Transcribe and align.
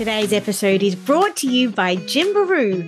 Today's 0.00 0.32
episode 0.32 0.82
is 0.82 0.96
brought 0.96 1.36
to 1.36 1.46
you 1.46 1.68
by 1.68 1.94
Gymbaroo. 1.94 2.80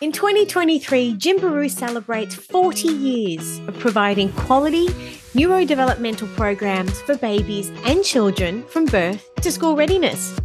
In 0.00 0.10
2023, 0.10 1.14
Gymbaroo 1.14 1.70
celebrates 1.70 2.34
40 2.34 2.88
years 2.88 3.60
of 3.68 3.78
providing 3.78 4.32
quality 4.32 4.88
neurodevelopmental 5.36 6.34
programs 6.34 7.00
for 7.02 7.16
babies 7.18 7.70
and 7.84 8.02
children 8.02 8.64
from 8.64 8.84
birth 8.86 9.32
to 9.42 9.52
school 9.52 9.76
readiness. 9.76 10.36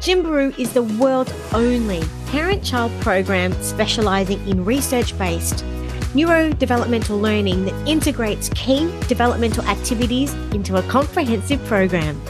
Gymbaroo 0.00 0.52
is 0.58 0.70
the 0.74 0.82
world's 0.82 1.32
only 1.54 2.02
parent 2.26 2.62
child 2.62 2.92
program 3.00 3.54
specializing 3.62 4.46
in 4.46 4.62
research 4.62 5.16
based 5.16 5.64
neurodevelopmental 6.12 7.18
learning 7.18 7.64
that 7.64 7.88
integrates 7.88 8.50
key 8.50 8.92
developmental 9.08 9.64
activities 9.64 10.34
into 10.52 10.76
a 10.76 10.82
comprehensive 10.82 11.64
program. 11.64 12.20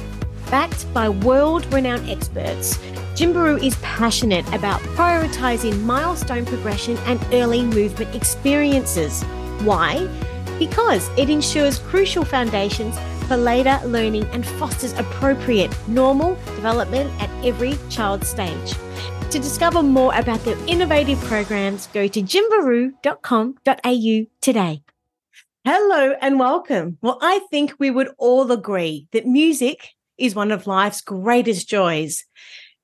Backed 0.52 0.92
by 0.94 1.08
world 1.08 1.66
renowned 1.72 2.08
experts, 2.08 2.78
Gymbaroo 3.20 3.62
is 3.62 3.76
passionate 3.82 4.48
about 4.54 4.80
prioritizing 4.96 5.82
milestone 5.82 6.46
progression 6.46 6.96
and 7.04 7.20
early 7.34 7.62
movement 7.62 8.14
experiences. 8.14 9.22
Why? 9.62 10.08
Because 10.58 11.06
it 11.18 11.28
ensures 11.28 11.80
crucial 11.80 12.24
foundations 12.24 12.98
for 13.28 13.36
later 13.36 13.78
learning 13.84 14.24
and 14.32 14.46
fosters 14.46 14.94
appropriate 14.94 15.70
normal 15.86 16.36
development 16.56 17.12
at 17.20 17.28
every 17.44 17.76
child 17.90 18.24
stage. 18.24 18.72
To 19.32 19.38
discover 19.38 19.82
more 19.82 20.14
about 20.14 20.42
their 20.46 20.56
innovative 20.66 21.20
programs, 21.24 21.88
go 21.88 22.08
to 22.08 22.22
gymbaroo.com.au 22.22 24.26
today. 24.40 24.82
Hello 25.66 26.14
and 26.22 26.38
welcome. 26.38 26.96
Well, 27.02 27.18
I 27.20 27.40
think 27.50 27.74
we 27.78 27.90
would 27.90 28.08
all 28.16 28.50
agree 28.50 29.08
that 29.12 29.26
music 29.26 29.90
is 30.16 30.34
one 30.34 30.50
of 30.50 30.66
life's 30.66 31.02
greatest 31.02 31.68
joys. 31.68 32.24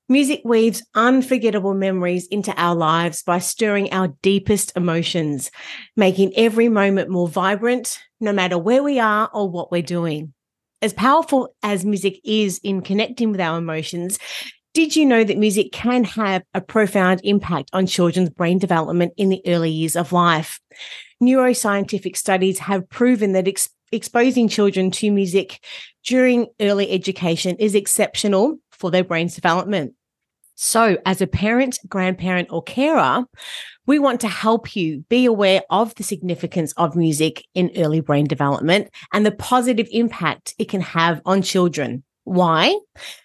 Music 0.09 0.39
weaves 0.45 0.81
unforgettable 0.95 1.73
memories 1.73 2.27
into 2.27 2.53
our 2.55 2.73
lives 2.73 3.23
by 3.23 3.39
stirring 3.39 3.91
our 3.91 4.07
deepest 4.21 4.71
emotions, 4.77 5.51
making 5.97 6.31
every 6.37 6.69
moment 6.69 7.09
more 7.09 7.27
vibrant, 7.27 7.99
no 8.21 8.31
matter 8.31 8.57
where 8.57 8.81
we 8.81 8.99
are 8.99 9.29
or 9.33 9.49
what 9.49 9.69
we're 9.69 9.81
doing. 9.81 10.33
As 10.81 10.93
powerful 10.93 11.53
as 11.61 11.83
music 11.83 12.21
is 12.23 12.57
in 12.63 12.81
connecting 12.81 13.31
with 13.31 13.41
our 13.41 13.57
emotions, 13.57 14.17
did 14.73 14.95
you 14.95 15.05
know 15.05 15.25
that 15.25 15.37
music 15.37 15.73
can 15.73 16.05
have 16.05 16.41
a 16.53 16.61
profound 16.61 17.19
impact 17.25 17.69
on 17.73 17.85
children's 17.85 18.29
brain 18.29 18.59
development 18.59 19.11
in 19.17 19.27
the 19.27 19.41
early 19.45 19.71
years 19.71 19.97
of 19.97 20.13
life? 20.13 20.61
Neuroscientific 21.21 22.15
studies 22.15 22.59
have 22.59 22.87
proven 22.89 23.33
that 23.33 23.47
ex- 23.47 23.69
exposing 23.91 24.47
children 24.47 24.89
to 24.91 25.11
music 25.11 25.59
during 26.05 26.47
early 26.61 26.91
education 26.91 27.57
is 27.57 27.75
exceptional 27.75 28.59
for 28.77 28.91
their 28.91 29.03
brain's 29.03 29.35
development. 29.35 29.93
So, 30.59 30.97
as 31.05 31.21
a 31.21 31.27
parent, 31.27 31.77
grandparent, 31.87 32.47
or 32.51 32.63
carer, 32.63 33.25
we 33.85 33.99
want 33.99 34.19
to 34.21 34.27
help 34.27 34.75
you 34.75 35.05
be 35.07 35.25
aware 35.25 35.61
of 35.69 35.93
the 35.95 36.03
significance 36.03 36.73
of 36.77 36.95
music 36.95 37.45
in 37.53 37.71
early 37.77 37.99
brain 38.01 38.25
development 38.25 38.89
and 39.13 39.23
the 39.23 39.31
positive 39.31 39.87
impact 39.91 40.55
it 40.57 40.67
can 40.67 40.81
have 40.81 41.21
on 41.25 41.43
children. 41.43 42.03
Why? 42.23 42.75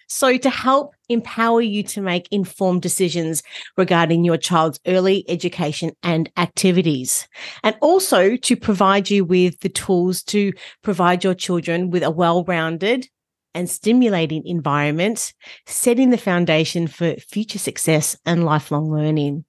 So, 0.07 0.37
to 0.37 0.49
help 0.51 0.93
empower 1.09 1.61
you 1.61 1.81
to 1.83 2.01
make 2.01 2.27
informed 2.31 2.83
decisions 2.83 3.41
regarding 3.77 4.23
your 4.23 4.37
child's 4.37 4.79
early 4.85 5.25
education 5.27 5.91
and 6.03 6.31
activities, 6.37 7.27
and 7.63 7.75
also 7.81 8.35
to 8.37 8.55
provide 8.55 9.09
you 9.09 9.25
with 9.25 9.59
the 9.61 9.69
tools 9.69 10.21
to 10.25 10.53
provide 10.83 11.23
your 11.23 11.33
children 11.33 11.89
with 11.89 12.03
a 12.03 12.11
well 12.11 12.43
rounded 12.43 13.09
and 13.53 13.69
stimulating 13.69 14.45
environment, 14.45 15.33
setting 15.65 16.09
the 16.09 16.17
foundation 16.17 16.87
for 16.87 17.15
future 17.15 17.59
success 17.59 18.17
and 18.25 18.43
lifelong 18.43 18.91
learning. 18.91 19.45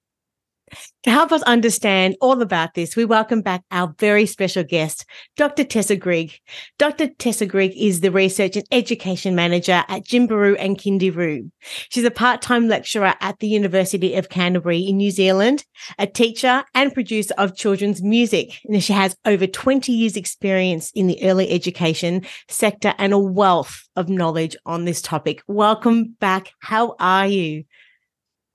To 1.03 1.11
help 1.11 1.31
us 1.31 1.43
understand 1.43 2.15
all 2.19 2.41
about 2.41 2.73
this, 2.73 2.95
we 2.95 3.05
welcome 3.05 3.41
back 3.41 3.63
our 3.69 3.93
very 3.99 4.25
special 4.25 4.63
guest, 4.63 5.05
Dr. 5.37 5.63
Tessa 5.63 5.95
Grigg. 5.95 6.39
Dr. 6.79 7.07
Tessa 7.07 7.45
Grigg 7.45 7.73
is 7.77 8.01
the 8.01 8.11
Research 8.11 8.55
and 8.55 8.65
Education 8.71 9.35
Manager 9.35 9.83
at 9.87 10.03
Gymbaroo 10.03 10.55
and 10.59 10.77
Kindyroo. 10.77 11.51
She's 11.89 12.05
a 12.05 12.11
part-time 12.11 12.67
lecturer 12.67 13.13
at 13.21 13.37
the 13.37 13.47
University 13.47 14.15
of 14.15 14.29
Canterbury 14.29 14.79
in 14.79 14.97
New 14.97 15.11
Zealand, 15.11 15.63
a 15.99 16.07
teacher 16.07 16.63
and 16.73 16.93
producer 16.93 17.35
of 17.37 17.55
children's 17.55 18.01
music. 18.01 18.59
And 18.65 18.83
she 18.83 18.93
has 18.93 19.15
over 19.25 19.45
20 19.45 19.91
years 19.91 20.17
experience 20.17 20.89
in 20.95 21.05
the 21.05 21.21
early 21.23 21.51
education 21.51 22.25
sector 22.49 22.95
and 22.97 23.13
a 23.13 23.19
wealth 23.19 23.87
of 23.95 24.09
knowledge 24.09 24.55
on 24.65 24.85
this 24.85 25.03
topic. 25.03 25.43
Welcome 25.47 26.15
back. 26.19 26.53
How 26.59 26.95
are 26.99 27.27
you? 27.27 27.65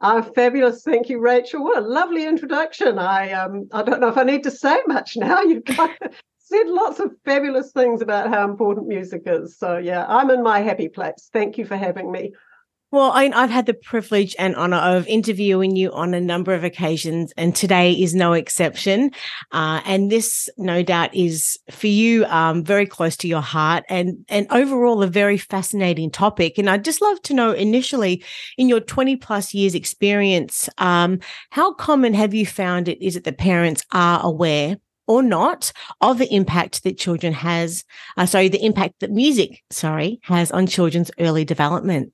Oh, 0.03 0.23
fabulous. 0.23 0.83
Thank 0.83 1.11
you, 1.11 1.21
Rachel. 1.21 1.63
What 1.63 1.79
a 1.79 1.87
lovely 1.87 2.25
introduction. 2.27 2.99
I 2.99 3.33
um 3.33 3.69
I 3.73 3.83
don't 3.83 4.01
know 4.01 4.09
if 4.09 4.17
I 4.17 4.25
need 4.25 4.43
to 4.45 4.51
say 4.51 4.79
much 4.87 5.17
now. 5.17 5.41
You've 5.43 5.63
said 6.39 6.69
lots 6.69 7.01
of 7.01 7.13
fabulous 7.25 7.73
things 7.73 8.01
about 8.01 8.31
how 8.31 8.49
important 8.49 8.89
music 8.89 9.23
is. 9.27 9.59
So 9.59 9.77
yeah, 9.77 10.07
I'm 10.09 10.31
in 10.31 10.43
my 10.43 10.61
happy 10.61 10.89
place. 10.89 11.29
Thank 11.33 11.59
you 11.59 11.67
for 11.67 11.77
having 11.77 12.11
me. 12.11 12.33
Well, 12.93 13.13
I, 13.13 13.27
have 13.27 13.51
had 13.51 13.67
the 13.67 13.75
privilege 13.75 14.35
and 14.37 14.57
honor 14.57 14.79
of 14.79 15.07
interviewing 15.07 15.77
you 15.77 15.93
on 15.93 16.13
a 16.13 16.21
number 16.21 16.55
of 16.55 16.65
occasions, 16.65 17.33
and 17.37 17.55
today 17.55 17.93
is 17.93 18.17
no 18.17 18.33
exception. 18.33 19.13
Uh, 19.53 19.81
and 19.85 20.11
this, 20.11 20.49
no 20.59 20.83
doubt, 20.83 21.15
is 21.15 21.57
for 21.71 21.87
you 21.87 22.25
um, 22.25 22.65
very 22.65 22.87
close 22.87 23.17
to 23.19 23.29
your 23.29 23.43
heart, 23.43 23.85
and 23.89 24.25
and 24.29 24.49
overall 24.51 25.05
a 25.05 25.07
very 25.07 25.37
fascinating 25.37 26.11
topic. 26.11 26.59
And 26.59 26.69
I'd 26.69 26.85
just 26.85 27.01
love 27.01 27.23
to 27.23 27.35
know, 27.35 27.53
initially, 27.53 28.25
in 28.59 28.69
your 28.69 28.81
twenty 28.81 29.15
plus 29.15 29.55
years 29.55 29.77
experience, 29.77 30.69
um, 30.79 31.21
how 31.51 31.73
common 31.75 32.13
have 32.15 32.35
you 32.35 32.45
found 32.45 32.89
it 32.89 33.01
is 33.01 33.15
it 33.15 33.23
that 33.23 33.39
parents 33.39 33.85
are 33.93 34.21
aware 34.21 34.79
or 35.07 35.23
not 35.23 35.73
of 36.01 36.19
the 36.19 36.35
impact 36.35 36.83
that 36.83 36.99
children 36.99 37.35
has, 37.35 37.85
uh, 38.17 38.27
sorry, 38.27 38.49
the 38.49 38.65
impact 38.65 38.99
that 38.99 39.13
music, 39.13 39.63
sorry, 39.71 40.19
has 40.25 40.51
on 40.51 40.67
children's 40.67 41.13
early 41.21 41.45
development? 41.45 42.13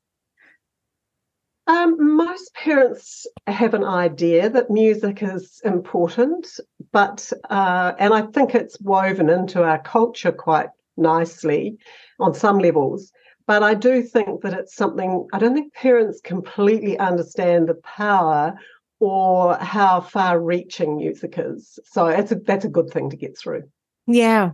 Um, 1.69 2.16
most 2.16 2.54
parents 2.54 3.27
have 3.49 3.75
an 3.75 3.84
idea 3.84 4.49
that 4.49 4.71
music 4.71 5.22
is 5.22 5.60
important, 5.65 6.47
but 6.93 7.32
uh, 7.50 7.93
and 7.99 8.15
I 8.15 8.22
think 8.22 8.54
it's 8.54 8.81
woven 8.81 9.28
into 9.28 9.65
our 9.65 9.81
culture 9.82 10.31
quite 10.31 10.69
nicely 10.97 11.77
on 12.21 12.34
some 12.34 12.59
levels. 12.59 13.12
But 13.47 13.62
I 13.62 13.75
do 13.75 14.03
think 14.03 14.43
that 14.43 14.54
it's 14.54 14.75
something 14.77 15.27
I 15.32 15.38
don't 15.38 15.54
think 15.54 15.72
parents 15.75 16.21
completely 16.21 16.99
understand 16.99 17.69
the 17.69 17.75
power 17.75 18.54
or 18.98 19.56
how 19.56 20.00
far-reaching 20.00 20.97
music 20.97 21.34
is. 21.37 21.78
So 21.84 22.06
it's 22.06 22.33
a, 22.33 22.37
that's 22.37 22.65
a 22.65 22.69
good 22.69 22.91
thing 22.91 23.10
to 23.10 23.16
get 23.16 23.37
through. 23.37 23.65
Yeah. 24.06 24.53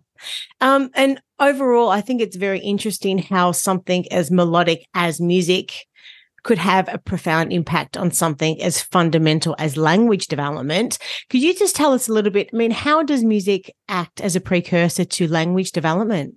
Um, 0.60 0.90
and 0.94 1.20
overall, 1.38 1.90
I 1.90 2.00
think 2.00 2.20
it's 2.20 2.36
very 2.36 2.58
interesting 2.58 3.18
how 3.18 3.52
something 3.52 4.10
as 4.10 4.30
melodic 4.30 4.86
as 4.94 5.20
music 5.20 5.86
could 6.42 6.58
have 6.58 6.88
a 6.92 6.98
profound 6.98 7.52
impact 7.52 7.96
on 7.96 8.10
something 8.10 8.60
as 8.62 8.80
fundamental 8.80 9.54
as 9.58 9.76
language 9.76 10.26
development. 10.26 10.98
Could 11.30 11.42
you 11.42 11.54
just 11.54 11.76
tell 11.76 11.92
us 11.92 12.08
a 12.08 12.12
little 12.12 12.32
bit? 12.32 12.50
I 12.52 12.56
mean, 12.56 12.70
how 12.70 13.02
does 13.02 13.24
music 13.24 13.74
act 13.88 14.20
as 14.20 14.36
a 14.36 14.40
precursor 14.40 15.04
to 15.04 15.28
language 15.28 15.72
development? 15.72 16.34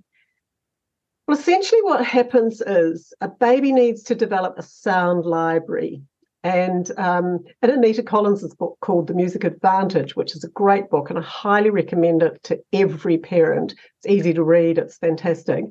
Well, 1.27 1.37
essentially, 1.37 1.81
what 1.81 2.05
happens 2.05 2.61
is 2.61 3.11
a 3.19 3.27
baby 3.27 3.71
needs 3.71 4.03
to 4.03 4.15
develop 4.15 4.57
a 4.57 4.63
sound 4.63 5.25
library. 5.25 6.03
And 6.43 6.91
um, 6.99 7.43
in 7.63 7.71
Anita 7.71 8.03
Collins' 8.03 8.53
book 8.53 8.77
called 8.79 9.07
The 9.07 9.15
Music 9.15 9.43
Advantage, 9.43 10.15
which 10.15 10.35
is 10.35 10.43
a 10.43 10.49
great 10.49 10.91
book, 10.91 11.09
and 11.09 11.17
I 11.17 11.23
highly 11.23 11.71
recommend 11.71 12.21
it 12.21 12.43
to 12.43 12.59
every 12.71 13.17
parent. 13.17 13.73
It's 13.97 14.13
easy 14.13 14.31
to 14.35 14.43
read, 14.43 14.77
it's 14.77 14.99
fantastic. 14.99 15.65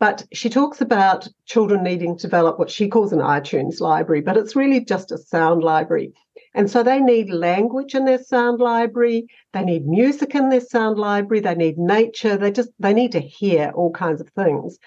But 0.00 0.26
she 0.32 0.50
talks 0.50 0.80
about 0.80 1.28
children 1.46 1.84
needing 1.84 2.16
to 2.16 2.22
develop 2.22 2.58
what 2.58 2.70
she 2.70 2.88
calls 2.88 3.12
an 3.12 3.20
iTunes 3.20 3.80
library, 3.80 4.22
but 4.22 4.36
it's 4.36 4.56
really 4.56 4.84
just 4.84 5.12
a 5.12 5.18
sound 5.18 5.62
library. 5.62 6.12
And 6.52 6.68
so 6.68 6.82
they 6.82 7.00
need 7.00 7.30
language 7.30 7.94
in 7.94 8.04
their 8.04 8.22
sound 8.22 8.60
library, 8.60 9.26
they 9.52 9.64
need 9.64 9.86
music 9.86 10.34
in 10.34 10.48
their 10.48 10.60
sound 10.60 10.98
library, 10.98 11.40
they 11.40 11.54
need 11.54 11.78
nature, 11.78 12.36
they 12.36 12.50
just 12.50 12.70
they 12.78 12.92
need 12.92 13.12
to 13.12 13.20
hear 13.20 13.70
all 13.74 13.92
kinds 13.92 14.20
of 14.20 14.28
things. 14.30 14.78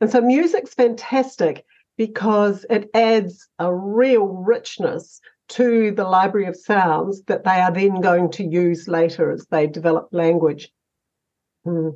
And 0.00 0.10
so 0.10 0.20
music's 0.20 0.74
fantastic 0.74 1.64
because 1.96 2.66
it 2.68 2.90
adds 2.92 3.48
a 3.58 3.72
real 3.74 4.26
richness 4.26 5.20
to 5.48 5.92
the 5.92 6.04
library 6.04 6.46
of 6.46 6.56
sounds 6.56 7.22
that 7.24 7.44
they 7.44 7.60
are 7.60 7.72
then 7.72 8.00
going 8.00 8.30
to 8.32 8.44
use 8.44 8.88
later 8.88 9.30
as 9.30 9.46
they 9.46 9.68
develop 9.68 10.08
language. 10.10 10.72
Hmm 11.64 11.90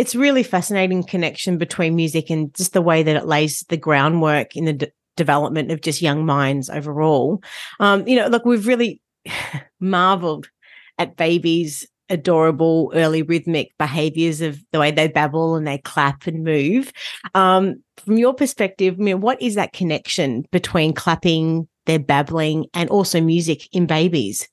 it's 0.00 0.14
really 0.14 0.42
fascinating 0.42 1.02
connection 1.02 1.58
between 1.58 1.94
music 1.94 2.30
and 2.30 2.54
just 2.54 2.72
the 2.72 2.80
way 2.80 3.02
that 3.02 3.16
it 3.16 3.26
lays 3.26 3.66
the 3.68 3.76
groundwork 3.76 4.56
in 4.56 4.64
the 4.64 4.72
d- 4.72 4.86
development 5.14 5.70
of 5.70 5.82
just 5.82 6.00
young 6.00 6.24
minds 6.24 6.70
overall. 6.70 7.42
Um, 7.80 8.08
you 8.08 8.16
know, 8.16 8.26
look, 8.28 8.46
we've 8.46 8.66
really 8.66 9.02
marveled 9.80 10.48
at 10.96 11.16
babies' 11.16 11.86
adorable 12.08 12.90
early 12.94 13.20
rhythmic 13.20 13.72
behaviors 13.78 14.40
of 14.40 14.58
the 14.72 14.80
way 14.80 14.90
they 14.90 15.06
babble 15.06 15.54
and 15.54 15.66
they 15.66 15.76
clap 15.76 16.26
and 16.26 16.44
move. 16.44 16.90
Um, 17.34 17.82
from 17.98 18.16
your 18.16 18.32
perspective, 18.32 18.96
I 18.98 19.02
mean, 19.02 19.20
what 19.20 19.40
is 19.42 19.54
that 19.56 19.74
connection 19.74 20.46
between 20.50 20.94
clapping 20.94 21.68
their 21.90 21.98
babbling 21.98 22.66
and 22.72 22.88
also 22.90 23.20
music 23.20 23.68
in 23.72 23.86
babies. 23.86 24.48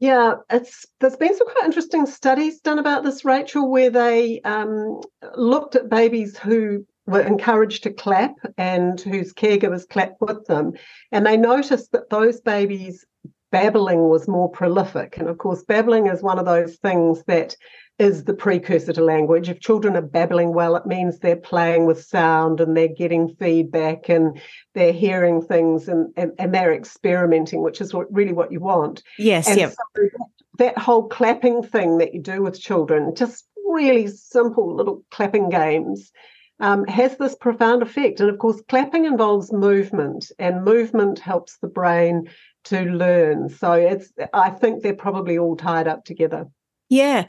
Yeah, 0.00 0.36
it's 0.48 0.86
there's 0.98 1.16
been 1.16 1.36
some 1.36 1.46
quite 1.46 1.66
interesting 1.66 2.06
studies 2.06 2.60
done 2.60 2.78
about 2.78 3.04
this, 3.04 3.22
Rachel, 3.22 3.70
where 3.70 3.90
they 3.90 4.40
um, 4.40 5.02
looked 5.36 5.76
at 5.76 5.90
babies 5.90 6.38
who 6.38 6.86
were 7.06 7.20
encouraged 7.20 7.82
to 7.82 7.92
clap 7.92 8.34
and 8.56 8.98
whose 8.98 9.34
caregivers 9.34 9.86
clapped 9.86 10.20
with 10.22 10.46
them, 10.46 10.72
and 11.12 11.26
they 11.26 11.36
noticed 11.36 11.92
that 11.92 12.08
those 12.08 12.40
babies 12.40 13.04
babbling 13.52 14.08
was 14.08 14.26
more 14.26 14.50
prolific. 14.50 15.18
And 15.18 15.28
of 15.28 15.36
course, 15.36 15.64
babbling 15.64 16.06
is 16.06 16.22
one 16.22 16.38
of 16.38 16.46
those 16.46 16.76
things 16.76 17.22
that 17.26 17.54
is 18.00 18.24
the 18.24 18.32
precursor 18.32 18.94
to 18.94 19.04
language. 19.04 19.50
If 19.50 19.60
children 19.60 19.94
are 19.94 20.00
babbling 20.00 20.54
well, 20.54 20.74
it 20.74 20.86
means 20.86 21.18
they're 21.18 21.36
playing 21.36 21.84
with 21.84 22.02
sound 22.02 22.58
and 22.58 22.74
they're 22.74 22.88
getting 22.88 23.36
feedback 23.38 24.08
and 24.08 24.40
they're 24.74 24.94
hearing 24.94 25.42
things 25.42 25.86
and, 25.86 26.10
and, 26.16 26.32
and 26.38 26.54
they're 26.54 26.72
experimenting, 26.72 27.62
which 27.62 27.78
is 27.82 27.92
what, 27.92 28.10
really 28.10 28.32
what 28.32 28.50
you 28.50 28.58
want. 28.58 29.02
Yes, 29.18 29.46
and 29.46 29.60
yep. 29.60 29.74
So 29.74 30.08
that 30.56 30.78
whole 30.78 31.08
clapping 31.08 31.62
thing 31.62 31.98
that 31.98 32.14
you 32.14 32.22
do 32.22 32.42
with 32.42 32.58
children, 32.58 33.14
just 33.14 33.46
really 33.68 34.06
simple 34.06 34.74
little 34.74 35.04
clapping 35.10 35.50
games. 35.50 36.10
Um, 36.62 36.84
has 36.88 37.16
this 37.16 37.34
profound 37.34 37.82
effect. 37.82 38.20
And 38.20 38.28
of 38.28 38.38
course, 38.38 38.62
clapping 38.68 39.06
involves 39.06 39.50
movement, 39.50 40.30
and 40.38 40.62
movement 40.62 41.18
helps 41.18 41.56
the 41.56 41.68
brain 41.68 42.28
to 42.64 42.82
learn. 42.82 43.48
So 43.48 43.72
it's 43.72 44.12
I 44.34 44.50
think 44.50 44.82
they're 44.82 44.92
probably 44.94 45.38
all 45.38 45.56
tied 45.56 45.88
up 45.88 46.04
together. 46.04 46.48
Yeah 46.90 47.28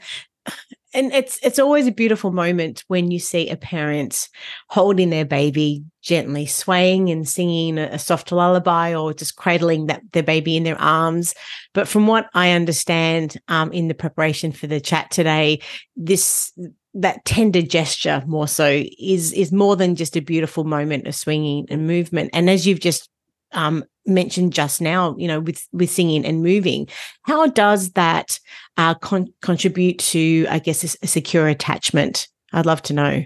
and 0.94 1.12
it's 1.12 1.38
it's 1.42 1.58
always 1.58 1.86
a 1.86 1.92
beautiful 1.92 2.32
moment 2.32 2.84
when 2.88 3.10
you 3.10 3.18
see 3.18 3.48
a 3.48 3.56
parent 3.56 4.28
holding 4.68 5.10
their 5.10 5.24
baby 5.24 5.84
gently 6.02 6.46
swaying 6.46 7.08
and 7.10 7.28
singing 7.28 7.78
a, 7.78 7.84
a 7.92 7.98
soft 7.98 8.32
lullaby 8.32 8.94
or 8.94 9.14
just 9.14 9.36
cradling 9.36 9.86
that 9.86 10.02
their 10.12 10.22
baby 10.22 10.56
in 10.56 10.64
their 10.64 10.80
arms. 10.80 11.34
But 11.72 11.88
from 11.88 12.06
what 12.06 12.28
i 12.34 12.50
understand 12.50 13.36
um, 13.48 13.72
in 13.72 13.88
the 13.88 13.94
preparation 13.94 14.52
for 14.52 14.66
the 14.66 14.80
chat 14.80 15.10
today 15.10 15.60
this 15.96 16.52
that 16.94 17.24
tender 17.24 17.62
gesture 17.62 18.22
more 18.26 18.48
so 18.48 18.82
is 18.98 19.32
is 19.32 19.50
more 19.50 19.76
than 19.76 19.96
just 19.96 20.16
a 20.16 20.20
beautiful 20.20 20.64
moment 20.64 21.06
of 21.06 21.14
swinging 21.14 21.66
and 21.70 21.86
movement. 21.86 22.30
And 22.34 22.50
as 22.50 22.66
you've 22.66 22.80
just 22.80 23.08
um, 23.52 23.84
mentioned 24.06 24.52
just 24.52 24.80
now, 24.80 25.16
you 25.18 25.28
know, 25.28 25.40
with 25.40 25.66
with 25.72 25.90
singing 25.90 26.24
and 26.24 26.42
moving, 26.42 26.88
how 27.22 27.46
does 27.46 27.92
that 27.92 28.38
uh, 28.76 28.94
con- 28.94 29.32
contribute 29.42 29.98
to, 29.98 30.46
I 30.48 30.58
guess, 30.58 30.82
a, 30.82 30.96
a, 31.02 31.06
secure 31.06 31.48
attachment? 31.48 32.28
I'd 32.52 32.66
love 32.66 32.82
to 32.82 32.94
know. 32.94 33.24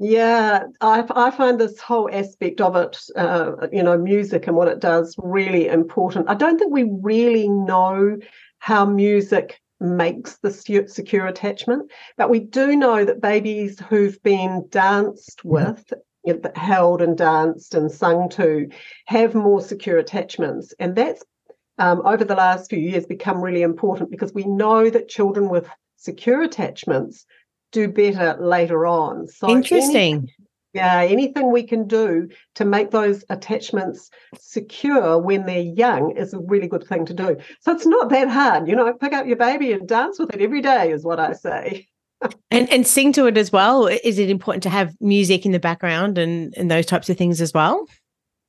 Yeah, 0.00 0.64
I, 0.80 1.04
I 1.10 1.30
find 1.32 1.58
this 1.58 1.80
whole 1.80 2.08
aspect 2.12 2.60
of 2.60 2.76
it, 2.76 2.96
uh, 3.16 3.66
you 3.72 3.82
know, 3.82 3.98
music 3.98 4.46
and 4.46 4.56
what 4.56 4.68
it 4.68 4.78
does, 4.78 5.16
really 5.18 5.66
important. 5.66 6.28
I 6.28 6.34
don't 6.34 6.56
think 6.56 6.72
we 6.72 6.84
really 6.84 7.48
know 7.48 8.16
how 8.60 8.86
music 8.86 9.60
makes 9.80 10.38
the 10.38 10.50
secure 10.50 11.26
attachment, 11.26 11.90
but 12.16 12.30
we 12.30 12.40
do 12.40 12.76
know 12.76 13.04
that 13.04 13.20
babies 13.20 13.80
who've 13.88 14.20
been 14.22 14.66
danced 14.70 15.38
mm-hmm. 15.38 15.70
with 15.70 15.92
held 16.54 17.02
and 17.02 17.16
danced 17.16 17.74
and 17.74 17.90
sung 17.90 18.28
to 18.30 18.68
have 19.06 19.34
more 19.34 19.60
secure 19.60 19.98
attachments. 19.98 20.74
And 20.78 20.94
that's 20.94 21.22
um, 21.78 22.02
over 22.04 22.24
the 22.24 22.34
last 22.34 22.70
few 22.70 22.78
years 22.78 23.06
become 23.06 23.40
really 23.40 23.62
important 23.62 24.10
because 24.10 24.34
we 24.34 24.44
know 24.44 24.90
that 24.90 25.08
children 25.08 25.48
with 25.48 25.68
secure 25.96 26.42
attachments 26.42 27.24
do 27.72 27.88
better 27.88 28.36
later 28.40 28.86
on. 28.86 29.28
So 29.28 29.48
interesting. 29.48 29.90
Anything, 29.90 30.30
yeah, 30.74 31.02
anything 31.02 31.50
we 31.50 31.62
can 31.62 31.86
do 31.86 32.28
to 32.56 32.64
make 32.64 32.90
those 32.90 33.24
attachments 33.30 34.10
secure 34.38 35.18
when 35.18 35.46
they're 35.46 35.60
young 35.60 36.16
is 36.16 36.34
a 36.34 36.40
really 36.40 36.68
good 36.68 36.86
thing 36.86 37.06
to 37.06 37.14
do. 37.14 37.36
So 37.60 37.72
it's 37.72 37.86
not 37.86 38.10
that 38.10 38.28
hard. 38.28 38.68
You 38.68 38.76
know, 38.76 38.92
pick 38.92 39.12
up 39.12 39.26
your 39.26 39.36
baby 39.36 39.72
and 39.72 39.88
dance 39.88 40.18
with 40.18 40.34
it 40.34 40.42
every 40.42 40.60
day 40.60 40.90
is 40.90 41.04
what 41.04 41.20
I 41.20 41.32
say 41.32 41.88
and 42.50 42.70
and 42.70 42.86
sing 42.86 43.12
to 43.14 43.26
it 43.26 43.36
as 43.36 43.52
well. 43.52 43.86
Is 43.86 44.18
it 44.18 44.30
important 44.30 44.62
to 44.64 44.70
have 44.70 44.94
music 45.00 45.46
in 45.46 45.52
the 45.52 45.60
background 45.60 46.18
and 46.18 46.54
and 46.56 46.70
those 46.70 46.86
types 46.86 47.08
of 47.08 47.16
things 47.16 47.40
as 47.40 47.52
well? 47.52 47.86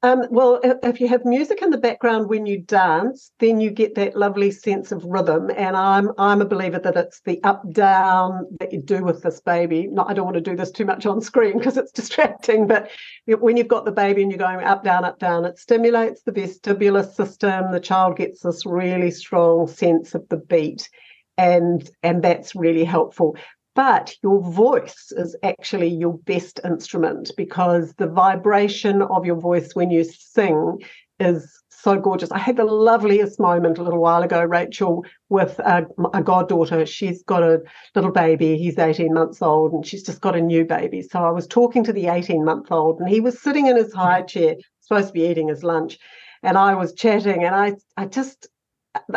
Um, 0.02 0.28
well, 0.32 0.62
if 0.64 1.02
you 1.02 1.10
have 1.10 1.26
music 1.26 1.62
in 1.62 1.72
the 1.72 1.78
background 1.78 2.30
when 2.30 2.46
you 2.46 2.62
dance, 2.62 3.32
then 3.40 3.60
you 3.60 3.70
get 3.70 3.96
that 3.96 4.16
lovely 4.16 4.50
sense 4.50 4.94
of 4.94 5.04
rhythm. 5.04 5.52
And 5.58 5.76
I'm 5.76 6.12
I'm 6.18 6.42
a 6.42 6.46
believer 6.46 6.80
that 6.80 6.96
it's 6.96 7.20
the 7.26 7.44
up 7.44 7.70
down 7.74 8.46
that 8.62 8.72
you 8.72 8.82
do 8.82 9.04
with 9.04 9.22
this 9.24 9.42
baby. 9.42 9.88
Not 9.88 10.10
I 10.10 10.14
don't 10.14 10.24
want 10.24 10.36
to 10.36 10.42
do 10.42 10.56
this 10.56 10.72
too 10.72 10.86
much 10.86 11.06
on 11.06 11.20
screen 11.20 11.58
because 11.58 11.76
it's 11.76 11.92
distracting. 11.92 12.66
But 12.66 12.90
when 13.26 13.58
you've 13.58 13.68
got 13.68 13.84
the 13.84 13.92
baby 13.92 14.22
and 14.22 14.32
you're 14.32 14.40
going 14.40 14.64
up 14.64 14.86
down 14.86 15.04
up 15.04 15.20
down, 15.20 15.44
it 15.44 15.60
stimulates 15.60 16.22
the 16.24 16.32
vestibular 16.32 17.06
system. 17.14 17.74
The 17.74 17.82
child 17.82 18.16
gets 18.16 18.42
this 18.42 18.66
really 18.66 19.12
strong 19.12 19.68
sense 19.68 20.16
of 20.16 20.28
the 20.30 20.38
beat 20.38 20.90
and 21.38 21.90
and 22.04 22.22
that's 22.22 22.54
really 22.54 22.84
helpful 22.84 23.36
but 23.76 24.14
your 24.24 24.42
voice 24.52 25.12
is 25.16 25.36
actually 25.44 25.88
your 25.88 26.18
best 26.20 26.60
instrument 26.64 27.32
because 27.38 27.94
the 27.94 28.08
vibration 28.08 29.02
of 29.02 29.26
your 29.26 29.40
voice 29.40 29.74
when 29.74 29.92
you 29.92 30.04
sing 30.04 30.80
is 31.20 31.60
so 31.70 32.00
gorgeous. 32.00 32.32
I 32.32 32.40
had 32.40 32.58
the 32.58 32.66
loveliest 32.66 33.40
moment 33.40 33.78
a 33.78 33.84
little 33.84 34.02
while 34.02 34.22
ago, 34.22 34.44
Rachel, 34.44 35.06
with 35.30 35.60
a, 35.60 35.86
a, 36.14 36.22
goddaughter. 36.22 36.86
She's 36.86 37.24
got 37.24 37.42
a 37.42 37.62
little 37.96 38.12
baby. 38.12 38.58
He's 38.58 38.78
18 38.78 39.14
months 39.14 39.42
old 39.42 39.72
and 39.72 39.86
she's 39.86 40.04
just 40.04 40.22
got 40.22 40.36
a 40.36 40.42
new 40.42 40.66
baby. 40.66 41.02
So 41.02 41.24
I 41.24 41.32
was 41.32 41.48
talking 41.48 41.84
to 41.86 41.94
the 41.94 42.08
18 42.08 42.44
month 42.44 42.72
old 42.72 43.00
and 43.00 43.10
he 43.10 43.22
was 43.22 43.42
sitting 43.42 43.68
in 43.68 43.78
his 43.78 43.94
high 43.94 44.24
chair, 44.24 44.56
supposed 44.82 45.08
to 45.08 45.14
be 45.14 45.26
eating 45.26 45.48
his 45.48 45.64
lunch. 45.64 45.98
And 46.44 46.58
I 46.58 46.76
was 46.76 46.94
chatting 46.94 47.46
and 47.46 47.56
I, 47.56 47.76
I 47.96 48.06
just, 48.08 48.48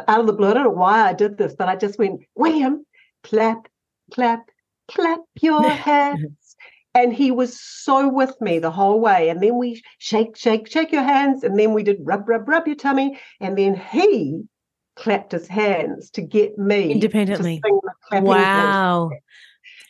out 0.06 0.20
of 0.20 0.26
the 0.26 0.32
blue, 0.32 0.50
I 0.50 0.55
don't 0.55 0.64
know 0.64 0.70
why 0.70 1.08
I 1.08 1.12
did 1.12 1.38
this, 1.38 1.55
but 1.55 1.69
I 1.69 1.76
just 1.76 1.98
went, 1.98 2.22
William, 2.37 2.84
clap, 3.25 3.69
clap, 4.12 4.50
clap 4.90 5.20
your 5.40 5.68
hands. 5.70 6.56
and 6.94 7.12
he 7.12 7.30
was 7.30 7.58
so 7.60 8.08
with 8.08 8.38
me 8.40 8.58
the 8.58 8.70
whole 8.70 9.00
way. 9.00 9.28
And 9.28 9.42
then 9.42 9.56
we 9.58 9.82
shake, 9.98 10.36
shake, 10.36 10.70
shake 10.70 10.92
your 10.92 11.02
hands. 11.02 11.42
And 11.42 11.58
then 11.58 11.72
we 11.72 11.82
did 11.82 11.98
rub, 12.00 12.28
rub, 12.28 12.48
rub 12.48 12.66
your 12.66 12.76
tummy. 12.76 13.18
And 13.40 13.56
then 13.56 13.74
he 13.74 14.42
clapped 14.94 15.32
his 15.32 15.48
hands 15.48 16.10
to 16.10 16.22
get 16.22 16.58
me 16.58 16.92
independently. 16.92 17.62
wow. 18.12 19.10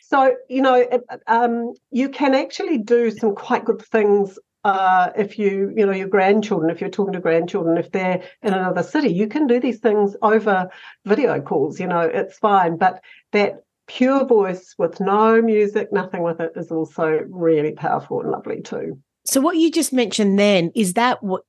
So, 0.01 0.35
you 0.47 0.61
know, 0.61 0.87
um, 1.27 1.73
you 1.91 2.07
can 2.07 2.35
actually 2.35 2.77
do 2.77 3.11
some 3.11 3.35
quite 3.35 3.65
good 3.65 3.81
things 3.81 4.37
uh, 4.63 5.09
if 5.17 5.37
you, 5.37 5.73
you 5.75 5.85
know, 5.85 5.91
your 5.91 6.07
grandchildren, 6.07 6.69
if 6.69 6.79
you're 6.79 6.89
talking 6.89 7.13
to 7.13 7.19
grandchildren, 7.19 7.77
if 7.77 7.91
they're 7.91 8.23
in 8.41 8.53
another 8.53 8.83
city, 8.83 9.09
you 9.09 9.27
can 9.27 9.47
do 9.47 9.59
these 9.59 9.79
things 9.79 10.15
over 10.21 10.69
video 11.05 11.41
calls, 11.41 11.79
you 11.79 11.87
know, 11.87 11.99
it's 11.99 12.37
fine. 12.37 12.77
But 12.77 13.01
that 13.33 13.63
pure 13.87 14.25
voice 14.25 14.75
with 14.77 14.99
no 14.99 15.41
music, 15.41 15.91
nothing 15.91 16.23
with 16.23 16.39
it 16.39 16.51
is 16.55 16.71
also 16.71 17.21
really 17.29 17.73
powerful 17.73 18.21
and 18.21 18.31
lovely 18.31 18.61
too. 18.61 18.99
So, 19.25 19.41
what 19.41 19.57
you 19.57 19.71
just 19.71 19.93
mentioned 19.93 20.37
then, 20.37 20.71
is 20.75 20.93
that 20.93 21.23
what 21.23 21.43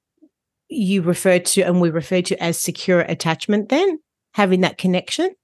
you 0.69 1.03
refer 1.03 1.39
to 1.39 1.63
and 1.63 1.81
we 1.81 1.91
refer 1.91 2.23
to 2.23 2.43
as 2.43 2.61
secure 2.61 3.01
attachment 3.01 3.69
then? 3.69 3.99
Having 4.35 4.63
that 4.63 4.79
connection? 4.79 5.35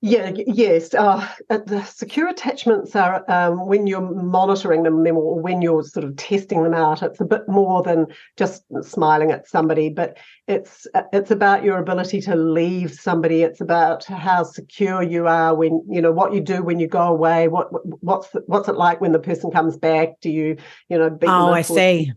Yeah, 0.00 0.30
yes. 0.46 0.94
Uh, 0.94 1.28
uh, 1.50 1.58
the 1.66 1.82
secure 1.82 2.28
attachments 2.28 2.94
are 2.94 3.28
um, 3.28 3.66
when 3.66 3.88
you're 3.88 4.00
monitoring 4.00 4.84
them, 4.84 5.04
or 5.04 5.40
when 5.40 5.60
you're 5.60 5.82
sort 5.82 6.04
of 6.04 6.14
testing 6.14 6.62
them 6.62 6.72
out. 6.72 7.02
It's 7.02 7.20
a 7.20 7.24
bit 7.24 7.48
more 7.48 7.82
than 7.82 8.06
just 8.36 8.62
smiling 8.82 9.32
at 9.32 9.48
somebody, 9.48 9.88
but 9.88 10.16
it's 10.46 10.86
uh, 10.94 11.02
it's 11.12 11.32
about 11.32 11.64
your 11.64 11.78
ability 11.78 12.20
to 12.22 12.36
leave 12.36 12.92
somebody. 12.92 13.42
It's 13.42 13.60
about 13.60 14.04
how 14.04 14.44
secure 14.44 15.02
you 15.02 15.26
are 15.26 15.52
when 15.56 15.82
you 15.88 16.00
know 16.00 16.12
what 16.12 16.32
you 16.32 16.42
do 16.42 16.62
when 16.62 16.78
you 16.78 16.86
go 16.86 17.08
away. 17.08 17.48
What 17.48 17.70
what's 18.00 18.28
what's 18.46 18.68
it 18.68 18.76
like 18.76 19.00
when 19.00 19.10
the 19.10 19.18
person 19.18 19.50
comes 19.50 19.76
back? 19.76 20.20
Do 20.20 20.30
you 20.30 20.58
you 20.88 20.96
know? 20.98 21.18
oh, 21.22 21.52
I 21.52 21.62
see. 21.62 22.12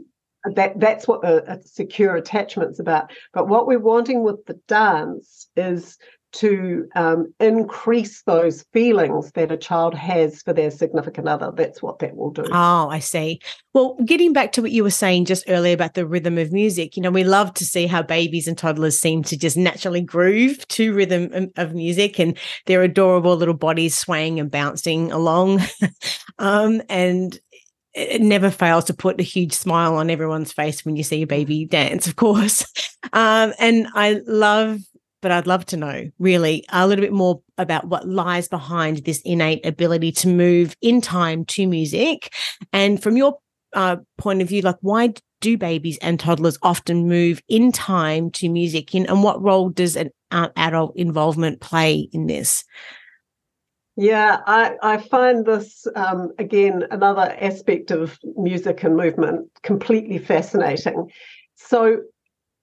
That 0.53 0.79
that's 0.79 1.07
what 1.07 1.23
a, 1.23 1.53
a 1.53 1.63
secure 1.63 2.15
attachment's 2.15 2.79
about. 2.79 3.11
But 3.33 3.47
what 3.47 3.65
we're 3.65 3.79
wanting 3.79 4.21
with 4.23 4.45
the 4.45 4.59
dance 4.67 5.47
is 5.55 5.97
to 6.33 6.87
um, 6.95 7.33
increase 7.39 8.23
those 8.23 8.63
feelings 8.73 9.31
that 9.33 9.51
a 9.51 9.57
child 9.57 9.93
has 9.93 10.41
for 10.41 10.53
their 10.53 10.71
significant 10.71 11.27
other. 11.27 11.51
That's 11.55 11.81
what 11.81 11.99
that 11.99 12.15
will 12.15 12.31
do. 12.31 12.45
Oh, 12.51 12.89
I 12.89 12.99
see. 12.99 13.41
Well, 13.73 13.95
getting 14.05 14.33
back 14.33 14.51
to 14.53 14.61
what 14.61 14.71
you 14.71 14.83
were 14.83 14.89
saying 14.89 15.25
just 15.25 15.43
earlier 15.47 15.73
about 15.73 15.93
the 15.93 16.05
rhythm 16.05 16.37
of 16.37 16.51
music, 16.51 16.95
you 16.95 17.03
know, 17.03 17.11
we 17.11 17.23
love 17.23 17.53
to 17.55 17.65
see 17.65 17.87
how 17.87 18.01
babies 18.01 18.47
and 18.47 18.57
toddlers 18.57 18.99
seem 18.99 19.23
to 19.23 19.37
just 19.37 19.57
naturally 19.57 20.01
groove 20.01 20.67
to 20.69 20.93
rhythm 20.93 21.51
of 21.57 21.73
music 21.73 22.19
and 22.19 22.37
their 22.65 22.83
adorable 22.83 23.35
little 23.35 23.53
bodies 23.53 23.97
swaying 23.97 24.39
and 24.39 24.51
bouncing 24.51 25.11
along. 25.11 25.61
um, 26.39 26.81
and 26.89 27.39
it 27.93 28.21
never 28.21 28.49
fails 28.49 28.85
to 28.85 28.93
put 28.93 29.19
a 29.19 29.23
huge 29.23 29.53
smile 29.53 29.95
on 29.95 30.09
everyone's 30.09 30.53
face 30.53 30.85
when 30.85 30.95
you 30.95 31.03
see 31.03 31.21
a 31.21 31.27
baby 31.27 31.65
dance, 31.65 32.07
of 32.07 32.15
course. 32.15 32.65
Um, 33.13 33.51
and 33.57 33.87
I 33.95 34.21
love 34.27 34.79
but 35.21 35.31
I'd 35.31 35.47
love 35.47 35.65
to 35.67 35.77
know 35.77 36.09
really 36.19 36.65
a 36.69 36.87
little 36.87 37.03
bit 37.03 37.13
more 37.13 37.41
about 37.57 37.87
what 37.87 38.07
lies 38.07 38.47
behind 38.47 38.97
this 39.05 39.21
innate 39.21 39.65
ability 39.65 40.11
to 40.13 40.27
move 40.27 40.75
in 40.81 41.01
time 41.01 41.45
to 41.45 41.67
music. 41.67 42.33
And 42.73 43.01
from 43.01 43.17
your 43.17 43.37
uh, 43.73 43.97
point 44.17 44.41
of 44.41 44.49
view, 44.49 44.61
like 44.61 44.77
why 44.81 45.13
do 45.39 45.57
babies 45.57 45.97
and 46.01 46.19
toddlers 46.19 46.57
often 46.61 47.07
move 47.07 47.41
in 47.47 47.71
time 47.71 48.31
to 48.31 48.49
music? 48.49 48.93
In, 48.93 49.05
and 49.07 49.23
what 49.23 49.41
role 49.41 49.69
does 49.69 49.95
an 49.95 50.09
uh, 50.31 50.49
adult 50.55 50.95
involvement 50.95 51.61
play 51.61 52.09
in 52.11 52.27
this? 52.27 52.63
Yeah, 53.97 54.39
I, 54.47 54.75
I 54.81 54.97
find 54.97 55.45
this, 55.45 55.85
um, 55.95 56.29
again, 56.39 56.85
another 56.91 57.35
aspect 57.39 57.91
of 57.91 58.17
music 58.37 58.83
and 58.83 58.95
movement 58.95 59.49
completely 59.63 60.17
fascinating. 60.17 61.11
So, 61.55 61.97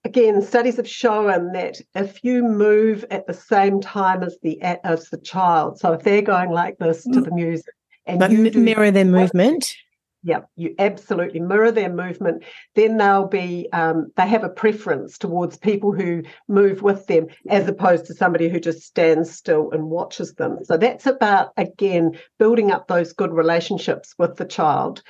again, 0.03 0.41
studies 0.41 0.77
have 0.77 0.87
shown 0.87 1.51
that 1.53 1.81
if 1.95 2.23
you 2.23 2.43
move 2.43 3.05
at 3.11 3.27
the 3.27 3.33
same 3.33 3.81
time 3.81 4.23
as 4.23 4.37
the 4.41 4.61
as 4.61 5.09
the 5.09 5.17
child, 5.17 5.79
so 5.79 5.93
if 5.93 6.03
they're 6.03 6.21
going 6.21 6.51
like 6.51 6.77
this 6.77 7.03
to 7.03 7.09
mm. 7.09 7.25
the 7.25 7.31
music, 7.31 7.73
and 8.05 8.19
but 8.19 8.31
you 8.31 8.51
mirror 8.51 8.91
their 8.91 9.05
movement, 9.05 9.75
yeah, 10.23 10.41
you 10.57 10.75
absolutely 10.79 11.39
mirror 11.39 11.71
their 11.71 11.89
movement. 11.89 12.43
Then 12.75 12.97
they'll 12.97 13.27
be, 13.27 13.69
um, 13.71 14.11
they 14.17 14.27
have 14.27 14.43
a 14.43 14.49
preference 14.49 15.17
towards 15.17 15.57
people 15.57 15.93
who 15.93 16.23
move 16.47 16.81
with 16.81 17.07
them 17.07 17.27
as 17.47 17.67
opposed 17.67 18.05
to 18.07 18.13
somebody 18.13 18.49
who 18.49 18.59
just 18.59 18.81
stands 18.81 19.31
still 19.31 19.71
and 19.71 19.85
watches 19.85 20.33
them. 20.33 20.59
So 20.63 20.75
that's 20.75 21.05
about, 21.05 21.53
again, 21.55 22.19
building 22.37 22.71
up 22.71 22.87
those 22.87 23.13
good 23.13 23.31
relationships 23.31 24.13
with 24.17 24.35
the 24.35 24.45
child. 24.45 25.01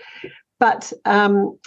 But 0.59 0.93
um, 1.05 1.57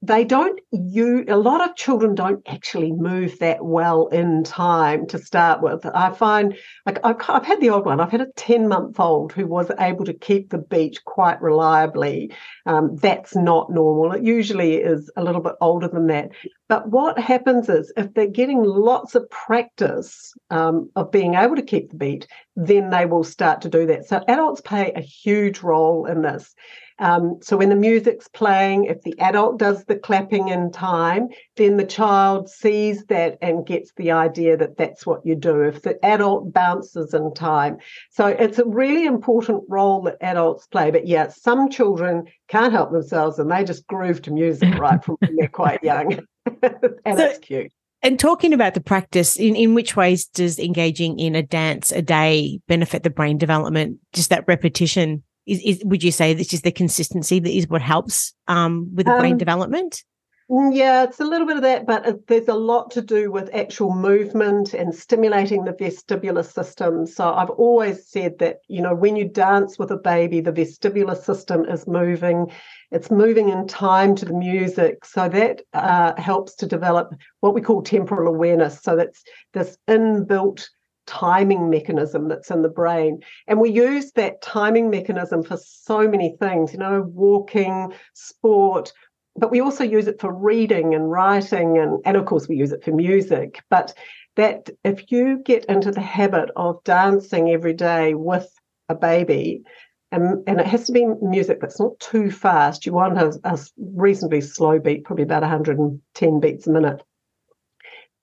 they 0.00 0.24
don't 0.24 0.60
you 0.70 1.24
a 1.26 1.36
lot 1.36 1.66
of 1.66 1.74
children 1.74 2.14
don't 2.14 2.40
actually 2.46 2.92
move 2.92 3.36
that 3.40 3.64
well 3.64 4.06
in 4.08 4.44
time 4.44 5.06
to 5.08 5.18
start 5.18 5.60
with. 5.60 5.84
I 5.84 6.12
find 6.12 6.56
like 6.86 7.00
I've, 7.04 7.44
had 7.44 7.60
the 7.60 7.70
odd 7.70 7.84
one. 7.84 7.98
I've 7.98 8.12
had 8.12 8.20
a 8.20 8.32
10 8.36 8.68
month 8.68 9.00
old 9.00 9.32
who 9.32 9.46
was 9.46 9.72
able 9.80 10.04
to 10.04 10.14
keep 10.14 10.50
the 10.50 10.58
beat 10.58 11.04
quite 11.04 11.42
reliably. 11.42 12.32
Um, 12.66 12.94
that's 12.96 13.34
not 13.34 13.72
normal. 13.72 14.12
It 14.12 14.22
usually 14.22 14.76
is 14.76 15.10
a 15.16 15.24
little 15.24 15.40
bit 15.40 15.54
older 15.60 15.88
than 15.88 16.06
that. 16.06 16.30
But 16.68 16.90
what 16.90 17.18
happens 17.18 17.68
is 17.68 17.92
if 17.96 18.14
they're 18.14 18.26
getting 18.28 18.62
lots 18.62 19.16
of 19.16 19.28
practice 19.30 20.32
um, 20.50 20.90
of 20.94 21.10
being 21.10 21.34
able 21.34 21.56
to 21.56 21.62
keep 21.62 21.90
the 21.90 21.96
beat 21.96 22.28
then 22.58 22.90
they 22.90 23.06
will 23.06 23.22
start 23.22 23.60
to 23.62 23.68
do 23.68 23.86
that. 23.86 24.06
So 24.06 24.20
adults 24.26 24.60
play 24.60 24.92
a 24.94 25.00
huge 25.00 25.60
role 25.60 26.06
in 26.06 26.22
this 26.22 26.54
um, 26.98 27.38
so 27.40 27.56
when 27.56 27.68
the 27.68 27.76
music's 27.76 28.28
playing, 28.28 28.84
if 28.84 29.02
the 29.02 29.18
adult 29.20 29.58
does 29.58 29.84
the 29.84 29.96
clapping 29.96 30.48
in 30.48 30.72
time, 30.72 31.28
then 31.56 31.76
the 31.76 31.84
child 31.84 32.48
sees 32.48 33.04
that 33.06 33.38
and 33.40 33.66
gets 33.66 33.92
the 33.96 34.10
idea 34.10 34.56
that 34.56 34.76
that's 34.76 35.06
what 35.06 35.24
you 35.24 35.36
do. 35.36 35.62
If 35.62 35.82
the 35.82 36.04
adult 36.04 36.52
bounces 36.52 37.14
in 37.14 37.32
time, 37.34 37.78
so 38.10 38.26
it's 38.26 38.58
a 38.58 38.64
really 38.64 39.06
important 39.06 39.62
role 39.68 40.02
that 40.02 40.16
adults 40.20 40.66
play. 40.66 40.90
But 40.90 41.06
yeah, 41.06 41.28
some 41.28 41.70
children 41.70 42.24
can't 42.48 42.72
help 42.72 42.90
themselves 42.90 43.38
and 43.38 43.50
they 43.50 43.64
just 43.64 43.86
groove 43.86 44.22
to 44.22 44.32
music 44.32 44.74
right 44.78 45.02
from 45.02 45.16
when 45.20 45.36
they're 45.36 45.48
quite 45.48 45.82
young, 45.84 46.20
and 46.62 47.18
so, 47.18 47.24
it's 47.24 47.38
cute. 47.38 47.72
And 48.02 48.18
talking 48.18 48.52
about 48.52 48.74
the 48.74 48.80
practice, 48.80 49.36
in, 49.36 49.56
in 49.56 49.74
which 49.74 49.96
ways 49.96 50.26
does 50.26 50.58
engaging 50.58 51.18
in 51.18 51.34
a 51.34 51.42
dance 51.42 51.90
a 51.90 52.00
day 52.00 52.60
benefit 52.68 53.02
the 53.02 53.10
brain 53.10 53.38
development? 53.38 53.98
Just 54.12 54.30
that 54.30 54.44
repetition 54.46 55.24
is, 55.48 55.60
is 55.64 55.82
would 55.84 56.02
you 56.02 56.12
say 56.12 56.34
this 56.34 56.52
is 56.52 56.62
the 56.62 56.70
consistency 56.70 57.40
that 57.40 57.50
is 57.50 57.68
what 57.68 57.82
helps 57.82 58.34
um, 58.46 58.94
with 58.94 59.08
um, 59.08 59.18
brain 59.18 59.38
development? 59.38 60.04
Mm, 60.50 60.74
yeah, 60.74 61.02
it's 61.04 61.20
a 61.20 61.24
little 61.24 61.46
bit 61.46 61.56
of 61.56 61.62
that, 61.62 61.86
but 61.86 62.26
there's 62.26 62.48
a 62.48 62.54
lot 62.54 62.90
to 62.92 63.02
do 63.02 63.30
with 63.30 63.54
actual 63.54 63.94
movement 63.94 64.72
and 64.72 64.94
stimulating 64.94 65.64
the 65.64 65.74
vestibular 65.74 66.44
system. 66.44 67.06
So 67.06 67.34
I've 67.34 67.50
always 67.50 68.08
said 68.08 68.38
that, 68.38 68.60
you 68.66 68.80
know, 68.80 68.94
when 68.94 69.14
you 69.14 69.28
dance 69.28 69.78
with 69.78 69.90
a 69.90 69.98
baby, 69.98 70.40
the 70.40 70.52
vestibular 70.52 71.22
system 71.22 71.66
is 71.66 71.86
moving. 71.86 72.50
It's 72.90 73.10
moving 73.10 73.50
in 73.50 73.68
time 73.68 74.14
to 74.16 74.24
the 74.24 74.32
music. 74.32 75.04
So 75.04 75.28
that 75.28 75.60
uh, 75.74 76.18
helps 76.18 76.54
to 76.56 76.66
develop 76.66 77.12
what 77.40 77.52
we 77.52 77.60
call 77.60 77.82
temporal 77.82 78.32
awareness. 78.32 78.80
So 78.80 78.96
that's 78.96 79.22
this 79.52 79.76
inbuilt 79.86 80.66
timing 81.08 81.70
mechanism 81.70 82.28
that's 82.28 82.50
in 82.50 82.62
the 82.62 82.68
brain. 82.68 83.20
And 83.46 83.58
we 83.58 83.70
use 83.70 84.12
that 84.12 84.42
timing 84.42 84.90
mechanism 84.90 85.42
for 85.42 85.56
so 85.56 86.06
many 86.06 86.36
things, 86.38 86.72
you 86.72 86.78
know, 86.78 87.02
walking, 87.02 87.92
sport, 88.12 88.92
but 89.36 89.50
we 89.50 89.60
also 89.60 89.84
use 89.84 90.06
it 90.06 90.20
for 90.20 90.32
reading 90.32 90.94
and 90.94 91.10
writing 91.10 91.78
and, 91.78 92.00
and 92.04 92.16
of 92.16 92.26
course 92.26 92.48
we 92.48 92.56
use 92.56 92.72
it 92.72 92.84
for 92.84 92.92
music. 92.92 93.62
But 93.70 93.94
that 94.36 94.70
if 94.84 95.10
you 95.10 95.38
get 95.44 95.64
into 95.64 95.90
the 95.90 96.00
habit 96.00 96.50
of 96.56 96.82
dancing 96.84 97.50
every 97.50 97.72
day 97.72 98.14
with 98.14 98.48
a 98.88 98.94
baby, 98.94 99.62
and, 100.10 100.42
and 100.46 100.60
it 100.60 100.66
has 100.66 100.86
to 100.86 100.92
be 100.92 101.04
music 101.20 101.60
that's 101.60 101.80
not 101.80 101.98
too 102.00 102.30
fast. 102.30 102.86
You 102.86 102.92
want 102.94 103.18
a, 103.18 103.38
a 103.44 103.58
reasonably 103.76 104.40
slow 104.40 104.78
beat, 104.78 105.04
probably 105.04 105.24
about 105.24 105.42
110 105.42 106.40
beats 106.40 106.66
a 106.66 106.70
minute. 106.70 107.02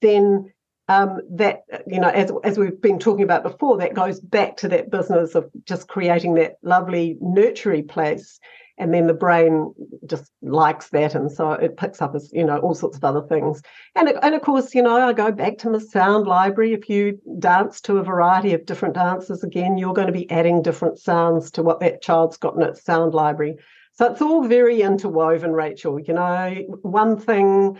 Then 0.01 0.51
um, 0.87 1.21
that 1.31 1.63
you 1.87 1.99
know 1.99 2.09
as 2.09 2.31
as 2.43 2.57
we've 2.57 2.81
been 2.81 2.99
talking 2.99 3.23
about 3.23 3.43
before 3.43 3.77
that 3.77 3.93
goes 3.93 4.19
back 4.19 4.57
to 4.57 4.67
that 4.69 4.91
business 4.91 5.35
of 5.35 5.49
just 5.65 5.87
creating 5.87 6.35
that 6.35 6.57
lovely 6.61 7.17
nurturing 7.21 7.87
place. 7.87 8.39
And 8.77 8.93
then 8.93 9.07
the 9.07 9.13
brain 9.13 9.73
just 10.05 10.29
likes 10.41 10.89
that. 10.89 11.15
And 11.15 11.31
so 11.31 11.51
it 11.53 11.77
picks 11.77 12.01
up 12.01 12.13
as 12.13 12.29
you 12.33 12.43
know 12.43 12.57
all 12.57 12.75
sorts 12.75 12.97
of 12.97 13.05
other 13.05 13.21
things. 13.21 13.61
And 13.95 14.09
and 14.21 14.35
of 14.35 14.41
course 14.41 14.75
you 14.75 14.81
know 14.81 15.07
I 15.07 15.13
go 15.13 15.31
back 15.31 15.57
to 15.59 15.69
my 15.69 15.79
sound 15.79 16.27
library. 16.27 16.73
If 16.73 16.89
you 16.89 17.19
dance 17.39 17.79
to 17.81 17.97
a 17.97 18.03
variety 18.03 18.53
of 18.53 18.65
different 18.65 18.95
dances 18.95 19.43
again 19.43 19.77
you're 19.77 19.93
going 19.93 20.07
to 20.07 20.13
be 20.13 20.29
adding 20.29 20.61
different 20.61 20.99
sounds 20.99 21.51
to 21.51 21.63
what 21.63 21.79
that 21.79 22.01
child's 22.01 22.37
got 22.37 22.55
in 22.55 22.63
its 22.63 22.83
sound 22.83 23.13
library. 23.13 23.57
So 23.93 24.11
it's 24.11 24.21
all 24.21 24.45
very 24.45 24.81
interwoven 24.81 25.53
Rachel. 25.53 25.97
You 25.97 26.13
know 26.13 26.53
one 26.81 27.17
thing 27.17 27.79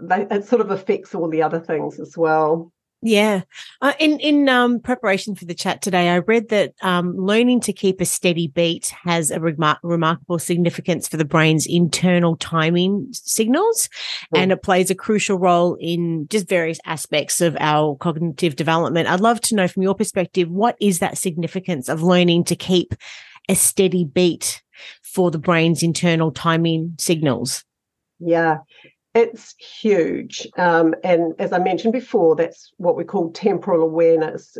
they, 0.00 0.26
it 0.30 0.44
sort 0.44 0.60
of 0.60 0.70
affects 0.70 1.14
all 1.14 1.28
the 1.28 1.42
other 1.42 1.60
things 1.60 2.00
as 2.00 2.16
well. 2.16 2.72
Yeah. 3.04 3.42
Uh, 3.80 3.94
in 3.98 4.20
in 4.20 4.48
um, 4.48 4.78
preparation 4.78 5.34
for 5.34 5.44
the 5.44 5.56
chat 5.56 5.82
today, 5.82 6.08
I 6.08 6.18
read 6.18 6.50
that 6.50 6.74
um, 6.82 7.16
learning 7.16 7.60
to 7.62 7.72
keep 7.72 8.00
a 8.00 8.04
steady 8.04 8.46
beat 8.46 8.94
has 9.02 9.32
a 9.32 9.40
remar- 9.40 9.78
remarkable 9.82 10.38
significance 10.38 11.08
for 11.08 11.16
the 11.16 11.24
brain's 11.24 11.66
internal 11.66 12.36
timing 12.36 13.08
signals, 13.10 13.88
mm. 14.32 14.40
and 14.40 14.52
it 14.52 14.62
plays 14.62 14.88
a 14.88 14.94
crucial 14.94 15.36
role 15.36 15.76
in 15.80 16.28
just 16.28 16.48
various 16.48 16.78
aspects 16.86 17.40
of 17.40 17.56
our 17.58 17.96
cognitive 17.96 18.54
development. 18.54 19.08
I'd 19.08 19.18
love 19.18 19.40
to 19.42 19.56
know 19.56 19.66
from 19.66 19.82
your 19.82 19.96
perspective, 19.96 20.48
what 20.48 20.76
is 20.80 21.00
that 21.00 21.18
significance 21.18 21.88
of 21.88 22.04
learning 22.04 22.44
to 22.44 22.56
keep 22.56 22.94
a 23.48 23.56
steady 23.56 24.04
beat 24.04 24.62
for 25.02 25.32
the 25.32 25.38
brain's 25.38 25.82
internal 25.82 26.30
timing 26.30 26.94
signals? 27.00 27.64
Yeah, 28.20 28.58
it's 29.14 29.54
huge. 29.58 30.48
Um, 30.56 30.94
and 31.04 31.34
as 31.38 31.52
I 31.52 31.58
mentioned 31.58 31.92
before, 31.92 32.36
that's 32.36 32.72
what 32.78 32.96
we 32.96 33.04
call 33.04 33.30
temporal 33.32 33.82
awareness. 33.82 34.56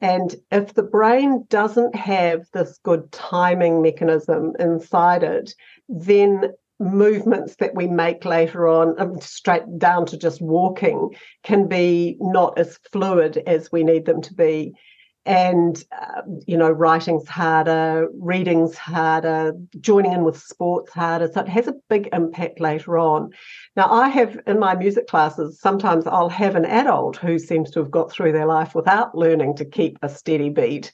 And 0.00 0.34
if 0.52 0.74
the 0.74 0.82
brain 0.82 1.46
doesn't 1.48 1.94
have 1.94 2.46
this 2.52 2.78
good 2.82 3.10
timing 3.12 3.82
mechanism 3.82 4.52
inside 4.58 5.22
it, 5.22 5.54
then 5.88 6.52
movements 6.78 7.56
that 7.56 7.74
we 7.74 7.86
make 7.86 8.24
later 8.24 8.68
on, 8.68 9.00
um, 9.00 9.18
straight 9.20 9.78
down 9.78 10.04
to 10.06 10.18
just 10.18 10.42
walking, 10.42 11.16
can 11.42 11.66
be 11.66 12.16
not 12.20 12.58
as 12.58 12.78
fluid 12.92 13.42
as 13.46 13.72
we 13.72 13.82
need 13.82 14.04
them 14.04 14.20
to 14.20 14.34
be 14.34 14.74
and 15.26 15.84
uh, 16.00 16.22
you 16.46 16.56
know 16.56 16.70
writing's 16.70 17.28
harder 17.28 18.08
reading's 18.14 18.76
harder 18.76 19.52
joining 19.80 20.12
in 20.12 20.24
with 20.24 20.38
sports 20.38 20.92
harder. 20.92 21.28
So 21.32 21.40
it 21.40 21.48
has 21.48 21.66
a 21.66 21.74
big 21.90 22.08
impact 22.12 22.60
later 22.60 22.96
on. 22.96 23.30
Now 23.76 23.90
i 23.90 24.08
have 24.08 24.38
in 24.46 24.58
my 24.58 24.74
music 24.74 25.08
classes 25.08 25.60
sometimes 25.60 26.06
i'll 26.06 26.28
have 26.28 26.54
an 26.54 26.64
adult 26.64 27.16
who 27.16 27.38
seems 27.38 27.70
to 27.72 27.80
have 27.80 27.90
got 27.90 28.10
through 28.10 28.32
their 28.32 28.46
life 28.46 28.74
without 28.74 29.16
learning 29.16 29.56
to 29.56 29.64
keep 29.64 29.98
a 30.02 30.08
steady 30.08 30.48
beat. 30.48 30.92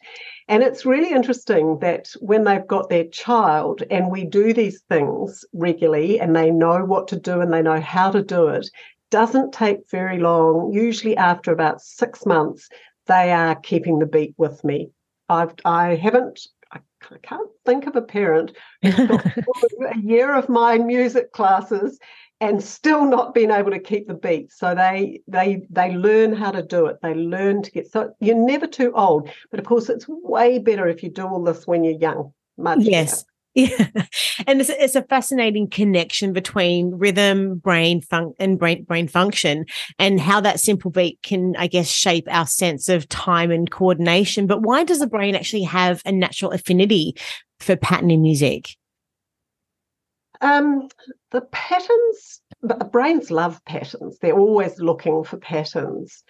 And 0.48 0.62
it's 0.62 0.84
really 0.84 1.12
interesting 1.12 1.78
that 1.80 2.08
when 2.20 2.44
they've 2.44 2.66
got 2.66 2.88
their 2.88 3.04
child 3.04 3.82
and 3.90 4.10
we 4.10 4.24
do 4.24 4.52
these 4.52 4.82
things 4.88 5.44
regularly 5.52 6.20
and 6.20 6.34
they 6.34 6.50
know 6.50 6.84
what 6.84 7.06
to 7.08 7.18
do 7.18 7.40
and 7.40 7.52
they 7.52 7.62
know 7.62 7.80
how 7.80 8.10
to 8.10 8.22
do 8.22 8.48
it 8.48 8.68
doesn't 9.12 9.52
take 9.52 9.88
very 9.90 10.18
long, 10.18 10.72
usually 10.72 11.16
after 11.16 11.52
about 11.52 11.82
six 11.82 12.24
months, 12.24 12.68
they 13.06 13.32
are 13.32 13.56
keeping 13.56 13.98
the 13.98 14.06
beat 14.06 14.34
with 14.36 14.62
me. 14.64 14.90
I've 15.28 15.54
I 15.64 15.94
haven't 15.96 16.40
I 16.72 16.80
can't 17.22 17.50
think 17.66 17.86
of 17.86 17.96
a 17.96 18.02
parent 18.02 18.52
who's 18.82 18.94
got 18.94 19.26
a 19.94 19.98
year 19.98 20.34
of 20.34 20.48
my 20.48 20.78
music 20.78 21.32
classes 21.32 21.98
and 22.40 22.62
still 22.62 23.04
not 23.04 23.34
been 23.34 23.50
able 23.50 23.70
to 23.70 23.78
keep 23.78 24.08
the 24.08 24.14
beat. 24.14 24.52
So 24.52 24.74
they 24.74 25.20
they 25.28 25.66
they 25.70 25.94
learn 25.94 26.32
how 26.32 26.50
to 26.50 26.62
do 26.62 26.86
it. 26.86 26.98
They 27.02 27.14
learn 27.14 27.62
to 27.62 27.70
get 27.70 27.90
so 27.90 28.12
you're 28.20 28.34
never 28.34 28.66
too 28.66 28.92
old. 28.94 29.30
But 29.50 29.60
of 29.60 29.66
course, 29.66 29.88
it's 29.88 30.06
way 30.08 30.58
better 30.58 30.86
if 30.88 31.02
you 31.02 31.10
do 31.10 31.26
all 31.26 31.42
this 31.42 31.66
when 31.66 31.84
you're 31.84 31.98
young. 31.98 32.32
Much 32.56 32.80
yes. 32.80 33.22
Better. 33.22 33.31
Yeah, 33.54 33.88
and 34.46 34.60
it's, 34.60 34.70
it's 34.70 34.94
a 34.94 35.02
fascinating 35.02 35.68
connection 35.68 36.32
between 36.32 36.92
rhythm, 36.92 37.58
brain 37.58 38.00
fun- 38.00 38.32
and 38.38 38.58
brain 38.58 38.84
brain 38.84 39.08
function, 39.08 39.66
and 39.98 40.20
how 40.20 40.40
that 40.40 40.60
simple 40.60 40.90
beat 40.90 41.18
can, 41.22 41.54
I 41.58 41.66
guess, 41.66 41.88
shape 41.88 42.26
our 42.30 42.46
sense 42.46 42.88
of 42.88 43.08
time 43.08 43.50
and 43.50 43.70
coordination. 43.70 44.46
But 44.46 44.62
why 44.62 44.84
does 44.84 45.00
the 45.00 45.06
brain 45.06 45.34
actually 45.34 45.64
have 45.64 46.02
a 46.06 46.12
natural 46.12 46.52
affinity 46.52 47.14
for 47.60 47.76
pattern 47.76 48.10
in 48.10 48.22
music? 48.22 48.76
um, 50.42 50.88
the 51.30 51.40
patterns, 51.40 52.40
brains 52.90 53.30
love 53.30 53.64
patterns. 53.64 54.18
They're 54.18 54.38
always 54.38 54.78
looking 54.78 55.24
for 55.24 55.38
patterns. 55.38 56.22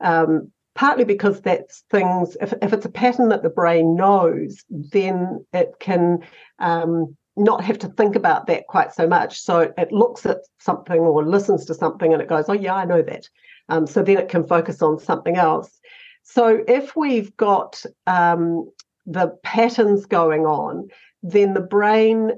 Um, 0.00 0.50
partly 0.80 1.04
because 1.04 1.42
that's 1.42 1.84
things, 1.90 2.38
if, 2.40 2.54
if 2.62 2.72
it's 2.72 2.86
a 2.86 2.90
pattern 2.90 3.28
that 3.28 3.42
the 3.42 3.50
brain 3.50 3.94
knows, 3.94 4.64
then 4.70 5.44
it 5.52 5.74
can 5.78 6.20
um, 6.58 7.14
not 7.36 7.62
have 7.62 7.78
to 7.78 7.86
think 7.86 8.16
about 8.16 8.46
that 8.46 8.66
quite 8.66 8.90
so 8.90 9.06
much. 9.06 9.38
So 9.38 9.74
it 9.76 9.92
looks 9.92 10.24
at 10.24 10.38
something 10.58 11.00
or 11.00 11.22
listens 11.22 11.66
to 11.66 11.74
something 11.74 12.14
and 12.14 12.22
it 12.22 12.30
goes, 12.30 12.46
oh, 12.48 12.54
yeah, 12.54 12.76
I 12.76 12.86
know 12.86 13.02
that. 13.02 13.28
Um, 13.68 13.86
so 13.86 14.02
then 14.02 14.16
it 14.16 14.30
can 14.30 14.48
focus 14.48 14.80
on 14.80 14.98
something 14.98 15.36
else. 15.36 15.78
So 16.22 16.64
if 16.66 16.96
we've 16.96 17.36
got 17.36 17.84
um, 18.06 18.70
the 19.04 19.36
patterns 19.42 20.06
going 20.06 20.46
on, 20.46 20.88
then 21.22 21.52
the 21.52 21.60
brain 21.60 22.30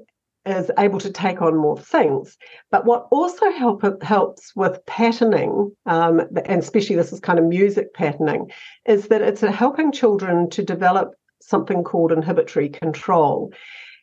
is 0.44 0.70
able 0.78 0.99
to 0.99 1.11
take 1.11 1.40
on 1.40 1.56
more 1.56 1.78
things. 1.78 2.37
But 2.70 2.84
what 2.84 3.06
also 3.11 3.50
help, 3.52 4.02
helps 4.02 4.54
with 4.56 4.84
patterning, 4.87 5.75
um, 5.87 6.20
and 6.44 6.61
especially 6.61 6.96
this 6.96 7.12
is 7.12 7.20
kind 7.20 7.38
of 7.38 7.44
music 7.44 7.94
patterning, 7.94 8.50
is 8.87 9.08
that 9.08 9.22
it's 9.22 9.40
helping 9.40 9.92
children 9.92 10.50
to 10.50 10.62
develop 10.62 11.14
something 11.40 11.84
called 11.84 12.12
inhibitory 12.12 12.68
control. 12.68 13.52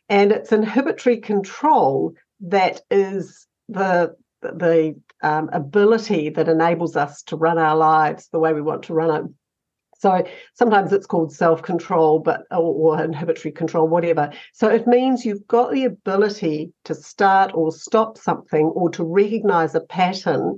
And 0.08 0.32
it's 0.32 0.52
inhibitory 0.52 1.18
control 1.18 2.14
that 2.40 2.80
is 2.90 3.46
the 3.68 4.14
the 4.42 4.98
um, 5.22 5.50
ability 5.52 6.30
that 6.30 6.48
enables 6.48 6.96
us 6.96 7.22
to 7.24 7.36
run 7.36 7.58
our 7.58 7.76
lives 7.76 8.28
the 8.32 8.38
way 8.38 8.54
we 8.54 8.62
want 8.62 8.84
to 8.84 8.94
run 8.94 9.24
it. 9.24 9.30
So 10.00 10.24
sometimes 10.54 10.94
it's 10.94 11.06
called 11.06 11.30
self 11.30 11.60
control, 11.62 12.20
but 12.20 12.44
or, 12.50 12.96
or, 12.96 13.04
inhibitory 13.04 13.52
control, 13.52 13.86
whatever. 13.86 14.32
So 14.54 14.68
it 14.68 14.86
means 14.86 15.26
you've 15.26 15.46
got 15.46 15.72
the 15.72 15.84
ability 15.84 16.72
to 16.84 16.94
start 16.94 17.52
or 17.54 17.70
stop 17.70 18.16
something 18.16 18.66
or 18.66 18.88
to 18.90 19.04
recognize 19.04 19.74
a 19.74 19.80
pattern. 19.80 20.56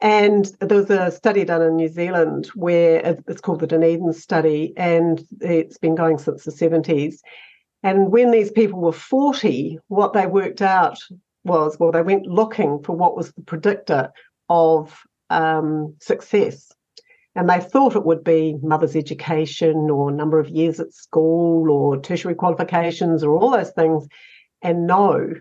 And 0.00 0.44
there 0.60 0.78
was 0.78 0.90
a 0.90 1.10
study 1.10 1.44
done 1.44 1.60
in 1.60 1.74
New 1.74 1.88
Zealand 1.88 2.46
where 2.54 3.16
it's 3.26 3.40
called 3.40 3.58
the 3.58 3.66
Dunedin 3.66 4.12
study, 4.12 4.72
and 4.76 5.26
it's 5.40 5.78
been 5.78 5.96
going 5.96 6.18
since 6.18 6.44
the 6.44 6.52
70s. 6.52 7.16
And 7.82 8.12
when 8.12 8.30
these 8.30 8.52
people 8.52 8.80
were 8.80 8.92
40, 8.92 9.80
what 9.88 10.12
they 10.12 10.26
worked 10.26 10.62
out 10.62 10.98
was 11.42 11.78
well, 11.80 11.90
they 11.90 12.02
went 12.02 12.26
looking 12.26 12.80
for 12.84 12.94
what 12.94 13.16
was 13.16 13.32
the 13.32 13.42
predictor 13.42 14.12
of 14.48 14.96
um, 15.30 15.96
success. 16.00 16.72
And 17.38 17.48
they 17.48 17.60
thought 17.60 17.94
it 17.94 18.04
would 18.04 18.24
be 18.24 18.58
mother's 18.62 18.96
education 18.96 19.90
or 19.90 20.10
number 20.10 20.40
of 20.40 20.48
years 20.48 20.80
at 20.80 20.92
school 20.92 21.70
or 21.70 21.96
tertiary 21.96 22.34
qualifications 22.34 23.22
or 23.22 23.38
all 23.38 23.52
those 23.52 23.70
things. 23.70 24.08
And 24.60 24.88
no, 24.88 25.34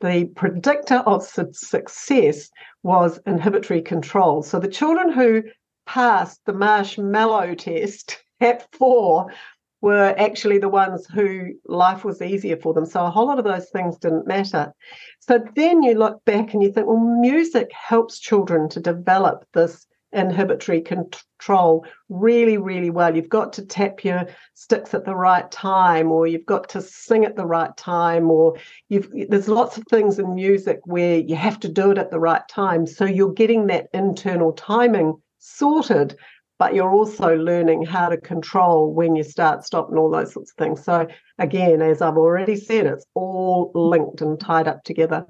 the 0.00 0.26
predictor 0.36 0.98
of 0.98 1.24
success 1.24 2.48
was 2.84 3.18
inhibitory 3.26 3.82
control. 3.82 4.44
So 4.44 4.60
the 4.60 4.68
children 4.68 5.10
who 5.10 5.42
passed 5.84 6.42
the 6.46 6.52
marshmallow 6.52 7.56
test 7.56 8.22
at 8.40 8.72
four 8.72 9.32
were 9.80 10.14
actually 10.16 10.58
the 10.58 10.68
ones 10.68 11.08
who 11.12 11.54
life 11.66 12.04
was 12.04 12.22
easier 12.22 12.56
for 12.56 12.72
them. 12.72 12.86
So 12.86 13.04
a 13.04 13.10
whole 13.10 13.26
lot 13.26 13.40
of 13.40 13.44
those 13.44 13.68
things 13.70 13.98
didn't 13.98 14.28
matter. 14.28 14.72
So 15.18 15.44
then 15.56 15.82
you 15.82 15.94
look 15.94 16.24
back 16.24 16.54
and 16.54 16.62
you 16.62 16.70
think, 16.70 16.86
well, 16.86 16.98
music 16.98 17.72
helps 17.72 18.20
children 18.20 18.68
to 18.68 18.78
develop 18.78 19.44
this 19.54 19.88
inhibitory 20.12 20.80
control 20.80 21.86
really, 22.08 22.58
really 22.58 22.90
well. 22.90 23.14
You've 23.14 23.28
got 23.28 23.52
to 23.54 23.64
tap 23.64 24.04
your 24.04 24.26
sticks 24.54 24.94
at 24.94 25.04
the 25.04 25.14
right 25.14 25.50
time, 25.50 26.10
or 26.10 26.26
you've 26.26 26.46
got 26.46 26.68
to 26.70 26.82
sing 26.82 27.24
at 27.24 27.36
the 27.36 27.46
right 27.46 27.76
time, 27.76 28.30
or 28.30 28.56
you've 28.88 29.10
there's 29.28 29.48
lots 29.48 29.76
of 29.76 29.84
things 29.90 30.18
in 30.18 30.34
music 30.34 30.80
where 30.84 31.18
you 31.18 31.36
have 31.36 31.60
to 31.60 31.68
do 31.68 31.90
it 31.90 31.98
at 31.98 32.10
the 32.10 32.20
right 32.20 32.46
time. 32.48 32.86
So 32.86 33.04
you're 33.04 33.32
getting 33.32 33.66
that 33.68 33.88
internal 33.92 34.52
timing 34.52 35.14
sorted, 35.38 36.16
but 36.58 36.74
you're 36.74 36.92
also 36.92 37.36
learning 37.36 37.86
how 37.86 38.08
to 38.08 38.16
control 38.16 38.92
when 38.92 39.16
you 39.16 39.24
start, 39.24 39.64
stop, 39.64 39.88
and 39.88 39.98
all 39.98 40.10
those 40.10 40.32
sorts 40.32 40.50
of 40.50 40.56
things. 40.56 40.84
So 40.84 41.06
again, 41.38 41.80
as 41.80 42.02
I've 42.02 42.18
already 42.18 42.56
said, 42.56 42.86
it's 42.86 43.06
all 43.14 43.70
linked 43.74 44.20
and 44.20 44.38
tied 44.38 44.68
up 44.68 44.84
together. 44.84 45.24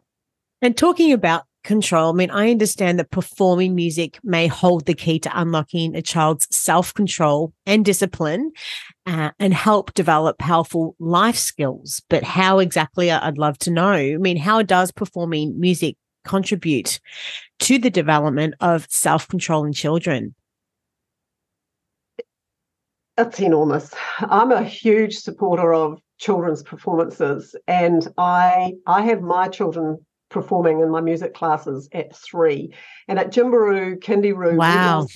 And 0.62 0.76
talking 0.76 1.12
about 1.12 1.44
control. 1.62 2.10
I 2.10 2.16
mean, 2.16 2.30
I 2.30 2.50
understand 2.50 2.98
that 2.98 3.10
performing 3.10 3.74
music 3.74 4.18
may 4.22 4.46
hold 4.46 4.86
the 4.86 4.94
key 4.94 5.18
to 5.20 5.40
unlocking 5.40 5.94
a 5.94 6.02
child's 6.02 6.46
self 6.54 6.94
control 6.94 7.52
and 7.66 7.84
discipline 7.84 8.52
uh, 9.06 9.30
and 9.38 9.54
help 9.54 9.94
develop 9.94 10.38
powerful 10.38 10.96
life 10.98 11.36
skills. 11.36 12.02
But 12.08 12.24
how 12.24 12.58
exactly, 12.58 13.10
I'd 13.10 13.38
love 13.38 13.58
to 13.58 13.70
know. 13.70 13.92
I 13.92 14.16
mean, 14.16 14.36
how 14.36 14.62
does 14.62 14.90
performing 14.90 15.58
music 15.58 15.96
contribute 16.24 17.00
to 17.60 17.78
the 17.78 17.90
development 17.90 18.54
of 18.60 18.86
self 18.90 19.28
control 19.28 19.64
in 19.64 19.72
children? 19.72 20.34
It's 23.18 23.40
enormous. 23.40 23.92
I'm 24.20 24.50
a 24.50 24.64
huge 24.64 25.16
supporter 25.16 25.74
of 25.74 26.00
children's 26.18 26.62
performances 26.62 27.56
and 27.66 28.06
I 28.18 28.74
I 28.86 29.02
have 29.02 29.22
my 29.22 29.48
children 29.48 29.98
performing 30.30 30.80
in 30.80 30.90
my 30.90 31.00
music 31.00 31.34
classes 31.34 31.88
at 31.92 32.16
three. 32.16 32.72
And 33.08 33.18
at 33.18 33.30
Gymbaroo, 33.30 33.98
Kindyroo, 33.98 34.56
wow. 34.56 35.06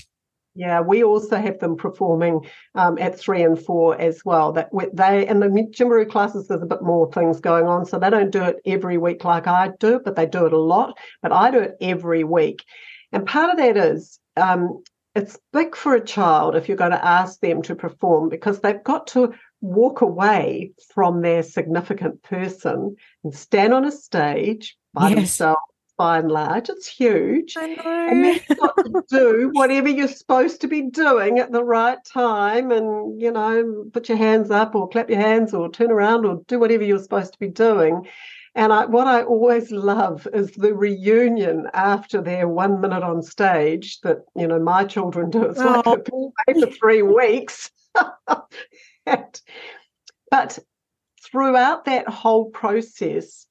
yeah, 0.54 0.80
we 0.80 1.02
also 1.02 1.36
have 1.36 1.58
them 1.60 1.76
performing 1.76 2.40
um, 2.74 2.98
at 2.98 3.18
three 3.18 3.42
and 3.42 3.58
four 3.58 3.98
as 3.98 4.22
well. 4.24 4.52
That 4.52 4.68
they 4.92 5.26
and 5.26 5.40
the 5.40 5.48
Gymbaroo 5.48 6.10
classes, 6.10 6.48
there's 6.48 6.62
a 6.62 6.66
bit 6.66 6.82
more 6.82 7.10
things 7.10 7.40
going 7.40 7.66
on, 7.66 7.86
so 7.86 7.98
they 7.98 8.10
don't 8.10 8.30
do 8.30 8.44
it 8.44 8.56
every 8.66 8.98
week 8.98 9.24
like 9.24 9.46
I 9.46 9.70
do, 9.80 10.00
but 10.04 10.16
they 10.16 10.26
do 10.26 10.44
it 10.46 10.52
a 10.52 10.58
lot. 10.58 10.98
But 11.22 11.32
I 11.32 11.50
do 11.50 11.60
it 11.60 11.76
every 11.80 12.24
week, 12.24 12.64
and 13.12 13.26
part 13.26 13.50
of 13.50 13.56
that 13.56 13.76
is 13.76 14.18
um, 14.36 14.82
it's 15.14 15.38
big 15.52 15.76
for 15.76 15.94
a 15.94 16.04
child 16.04 16.56
if 16.56 16.68
you're 16.68 16.76
going 16.76 16.90
to 16.90 17.04
ask 17.04 17.38
them 17.40 17.62
to 17.62 17.76
perform 17.76 18.28
because 18.28 18.60
they've 18.60 18.82
got 18.82 19.06
to 19.08 19.32
walk 19.60 20.00
away 20.00 20.72
from 20.92 21.22
their 21.22 21.42
significant 21.42 22.22
person 22.22 22.96
and 23.22 23.34
stand 23.34 23.72
on 23.72 23.84
a 23.84 23.92
stage 23.92 24.76
by 24.94 25.08
yes. 25.08 25.16
themselves 25.16 25.60
by 25.96 26.18
and 26.18 26.30
large. 26.30 26.68
It's 26.68 26.88
huge. 26.88 27.56
And 27.56 27.78
then 28.24 28.40
you've 28.48 28.58
got 28.58 28.76
to 28.76 29.04
do 29.08 29.50
whatever 29.52 29.88
you're 29.88 30.08
supposed 30.08 30.60
to 30.62 30.68
be 30.68 30.82
doing 30.82 31.38
at 31.38 31.52
the 31.52 31.62
right 31.62 31.98
time 32.04 32.72
and, 32.72 33.20
you 33.20 33.30
know, 33.30 33.84
put 33.92 34.08
your 34.08 34.18
hands 34.18 34.50
up 34.50 34.74
or 34.74 34.88
clap 34.88 35.08
your 35.08 35.20
hands 35.20 35.54
or 35.54 35.70
turn 35.70 35.90
around 35.90 36.26
or 36.26 36.42
do 36.48 36.58
whatever 36.58 36.82
you're 36.82 36.98
supposed 36.98 37.32
to 37.32 37.38
be 37.38 37.48
doing. 37.48 38.08
And 38.56 38.72
I, 38.72 38.86
what 38.86 39.06
I 39.06 39.22
always 39.22 39.72
love 39.72 40.28
is 40.32 40.52
the 40.52 40.74
reunion 40.74 41.68
after 41.74 42.20
their 42.20 42.46
one 42.48 42.80
minute 42.80 43.02
on 43.02 43.22
stage 43.22 44.00
that, 44.02 44.18
you 44.36 44.46
know, 44.46 44.60
my 44.60 44.84
children 44.84 45.30
do. 45.30 45.44
It's 45.44 45.58
like 45.58 45.84
oh. 45.86 46.32
for 46.60 46.66
three 46.70 47.02
weeks. 47.02 47.70
but 50.30 50.58
throughout 51.22 51.84
that 51.86 52.08
whole 52.08 52.50
process, 52.50 53.46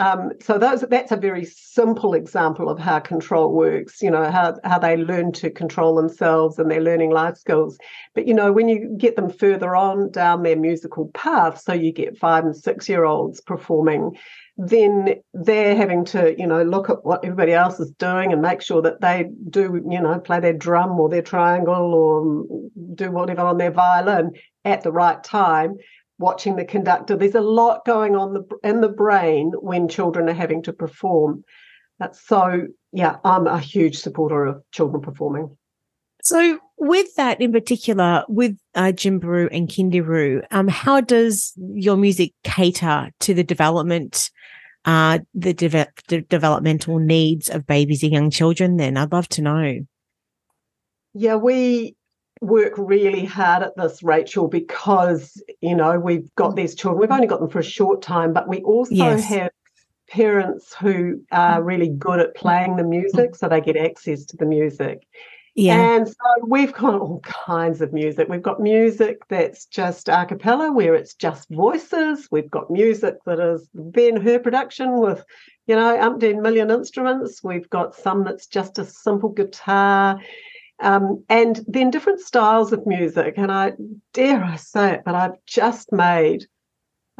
um, 0.00 0.32
so 0.40 0.56
those, 0.56 0.80
that's 0.80 1.12
a 1.12 1.16
very 1.16 1.44
simple 1.44 2.14
example 2.14 2.70
of 2.70 2.78
how 2.78 3.00
control 3.00 3.52
works, 3.52 4.00
you 4.00 4.10
know, 4.10 4.30
how, 4.30 4.56
how 4.64 4.78
they 4.78 4.96
learn 4.96 5.30
to 5.32 5.50
control 5.50 5.94
themselves 5.94 6.58
and 6.58 6.70
their 6.70 6.80
learning 6.80 7.10
life 7.10 7.36
skills. 7.36 7.76
But, 8.14 8.26
you 8.26 8.32
know, 8.32 8.50
when 8.50 8.70
you 8.70 8.96
get 8.96 9.16
them 9.16 9.28
further 9.28 9.76
on 9.76 10.10
down 10.10 10.42
their 10.42 10.56
musical 10.56 11.10
path, 11.12 11.60
so 11.60 11.74
you 11.74 11.92
get 11.92 12.16
five 12.16 12.46
and 12.46 12.56
six 12.56 12.88
year 12.88 13.04
olds 13.04 13.42
performing, 13.42 14.16
then 14.56 15.16
they're 15.34 15.76
having 15.76 16.06
to, 16.06 16.34
you 16.38 16.46
know, 16.46 16.62
look 16.62 16.88
at 16.88 17.04
what 17.04 17.22
everybody 17.22 17.52
else 17.52 17.78
is 17.78 17.90
doing 17.92 18.32
and 18.32 18.40
make 18.40 18.62
sure 18.62 18.80
that 18.80 19.02
they 19.02 19.28
do, 19.50 19.84
you 19.86 20.00
know, 20.00 20.18
play 20.18 20.40
their 20.40 20.54
drum 20.54 20.98
or 20.98 21.10
their 21.10 21.20
triangle 21.20 21.94
or 21.94 22.46
do 22.94 23.10
whatever 23.10 23.42
on 23.42 23.58
their 23.58 23.70
violin 23.70 24.32
at 24.64 24.82
the 24.82 24.92
right 24.92 25.22
time 25.22 25.76
watching 26.20 26.56
the 26.56 26.64
conductor. 26.64 27.16
There's 27.16 27.34
a 27.34 27.40
lot 27.40 27.84
going 27.84 28.14
on 28.14 28.34
the, 28.34 28.44
in 28.62 28.82
the 28.82 28.88
brain 28.88 29.52
when 29.58 29.88
children 29.88 30.28
are 30.28 30.34
having 30.34 30.62
to 30.64 30.72
perform. 30.72 31.42
That's 31.98 32.20
so, 32.26 32.66
yeah, 32.92 33.16
I'm 33.24 33.46
a 33.46 33.58
huge 33.58 33.96
supporter 33.96 34.44
of 34.44 34.62
children 34.70 35.02
performing. 35.02 35.56
So, 36.22 36.58
with 36.76 37.14
that 37.14 37.40
in 37.40 37.52
particular, 37.52 38.24
with 38.28 38.56
uh, 38.74 38.92
Gymbaroo 38.92 39.48
and 39.50 39.68
Kindyroo, 39.68 40.44
um, 40.50 40.68
how 40.68 41.00
does 41.00 41.54
your 41.56 41.96
music 41.96 42.32
cater 42.44 43.10
to 43.20 43.34
the 43.34 43.42
development, 43.42 44.30
uh, 44.84 45.20
the, 45.34 45.54
de- 45.54 45.88
the 46.08 46.20
developmental 46.20 46.98
needs 46.98 47.48
of 47.48 47.66
babies 47.66 48.02
and 48.02 48.12
young 48.12 48.30
children? 48.30 48.76
Then 48.76 48.98
I'd 48.98 49.12
love 49.12 49.28
to 49.30 49.42
know. 49.42 49.78
Yeah, 51.14 51.36
we 51.36 51.96
work 52.40 52.72
really 52.76 53.24
hard 53.24 53.62
at 53.62 53.76
this, 53.76 54.02
Rachel, 54.02 54.48
because 54.48 55.42
you 55.60 55.74
know 55.74 55.98
we've 55.98 56.34
got 56.34 56.56
these 56.56 56.74
children. 56.74 57.00
We've 57.00 57.10
only 57.10 57.26
got 57.26 57.40
them 57.40 57.50
for 57.50 57.58
a 57.58 57.64
short 57.64 58.02
time, 58.02 58.32
but 58.32 58.48
we 58.48 58.60
also 58.62 58.94
yes. 58.94 59.24
have 59.24 59.50
parents 60.08 60.74
who 60.74 61.22
are 61.30 61.62
really 61.62 61.88
good 61.88 62.20
at 62.20 62.34
playing 62.34 62.76
the 62.76 62.84
music, 62.84 63.36
so 63.36 63.48
they 63.48 63.60
get 63.60 63.76
access 63.76 64.24
to 64.26 64.36
the 64.36 64.46
music. 64.46 65.06
Yeah. 65.54 65.96
And 65.96 66.08
so 66.08 66.14
we've 66.46 66.72
got 66.72 67.00
all 67.00 67.20
kinds 67.20 67.80
of 67.80 67.92
music. 67.92 68.28
We've 68.28 68.42
got 68.42 68.60
music 68.60 69.18
that's 69.28 69.66
just 69.66 70.08
a 70.08 70.24
cappella, 70.24 70.72
where 70.72 70.94
it's 70.94 71.14
just 71.14 71.48
voices. 71.50 72.28
We've 72.30 72.50
got 72.50 72.70
music 72.70 73.16
that 73.26 73.40
is 73.40 73.68
Ben 73.74 74.16
Hur 74.16 74.38
production 74.38 75.00
with, 75.00 75.24
you 75.66 75.74
know, 75.74 75.96
umpteen 75.98 76.40
million 76.40 76.70
instruments. 76.70 77.42
We've 77.42 77.68
got 77.68 77.94
some 77.94 78.24
that's 78.24 78.46
just 78.46 78.78
a 78.78 78.84
simple 78.84 79.30
guitar. 79.30 80.20
Um, 80.82 81.24
and 81.28 81.60
then 81.66 81.90
different 81.90 82.20
styles 82.20 82.72
of 82.72 82.86
music. 82.86 83.34
And 83.36 83.52
I 83.52 83.72
dare 84.12 84.42
I 84.42 84.56
say 84.56 84.94
it, 84.94 85.02
but 85.04 85.14
I've 85.14 85.44
just 85.46 85.92
made 85.92 86.46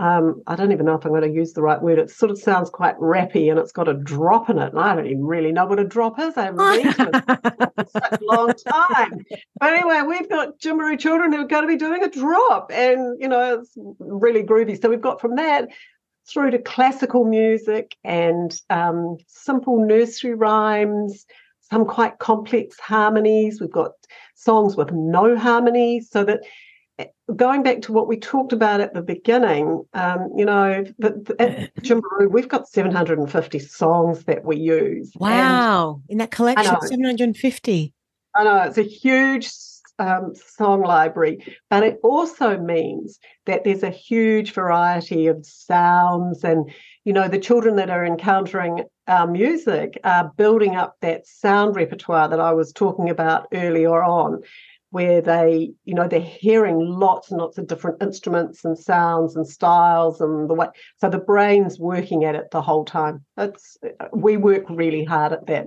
um, 0.01 0.43
I 0.47 0.57
don't 0.57 0.73
even 0.73 0.87
know 0.87 0.95
if 0.95 1.05
I'm 1.05 1.11
going 1.11 1.31
to 1.31 1.31
use 1.31 1.53
the 1.53 1.61
right 1.61 1.81
word. 1.81 1.99
It 1.99 2.11
sort 2.11 2.31
of 2.31 2.39
sounds 2.39 2.71
quite 2.71 2.97
rappy 2.97 3.51
and 3.51 3.59
it's 3.59 3.71
got 3.71 3.87
a 3.87 3.93
drop 3.93 4.49
in 4.49 4.59
it. 4.59 4.73
And 4.73 4.81
I 4.81 4.95
don't 4.95 5.05
even 5.05 5.27
really 5.27 5.53
know 5.53 5.67
what 5.67 5.79
a 5.79 5.85
drop 5.85 6.19
is. 6.19 6.39
I 6.39 6.45
haven't 6.45 6.87
it 6.87 7.91
such 7.91 8.13
a 8.13 8.19
long 8.23 8.55
time. 8.67 9.27
But 9.61 9.75
anyway, 9.75 10.01
we've 10.09 10.29
got 10.31 10.59
Gymbaroo 10.59 10.99
children 10.99 11.35
who 11.35 11.43
are 11.43 11.47
going 11.47 11.65
to 11.65 11.69
be 11.69 11.77
doing 11.77 12.03
a 12.03 12.09
drop. 12.09 12.73
And, 12.73 13.21
you 13.21 13.29
know, 13.29 13.61
it's 13.61 13.75
really 13.99 14.43
groovy. 14.43 14.81
So 14.81 14.89
we've 14.89 15.03
got 15.03 15.21
from 15.21 15.37
that 15.37 15.69
through 16.33 16.53
to 16.53 16.59
classical 16.59 17.27
music 17.27 17.95
and 18.03 18.59
um, 18.71 19.19
simple 19.27 19.85
nursery 19.85 20.35
rhymes, 20.35 21.27
some 21.71 21.85
quite 21.85 22.19
complex 22.19 22.79
harmonies. 22.79 23.61
We've 23.61 23.71
got 23.71 23.93
songs 24.35 24.77
with 24.77 24.93
no 24.93 25.37
harmony, 25.37 26.01
so 26.01 26.25
that 26.25 26.41
going 27.37 27.63
back 27.63 27.83
to 27.83 27.93
what 27.93 28.09
we 28.09 28.19
talked 28.19 28.53
about 28.53 28.81
at 28.81 28.95
the 28.95 29.03
beginning, 29.03 29.85
um, 29.95 30.31
you 30.37 30.45
know, 30.45 30.85
the, 30.99 31.37
at 31.39 31.75
Gymbaroo, 31.83 32.31
we've 32.31 32.49
got 32.49 32.69
750 32.69 33.59
songs 33.59 34.25
that 34.25 34.45
we 34.45 34.57
use. 34.57 35.13
Wow. 35.17 36.03
In 36.09 36.19
that 36.19 36.31
collection, 36.31 36.77
750. 36.81 37.93
I 38.37 38.45
know, 38.45 38.63
it's 38.63 38.79
a 38.79 38.83
huge 38.83 39.51
um, 39.99 40.35
song 40.35 40.83
library, 40.83 41.59
but 41.69 41.83
it 41.83 41.99
also 42.03 42.59
means 42.59 43.19
that 43.47 43.65
there's 43.65 43.83
a 43.83 43.91
huge 43.91 44.53
variety 44.53 45.27
of 45.27 45.45
sounds 45.45 46.45
and, 46.45 46.71
you 47.05 47.13
know, 47.13 47.29
the 47.29 47.39
children 47.39 47.77
that 47.77 47.91
are 47.91 48.05
encountering 48.05 48.85
our 49.11 49.27
music 49.27 49.99
are 50.05 50.33
building 50.37 50.77
up 50.77 50.97
that 51.01 51.27
sound 51.27 51.75
repertoire 51.75 52.29
that 52.29 52.41
I 52.41 52.53
was 52.53 52.73
talking 52.73 53.11
about 53.11 53.49
earlier 53.53 54.03
on 54.03 54.43
where 54.91 55.21
they, 55.21 55.73
you 55.85 55.95
know, 55.95 56.09
they're 56.09 56.21
hearing 56.21 56.79
lots 56.79 57.31
and 57.31 57.41
lots 57.41 57.59
of 57.59 57.67
different 57.67 58.03
instruments 58.03 58.65
and 58.65 58.79
sounds 58.79 59.37
and 59.37 59.47
styles 59.47 60.21
and 60.21 60.49
the 60.51 60.55
way. 60.55 60.67
So 61.01 61.09
the 61.09 61.19
brain's 61.19 61.79
working 61.79 62.25
at 62.25 62.35
it 62.35 62.51
the 62.51 62.63
whole 62.63 62.85
time. 62.85 63.25
It's 63.37 63.77
we 64.13 64.37
work 64.37 64.65
really 64.69 65.05
hard 65.05 65.33
at 65.33 65.47
that. 65.47 65.67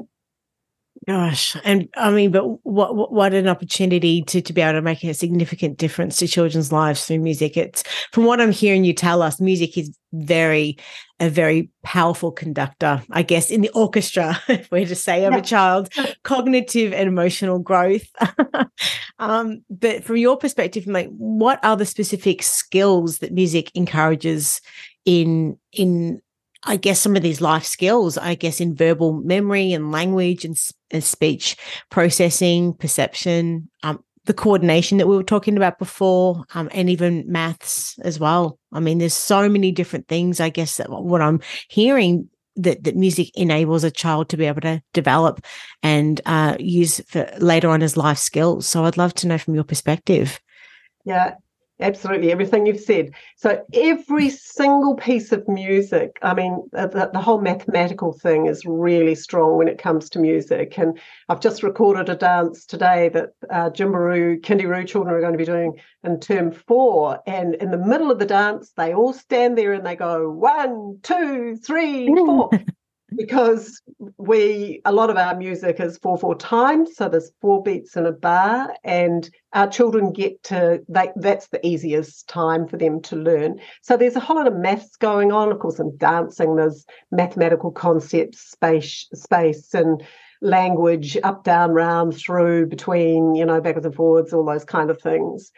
Gosh, 1.07 1.57
and 1.65 1.89
I 1.97 2.11
mean, 2.11 2.31
but 2.31 2.45
what 2.65 3.11
what 3.11 3.33
an 3.33 3.47
opportunity 3.49 4.21
to 4.23 4.41
to 4.41 4.53
be 4.53 4.61
able 4.61 4.73
to 4.79 4.81
make 4.81 5.03
a 5.03 5.13
significant 5.13 5.77
difference 5.77 6.15
to 6.17 6.27
children's 6.27 6.71
lives 6.71 7.05
through 7.05 7.19
music. 7.19 7.57
It's 7.57 7.83
from 8.13 8.23
what 8.23 8.39
I'm 8.39 8.53
hearing 8.53 8.85
you 8.85 8.93
tell 8.93 9.21
us, 9.21 9.41
music 9.41 9.77
is 9.77 9.97
very 10.13 10.77
a 11.19 11.29
very 11.29 11.69
powerful 11.83 12.31
conductor, 12.31 13.01
I 13.11 13.21
guess, 13.23 13.51
in 13.51 13.59
the 13.61 13.69
orchestra, 13.71 14.39
if 14.47 14.71
we're 14.71 14.85
to 14.85 14.95
say, 14.95 15.25
of 15.25 15.33
a 15.33 15.41
child's 15.41 15.89
cognitive 16.23 16.93
and 16.93 17.09
emotional 17.09 17.59
growth. 17.59 18.07
um, 19.19 19.61
but 19.69 20.05
from 20.05 20.17
your 20.17 20.37
perspective, 20.37 20.87
like, 20.87 21.09
what 21.09 21.59
are 21.65 21.75
the 21.75 21.85
specific 21.85 22.43
skills 22.43 23.19
that 23.19 23.33
music 23.33 23.71
encourages 23.75 24.61
in 25.05 25.57
in 25.73 26.21
I 26.65 26.77
guess 26.77 26.99
some 26.99 27.15
of 27.15 27.23
these 27.23 27.41
life 27.41 27.65
skills, 27.65 28.17
I 28.17 28.35
guess 28.35 28.61
in 28.61 28.75
verbal 28.75 29.13
memory 29.13 29.73
and 29.73 29.91
language 29.91 30.45
and, 30.45 30.57
and 30.91 31.03
speech 31.03 31.57
processing, 31.89 32.73
perception, 32.73 33.69
um, 33.83 34.03
the 34.25 34.33
coordination 34.33 34.97
that 34.97 35.07
we 35.07 35.17
were 35.17 35.23
talking 35.23 35.57
about 35.57 35.77
before, 35.77 36.45
um, 36.55 36.69
and 36.73 36.89
even 36.89 37.25
maths 37.27 37.99
as 37.99 38.19
well. 38.19 38.57
I 38.71 38.79
mean, 38.79 38.97
there's 38.97 39.13
so 39.13 39.49
many 39.49 39.71
different 39.71 40.07
things. 40.07 40.39
I 40.39 40.49
guess 40.49 40.77
that 40.77 40.89
what 40.89 41.21
I'm 41.21 41.41
hearing 41.67 42.29
that 42.55 42.83
that 42.83 42.95
music 42.95 43.31
enables 43.35 43.83
a 43.83 43.91
child 43.91 44.29
to 44.29 44.37
be 44.37 44.45
able 44.45 44.61
to 44.61 44.81
develop 44.93 45.43
and 45.81 46.21
uh, 46.25 46.55
use 46.59 47.01
for 47.07 47.27
later 47.39 47.69
on 47.69 47.81
as 47.81 47.97
life 47.97 48.19
skills. 48.19 48.67
So 48.67 48.85
I'd 48.85 48.97
love 48.97 49.13
to 49.15 49.27
know 49.27 49.37
from 49.37 49.55
your 49.55 49.63
perspective. 49.63 50.39
Yeah, 51.03 51.35
absolutely 51.83 52.31
everything 52.31 52.65
you've 52.65 52.79
said. 52.79 53.11
So 53.35 53.63
every 53.73 54.29
single 54.29 54.95
piece 54.95 55.31
of 55.31 55.47
music 55.47 56.17
i 56.21 56.33
mean 56.33 56.63
the, 56.71 57.09
the, 57.13 57.19
whole 57.19 57.41
mathematical 57.41 58.13
thing 58.13 58.45
is 58.45 58.65
really 58.65 59.15
strong 59.15 59.57
when 59.57 59.67
it 59.67 59.77
comes 59.77 60.09
to 60.09 60.19
music. 60.19 60.77
And 60.77 60.99
i've 61.29 61.39
just 61.41 61.63
recorded 61.63 62.09
a 62.09 62.15
dance 62.15 62.65
today 62.65 63.09
that 63.09 63.29
uh, 63.49 63.69
Gymbaroo 63.69 64.41
Kindyroo 64.41 64.87
children 64.87 65.13
are 65.13 65.21
going 65.21 65.33
to 65.33 65.37
be 65.37 65.45
doing 65.45 65.79
in 66.03 66.19
term 66.19 66.51
four. 66.51 67.19
And 67.27 67.55
in 67.55 67.71
the 67.71 67.77
middle 67.77 68.11
of 68.11 68.19
the 68.19 68.25
dance 68.25 68.71
they 68.75 68.93
all 68.93 69.13
stand 69.13 69.57
there 69.57 69.73
and 69.73 69.85
they 69.85 69.95
go 69.95 70.29
one 70.29 70.99
two 71.03 71.57
three 71.57 72.07
four 72.15 72.49
because 73.15 73.81
we 74.17 74.81
a 74.85 74.91
lot 74.91 75.09
of 75.09 75.17
our 75.17 75.35
music 75.35 75.79
is 75.79 75.97
four 75.97 76.17
four 76.17 76.35
times 76.35 76.95
so 76.95 77.07
there's 77.07 77.31
four 77.41 77.61
beats 77.63 77.95
in 77.95 78.05
a 78.05 78.11
bar 78.11 78.73
and 78.83 79.29
our 79.53 79.67
children 79.67 80.11
get 80.11 80.41
to 80.43 80.81
they, 80.89 81.09
that's 81.15 81.47
the 81.47 81.65
easiest 81.65 82.27
time 82.27 82.67
for 82.67 82.77
them 82.77 83.01
to 83.01 83.15
learn. 83.15 83.59
So 83.81 83.95
there's 83.95 84.15
a 84.15 84.19
whole 84.19 84.37
lot 84.37 84.47
of 84.47 84.55
maths 84.55 84.95
going 84.97 85.31
on. 85.31 85.51
Of 85.51 85.59
course 85.59 85.79
in 85.79 85.95
dancing 85.97 86.55
there's 86.55 86.85
mathematical 87.11 87.71
concepts 87.71 88.39
space 88.39 89.07
space 89.13 89.73
and 89.73 90.03
language 90.41 91.17
up 91.23 91.43
down 91.43 91.71
round 91.71 92.17
through 92.17 92.65
between 92.67 93.35
you 93.35 93.45
know 93.45 93.61
backwards 93.61 93.85
and 93.85 93.95
forwards 93.95 94.33
all 94.33 94.43
those 94.45 94.65
kind 94.65 94.89
of 94.89 95.01
things 95.01 95.51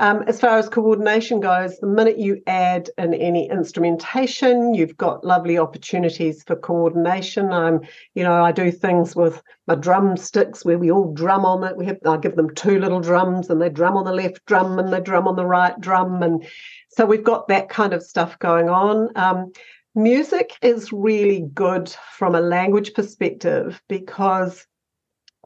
um, 0.00 0.22
as 0.22 0.40
far 0.40 0.56
as 0.56 0.66
coordination 0.66 1.40
goes, 1.40 1.78
the 1.78 1.86
minute 1.86 2.18
you 2.18 2.40
add 2.46 2.88
in 2.96 3.12
any 3.12 3.50
instrumentation, 3.50 4.72
you've 4.72 4.96
got 4.96 5.26
lovely 5.26 5.58
opportunities 5.58 6.42
for 6.42 6.56
coordination. 6.56 7.52
Um, 7.52 7.82
you 8.14 8.24
know, 8.24 8.42
I 8.42 8.50
do 8.50 8.72
things 8.72 9.14
with 9.14 9.42
my 9.66 9.74
drumsticks 9.74 10.64
where 10.64 10.78
we 10.78 10.90
all 10.90 11.12
drum 11.12 11.44
on 11.44 11.64
it. 11.64 11.76
We 11.76 11.84
have 11.84 11.98
I 12.06 12.16
give 12.16 12.36
them 12.36 12.54
two 12.54 12.80
little 12.80 13.00
drums 13.00 13.50
and 13.50 13.60
they 13.60 13.68
drum 13.68 13.94
on 13.94 14.06
the 14.06 14.14
left 14.14 14.42
drum 14.46 14.78
and 14.78 14.90
they 14.90 15.02
drum 15.02 15.28
on 15.28 15.36
the 15.36 15.44
right 15.44 15.78
drum. 15.78 16.22
And 16.22 16.46
so 16.88 17.04
we've 17.04 17.22
got 17.22 17.48
that 17.48 17.68
kind 17.68 17.92
of 17.92 18.02
stuff 18.02 18.38
going 18.38 18.70
on. 18.70 19.10
Um, 19.16 19.52
music 19.94 20.56
is 20.62 20.94
really 20.94 21.42
good 21.52 21.94
from 22.16 22.34
a 22.34 22.40
language 22.40 22.94
perspective 22.94 23.82
because 23.86 24.66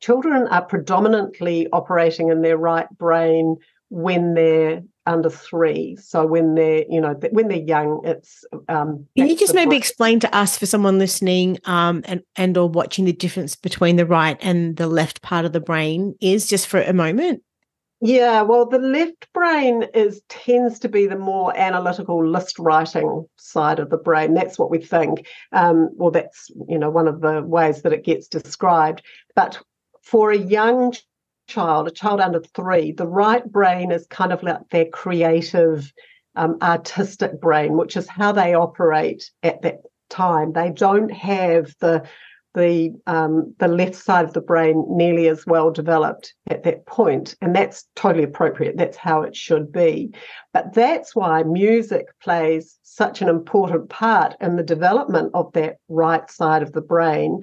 children 0.01 0.47
are 0.49 0.65
predominantly 0.65 1.67
operating 1.73 2.29
in 2.29 2.43
their 2.43 2.59
right 2.59 2.89
brain 2.99 3.57
when 3.95 4.35
they're 4.35 4.83
under 5.07 5.31
three. 5.31 5.97
So 5.97 6.27
when 6.27 6.57
they're, 6.57 6.85
you 6.91 7.01
know, 7.01 7.15
when 7.31 7.47
they're 7.47 7.59
young, 7.59 8.01
it's. 8.05 8.45
Um, 8.69 9.07
Can 9.17 9.29
you 9.29 9.37
just 9.37 9.55
maybe 9.55 9.71
brain. 9.71 9.79
explain 9.79 10.21
to 10.21 10.37
us, 10.37 10.59
for 10.59 10.67
someone 10.67 10.99
listening, 10.99 11.59
um, 11.65 12.03
and 12.07 12.23
and 12.35 12.59
or 12.59 12.69
watching, 12.69 13.05
the 13.05 13.13
difference 13.13 13.55
between 13.55 13.95
the 13.95 14.07
right 14.07 14.37
and 14.41 14.77
the 14.77 14.89
left 14.89 15.23
part 15.23 15.45
of 15.45 15.53
the 15.53 15.61
brain 15.61 16.17
is, 16.21 16.49
just 16.49 16.67
for 16.67 16.83
a 16.83 16.93
moment? 16.93 17.43
Yeah, 18.01 18.43
well, 18.43 18.67
the 18.67 18.81
left 18.81 19.33
brain 19.33 19.85
is 19.95 20.23
tends 20.29 20.81
to 20.81 20.89
be 20.89 21.07
the 21.07 21.17
more 21.17 21.57
analytical 21.57 22.27
list 22.27 22.59
writing 22.59 23.25
side 23.37 23.79
of 23.79 23.91
the 23.91 23.97
brain. 23.97 24.35
That's 24.35 24.59
what 24.59 24.71
we 24.71 24.79
think. 24.79 25.29
Um, 25.53 25.91
well, 25.93 26.11
that's 26.11 26.51
you 26.69 26.79
know 26.79 26.91
one 26.91 27.07
of 27.07 27.21
the 27.21 27.43
ways 27.43 27.83
that 27.83 27.93
it 27.93 28.05
gets 28.05 28.27
described. 28.27 29.03
But 29.37 29.63
for 30.03 30.33
a 30.33 30.37
young 30.37 30.95
child, 31.47 31.89
a 31.89 31.91
child 31.91 32.21
under 32.21 32.41
three, 32.41 32.93
the 32.93 33.07
right 33.07 33.45
brain 33.51 33.93
is 33.93 34.07
kind 34.07 34.33
of 34.33 34.43
like 34.43 34.69
their 34.71 34.87
creative, 34.87 35.93
um, 36.37 36.59
artistic 36.63 37.41
brain, 37.41 37.77
which 37.77 37.97
is 37.97 38.09
how 38.09 38.33
they 38.33 38.55
operate 38.55 39.31
at 39.43 39.63
that 39.63 39.79
time. 40.09 40.53
They 40.53 40.71
don't 40.71 41.11
have 41.11 41.75
the 41.81 42.07
the 42.55 42.95
um, 43.09 43.53
the 43.59 43.69
left 43.69 43.97
side 43.97 44.25
of 44.25 44.33
the 44.33 44.41
brain 44.41 44.85
nearly 44.89 45.29
as 45.29 45.45
well 45.45 45.71
developed 45.71 46.35
at 46.49 46.63
that 46.63 46.87
point, 46.87 47.35
and 47.43 47.55
that's 47.55 47.85
totally 47.97 48.23
appropriate. 48.25 48.77
That's 48.77 48.97
how 48.97 49.23
it 49.23 49.35
should 49.37 49.73
be. 49.73 50.15
But 50.53 50.73
that's 50.73 51.17
why 51.17 51.43
music 51.43 52.07
plays 52.23 52.79
such 52.83 53.21
an 53.21 53.29
important 53.29 53.91
part 53.91 54.37
in 54.41 54.55
the 54.57 54.63
development 54.63 55.33
of 55.35 55.53
that 55.55 55.79
right 55.89 56.31
side 56.31 56.63
of 56.63 56.73
the 56.73 56.81
brain 56.81 57.41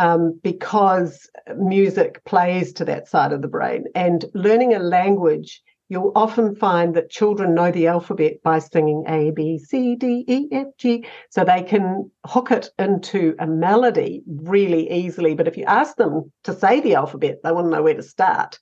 um, 0.00 0.40
because 0.42 1.28
music 1.58 2.24
plays 2.24 2.72
to 2.72 2.86
that 2.86 3.06
side 3.06 3.32
of 3.32 3.42
the 3.42 3.48
brain. 3.48 3.84
And 3.94 4.24
learning 4.32 4.74
a 4.74 4.78
language, 4.78 5.62
you'll 5.90 6.12
often 6.16 6.56
find 6.56 6.94
that 6.94 7.10
children 7.10 7.54
know 7.54 7.70
the 7.70 7.86
alphabet 7.86 8.42
by 8.42 8.60
singing 8.60 9.04
A, 9.06 9.30
B, 9.30 9.58
C, 9.58 9.96
D, 9.96 10.24
E, 10.26 10.48
F, 10.52 10.68
G. 10.78 11.06
So 11.28 11.44
they 11.44 11.62
can 11.62 12.10
hook 12.24 12.50
it 12.50 12.70
into 12.78 13.34
a 13.38 13.46
melody 13.46 14.22
really 14.26 14.90
easily. 14.90 15.34
But 15.34 15.48
if 15.48 15.58
you 15.58 15.64
ask 15.64 15.96
them 15.96 16.32
to 16.44 16.54
say 16.54 16.80
the 16.80 16.94
alphabet, 16.94 17.40
they 17.44 17.52
want 17.52 17.66
to 17.66 17.70
know 17.70 17.82
where 17.82 17.94
to 17.94 18.02
start. 18.02 18.58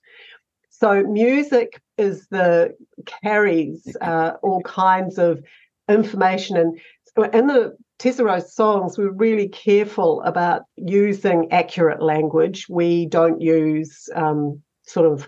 So 0.69 1.03
music 1.03 1.81
is 1.97 2.27
the 2.27 2.75
carries 3.23 3.95
uh, 4.01 4.33
all 4.43 4.61
kinds 4.63 5.17
of 5.17 5.41
information 5.87 6.57
and 6.57 6.79
in 7.23 7.47
the 7.47 7.75
Tessa 7.97 8.41
songs, 8.47 8.97
we're 8.97 9.11
really 9.11 9.49
careful 9.49 10.21
about 10.21 10.63
using 10.77 11.51
accurate 11.51 12.01
language. 12.01 12.67
We 12.69 13.05
don't 13.05 13.41
use 13.41 14.07
um, 14.15 14.61
sort 14.83 15.11
of 15.11 15.27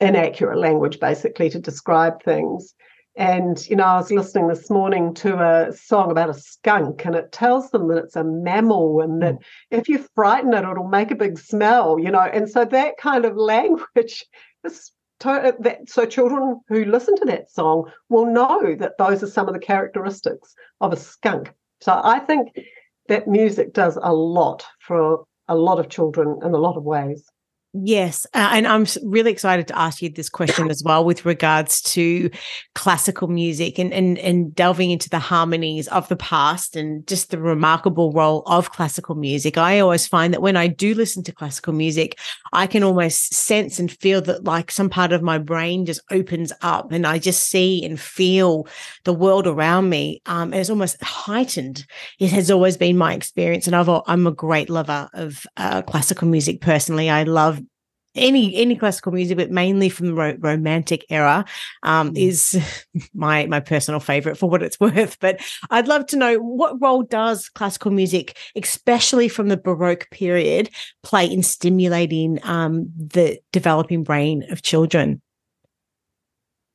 inaccurate 0.00 0.58
language, 0.58 0.98
basically, 0.98 1.50
to 1.50 1.58
describe 1.58 2.22
things. 2.22 2.74
And, 3.16 3.64
you 3.68 3.76
know, 3.76 3.84
I 3.84 3.96
was 3.96 4.10
listening 4.10 4.48
this 4.48 4.70
morning 4.70 5.14
to 5.14 5.38
a 5.38 5.72
song 5.72 6.10
about 6.10 6.30
a 6.30 6.34
skunk, 6.34 7.04
and 7.04 7.14
it 7.14 7.30
tells 7.30 7.70
them 7.70 7.86
that 7.88 7.98
it's 7.98 8.16
a 8.16 8.24
mammal 8.24 9.00
and 9.02 9.22
that 9.22 9.34
mm. 9.34 9.42
if 9.70 9.88
you 9.88 10.04
frighten 10.16 10.52
it, 10.52 10.64
it'll 10.64 10.88
make 10.88 11.12
a 11.12 11.16
big 11.16 11.38
smell, 11.38 11.98
you 11.98 12.10
know. 12.10 12.20
And 12.20 12.50
so 12.50 12.64
that 12.64 12.96
kind 12.96 13.24
of 13.24 13.36
language 13.36 14.24
is 14.64 14.90
to, 15.20 15.30
uh, 15.30 15.52
that, 15.60 15.88
so 15.88 16.04
children 16.04 16.60
who 16.68 16.84
listen 16.84 17.16
to 17.16 17.24
that 17.26 17.50
song 17.50 17.90
will 18.08 18.26
know 18.26 18.74
that 18.76 18.98
those 18.98 19.22
are 19.22 19.28
some 19.28 19.48
of 19.48 19.54
the 19.54 19.60
characteristics 19.60 20.54
of 20.80 20.92
a 20.92 20.96
skunk. 20.96 21.52
So 21.80 22.00
I 22.02 22.18
think 22.18 22.48
that 23.08 23.28
music 23.28 23.72
does 23.72 23.98
a 24.00 24.12
lot 24.12 24.64
for 24.80 25.24
a 25.48 25.54
lot 25.54 25.78
of 25.78 25.88
children 25.88 26.38
in 26.42 26.54
a 26.54 26.58
lot 26.58 26.76
of 26.76 26.84
ways. 26.84 27.30
Yes. 27.76 28.24
Uh, 28.32 28.50
and 28.52 28.68
I'm 28.68 28.86
really 29.02 29.32
excited 29.32 29.66
to 29.66 29.76
ask 29.76 30.00
you 30.00 30.08
this 30.08 30.28
question 30.28 30.70
as 30.70 30.80
well 30.84 31.04
with 31.04 31.26
regards 31.26 31.82
to 31.94 32.30
classical 32.76 33.26
music 33.26 33.80
and, 33.80 33.92
and, 33.92 34.16
and 34.18 34.54
delving 34.54 34.92
into 34.92 35.10
the 35.10 35.18
harmonies 35.18 35.88
of 35.88 36.08
the 36.08 36.14
past 36.14 36.76
and 36.76 37.04
just 37.08 37.32
the 37.32 37.38
remarkable 37.40 38.12
role 38.12 38.44
of 38.46 38.70
classical 38.70 39.16
music. 39.16 39.58
I 39.58 39.80
always 39.80 40.06
find 40.06 40.32
that 40.32 40.40
when 40.40 40.56
I 40.56 40.68
do 40.68 40.94
listen 40.94 41.24
to 41.24 41.32
classical 41.32 41.72
music, 41.72 42.16
I 42.52 42.68
can 42.68 42.84
almost 42.84 43.34
sense 43.34 43.80
and 43.80 43.90
feel 43.90 44.22
that 44.22 44.44
like 44.44 44.70
some 44.70 44.88
part 44.88 45.10
of 45.10 45.20
my 45.22 45.38
brain 45.38 45.84
just 45.84 46.00
opens 46.12 46.52
up 46.62 46.92
and 46.92 47.04
I 47.04 47.18
just 47.18 47.48
see 47.48 47.84
and 47.84 47.98
feel 47.98 48.68
the 49.02 49.12
world 49.12 49.48
around 49.48 49.88
me. 49.88 50.22
Um, 50.26 50.52
and 50.52 50.60
it's 50.60 50.70
almost 50.70 51.02
heightened. 51.02 51.84
It 52.20 52.30
has 52.30 52.52
always 52.52 52.76
been 52.76 52.96
my 52.96 53.14
experience. 53.14 53.66
And 53.66 53.74
I've, 53.74 53.88
I'm 54.06 54.28
a 54.28 54.32
great 54.32 54.70
lover 54.70 55.08
of 55.12 55.44
uh, 55.56 55.82
classical 55.82 56.28
music 56.28 56.60
personally. 56.60 57.10
I 57.10 57.24
love 57.24 57.60
any 58.14 58.54
any 58.56 58.76
classical 58.76 59.12
music, 59.12 59.36
but 59.36 59.50
mainly 59.50 59.88
from 59.88 60.06
the 60.06 60.14
ro- 60.14 60.36
romantic 60.38 61.04
era, 61.10 61.44
um, 61.82 62.12
mm. 62.12 62.18
is 62.18 62.60
my 63.14 63.46
my 63.46 63.60
personal 63.60 64.00
favorite 64.00 64.36
for 64.36 64.48
what 64.48 64.62
it's 64.62 64.80
worth. 64.80 65.18
But 65.20 65.40
I'd 65.70 65.88
love 65.88 66.06
to 66.06 66.16
know 66.16 66.38
what 66.38 66.80
role 66.80 67.02
does 67.02 67.48
classical 67.48 67.90
music, 67.90 68.36
especially 68.56 69.28
from 69.28 69.48
the 69.48 69.56
Baroque 69.56 70.08
period, 70.10 70.70
play 71.02 71.26
in 71.26 71.42
stimulating 71.42 72.38
um, 72.44 72.90
the 72.96 73.38
developing 73.52 74.04
brain 74.04 74.44
of 74.50 74.62
children. 74.62 75.20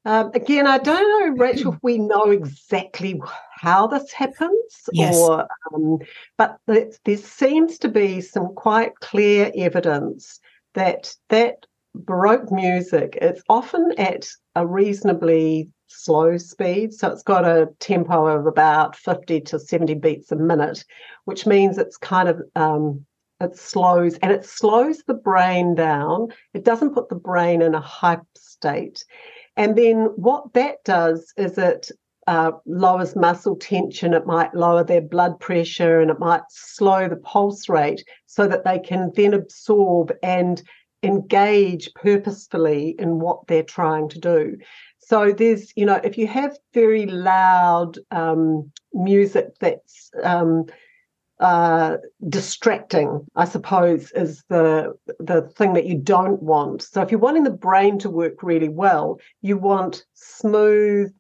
Um, 0.06 0.32
again, 0.34 0.66
I 0.66 0.78
don't 0.78 1.38
know, 1.38 1.44
Rachel, 1.44 1.74
if 1.74 1.80
we 1.84 1.98
know 1.98 2.32
exactly 2.32 3.22
how 3.52 3.88
this 3.88 4.12
happens, 4.12 4.90
yes. 4.94 5.16
or 5.16 5.48
um, 5.74 6.00
but 6.38 6.58
there 6.66 7.18
seems 7.18 7.78
to 7.80 7.90
be 7.90 8.22
some 8.22 8.56
quite 8.56 8.96
clear 9.02 9.52
evidence 9.56 10.40
that 10.74 11.16
that 11.30 11.66
Baroque 11.96 12.52
music 12.52 13.18
it's 13.22 13.42
often 13.50 13.94
at 13.98 14.30
a 14.56 14.66
reasonably 14.66 15.70
slow 15.90 16.38
speed. 16.38 16.94
So 16.94 17.10
it's 17.10 17.24
got 17.24 17.46
a 17.46 17.70
tempo 17.80 18.28
of 18.28 18.46
about 18.46 18.96
50 18.96 19.42
to 19.42 19.60
70 19.60 19.96
beats 19.96 20.32
a 20.32 20.36
minute, 20.36 20.84
which 21.26 21.46
means 21.46 21.78
it's 21.78 21.98
kind 21.98 22.30
of 22.30 22.42
um, 22.56 23.06
it 23.42 23.56
slows 23.56 24.18
and 24.18 24.32
it 24.32 24.46
slows 24.46 25.04
the 25.08 25.14
brain 25.14 25.76
down. 25.76 26.30
It 26.54 26.64
doesn't 26.64 26.94
put 26.94 27.10
the 27.10 27.16
brain 27.16 27.62
in 27.62 27.74
a 27.74 27.82
hype 27.82 28.22
state. 28.38 29.04
And 29.56 29.78
then 29.78 30.12
what 30.16 30.54
that 30.54 30.84
does 30.84 31.34
is 31.38 31.58
it 31.58 31.90
uh, 32.30 32.52
lowers 32.66 33.16
muscle 33.16 33.56
tension, 33.56 34.14
it 34.14 34.28
might 34.28 34.54
lower 34.54 34.84
their 34.84 35.02
blood 35.02 35.40
pressure, 35.40 36.00
and 36.02 36.12
it 36.12 36.20
might 36.20 36.44
slow 36.50 37.08
the 37.08 37.22
pulse 37.32 37.68
rate 37.68 38.02
so 38.28 38.48
that 38.48 38.64
they 38.66 38.80
can 38.90 39.12
then 39.16 39.34
absorb 39.34 40.12
and 40.22 40.62
engage 41.02 41.86
purposefully 41.96 42.96
in 43.00 43.20
what 43.20 43.40
they're 43.48 43.64
trying 43.78 44.08
to 44.10 44.20
do. 44.20 44.58
So 45.00 45.18
there's, 45.32 45.74
you 45.76 45.86
know, 45.88 46.00
if 46.04 46.18
you 46.20 46.28
have 46.28 46.56
very 46.74 47.06
loud 47.08 47.98
um, 48.12 48.72
music 48.94 49.48
that's 49.60 50.12
um, 50.24 50.66
uh, 51.40 51.98
distracting, 52.28 53.26
I 53.36 53.46
suppose, 53.46 54.12
is 54.12 54.44
the 54.50 54.94
the 55.32 55.42
thing 55.58 55.74
that 55.74 55.86
you 55.86 55.98
don't 55.98 56.44
want. 56.44 56.84
So 56.84 57.02
if 57.02 57.10
you're 57.12 57.28
wanting 57.28 57.46
the 57.46 57.62
brain 57.68 57.98
to 58.00 58.10
work 58.10 58.44
really 58.44 58.70
well, 58.70 59.20
you 59.42 59.58
want 59.58 60.06
smooth, 60.14 61.12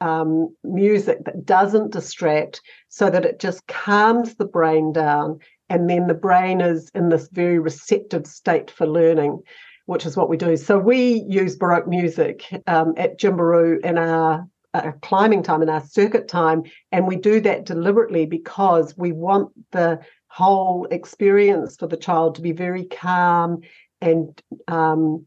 um, 0.00 0.54
music 0.64 1.24
that 1.24 1.44
doesn't 1.44 1.92
distract 1.92 2.60
so 2.88 3.10
that 3.10 3.24
it 3.24 3.40
just 3.40 3.66
calms 3.66 4.34
the 4.34 4.44
brain 4.44 4.92
down. 4.92 5.38
And 5.68 5.90
then 5.90 6.06
the 6.06 6.14
brain 6.14 6.60
is 6.60 6.90
in 6.94 7.08
this 7.08 7.28
very 7.32 7.58
receptive 7.58 8.26
state 8.26 8.70
for 8.70 8.86
learning, 8.86 9.40
which 9.86 10.06
is 10.06 10.16
what 10.16 10.28
we 10.28 10.36
do. 10.36 10.56
So 10.56 10.78
we 10.78 11.24
use 11.28 11.56
Baroque 11.56 11.88
music 11.88 12.44
um, 12.66 12.94
at 12.96 13.18
Gymbaroo 13.18 13.84
in 13.84 13.98
our 13.98 14.46
uh, 14.74 14.92
climbing 15.02 15.42
time, 15.42 15.62
in 15.62 15.68
our 15.68 15.84
circuit 15.84 16.28
time. 16.28 16.62
And 16.92 17.06
we 17.06 17.16
do 17.16 17.40
that 17.40 17.64
deliberately 17.64 18.26
because 18.26 18.96
we 18.96 19.12
want 19.12 19.50
the 19.72 20.00
whole 20.28 20.86
experience 20.90 21.76
for 21.76 21.86
the 21.86 21.96
child 21.96 22.34
to 22.34 22.42
be 22.42 22.52
very 22.52 22.84
calm 22.84 23.60
and 24.00 24.40
um, 24.68 25.26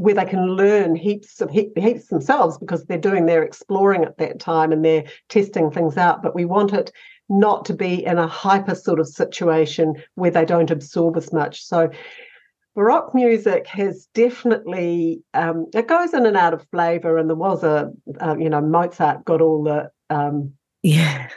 where 0.00 0.14
they 0.14 0.24
can 0.24 0.46
learn 0.46 0.96
heaps 0.96 1.40
of 1.42 1.50
heaps 1.50 2.06
themselves 2.08 2.56
because 2.56 2.84
they're 2.84 2.96
doing 2.98 3.26
their 3.26 3.42
exploring 3.42 4.02
at 4.02 4.16
that 4.16 4.40
time 4.40 4.72
and 4.72 4.82
they're 4.82 5.04
testing 5.28 5.70
things 5.70 5.98
out. 5.98 6.22
But 6.22 6.34
we 6.34 6.46
want 6.46 6.72
it 6.72 6.90
not 7.28 7.66
to 7.66 7.74
be 7.74 8.04
in 8.04 8.18
a 8.18 8.26
hyper 8.26 8.74
sort 8.74 8.98
of 8.98 9.06
situation 9.06 10.02
where 10.14 10.30
they 10.30 10.46
don't 10.46 10.70
absorb 10.70 11.18
as 11.18 11.32
much. 11.34 11.62
So 11.62 11.90
Baroque 12.74 13.14
music 13.14 13.66
has 13.66 14.08
definitely 14.14 15.22
um, 15.34 15.66
it 15.74 15.86
goes 15.86 16.14
in 16.14 16.24
and 16.24 16.36
out 16.36 16.54
of 16.54 16.66
flavor, 16.70 17.18
and 17.18 17.28
there 17.28 17.36
was 17.36 17.62
a 17.62 17.90
uh, 18.20 18.36
you 18.38 18.48
know 18.48 18.62
Mozart 18.62 19.24
got 19.26 19.42
all 19.42 19.62
the 19.62 19.90
um, 20.08 20.54
yeah 20.82 21.28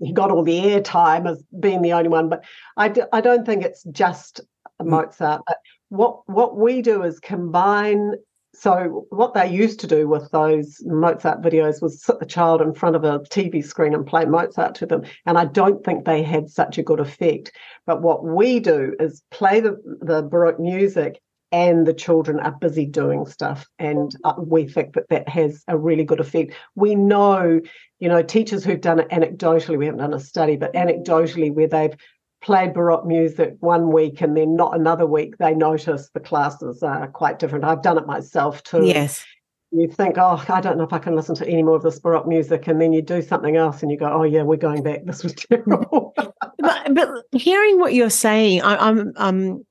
he 0.00 0.12
got 0.12 0.30
all 0.30 0.42
the 0.42 0.58
airtime 0.58 1.30
as 1.30 1.42
being 1.60 1.82
the 1.82 1.92
only 1.92 2.08
one, 2.08 2.28
but 2.28 2.44
I 2.76 2.88
d- 2.88 3.02
I 3.12 3.20
don't 3.20 3.46
think 3.46 3.64
it's 3.64 3.84
just 3.84 4.40
mm. 4.82 4.86
Mozart. 4.86 5.42
But 5.46 5.58
what 5.88 6.28
what 6.28 6.56
we 6.56 6.82
do 6.82 7.02
is 7.02 7.20
combine 7.20 8.14
so 8.54 9.06
what 9.10 9.34
they 9.34 9.48
used 9.48 9.78
to 9.80 9.86
do 9.86 10.08
with 10.08 10.30
those 10.30 10.82
Mozart 10.84 11.42
videos 11.42 11.80
was 11.80 12.02
sit 12.02 12.18
the 12.18 12.26
child 12.26 12.60
in 12.60 12.74
front 12.74 12.96
of 12.96 13.04
a 13.04 13.20
TV 13.20 13.64
screen 13.64 13.94
and 13.94 14.06
play 14.06 14.24
Mozart 14.24 14.74
to 14.76 14.86
them. 14.86 15.04
And 15.26 15.38
I 15.38 15.44
don't 15.44 15.84
think 15.84 16.04
they 16.04 16.22
had 16.22 16.48
such 16.48 16.76
a 16.76 16.82
good 16.82 16.98
effect. 16.98 17.52
But 17.86 18.02
what 18.02 18.24
we 18.24 18.58
do 18.58 18.96
is 18.98 19.22
play 19.30 19.60
the, 19.60 19.76
the 20.00 20.22
Baroque 20.22 20.58
music 20.58 21.20
and 21.52 21.86
the 21.86 21.94
children 21.94 22.40
are 22.40 22.52
busy 22.52 22.84
doing 22.84 23.26
stuff. 23.26 23.66
And 23.78 24.14
uh, 24.24 24.34
we 24.38 24.66
think 24.66 24.94
that 24.94 25.08
that 25.10 25.28
has 25.28 25.62
a 25.68 25.78
really 25.78 26.04
good 26.04 26.20
effect. 26.20 26.54
We 26.74 26.94
know, 26.94 27.60
you 28.00 28.08
know, 28.08 28.22
teachers 28.22 28.64
who've 28.64 28.80
done 28.80 28.98
it 28.98 29.08
anecdotally, 29.10 29.78
we 29.78 29.86
haven't 29.86 30.00
done 30.00 30.14
a 30.14 30.20
study, 30.20 30.56
but 30.56 30.74
anecdotally, 30.74 31.52
where 31.52 31.68
they've 31.68 31.96
played 32.40 32.74
Baroque 32.74 33.06
music 33.06 33.56
one 33.60 33.92
week 33.92 34.20
and 34.20 34.36
then 34.36 34.56
not 34.56 34.74
another 34.74 35.06
week, 35.06 35.38
they 35.38 35.54
notice 35.54 36.10
the 36.14 36.20
classes 36.20 36.82
are 36.82 37.08
quite 37.08 37.38
different. 37.38 37.64
I've 37.64 37.82
done 37.82 37.98
it 37.98 38.06
myself 38.06 38.62
too. 38.62 38.86
Yes. 38.86 39.24
You 39.70 39.86
think, 39.86 40.16
oh, 40.16 40.42
I 40.48 40.60
don't 40.60 40.78
know 40.78 40.84
if 40.84 40.92
I 40.92 40.98
can 40.98 41.14
listen 41.14 41.34
to 41.36 41.46
any 41.46 41.62
more 41.62 41.76
of 41.76 41.82
this 41.82 41.98
Baroque 41.98 42.26
music. 42.26 42.66
And 42.68 42.80
then 42.80 42.92
you 42.94 43.02
do 43.02 43.20
something 43.20 43.56
else 43.56 43.82
and 43.82 43.90
you 43.90 43.98
go, 43.98 44.10
oh, 44.10 44.22
yeah, 44.22 44.42
we're 44.42 44.56
going 44.56 44.82
back. 44.82 45.04
This 45.04 45.22
was 45.22 45.34
terrible. 45.34 46.14
but, 46.58 46.94
but, 46.94 47.08
hearing 47.32 47.78
what 47.78 47.92
you're 47.92 48.08
saying, 48.08 48.62
I, 48.62 48.76
I'm, 48.76 49.12
um, 49.16 49.64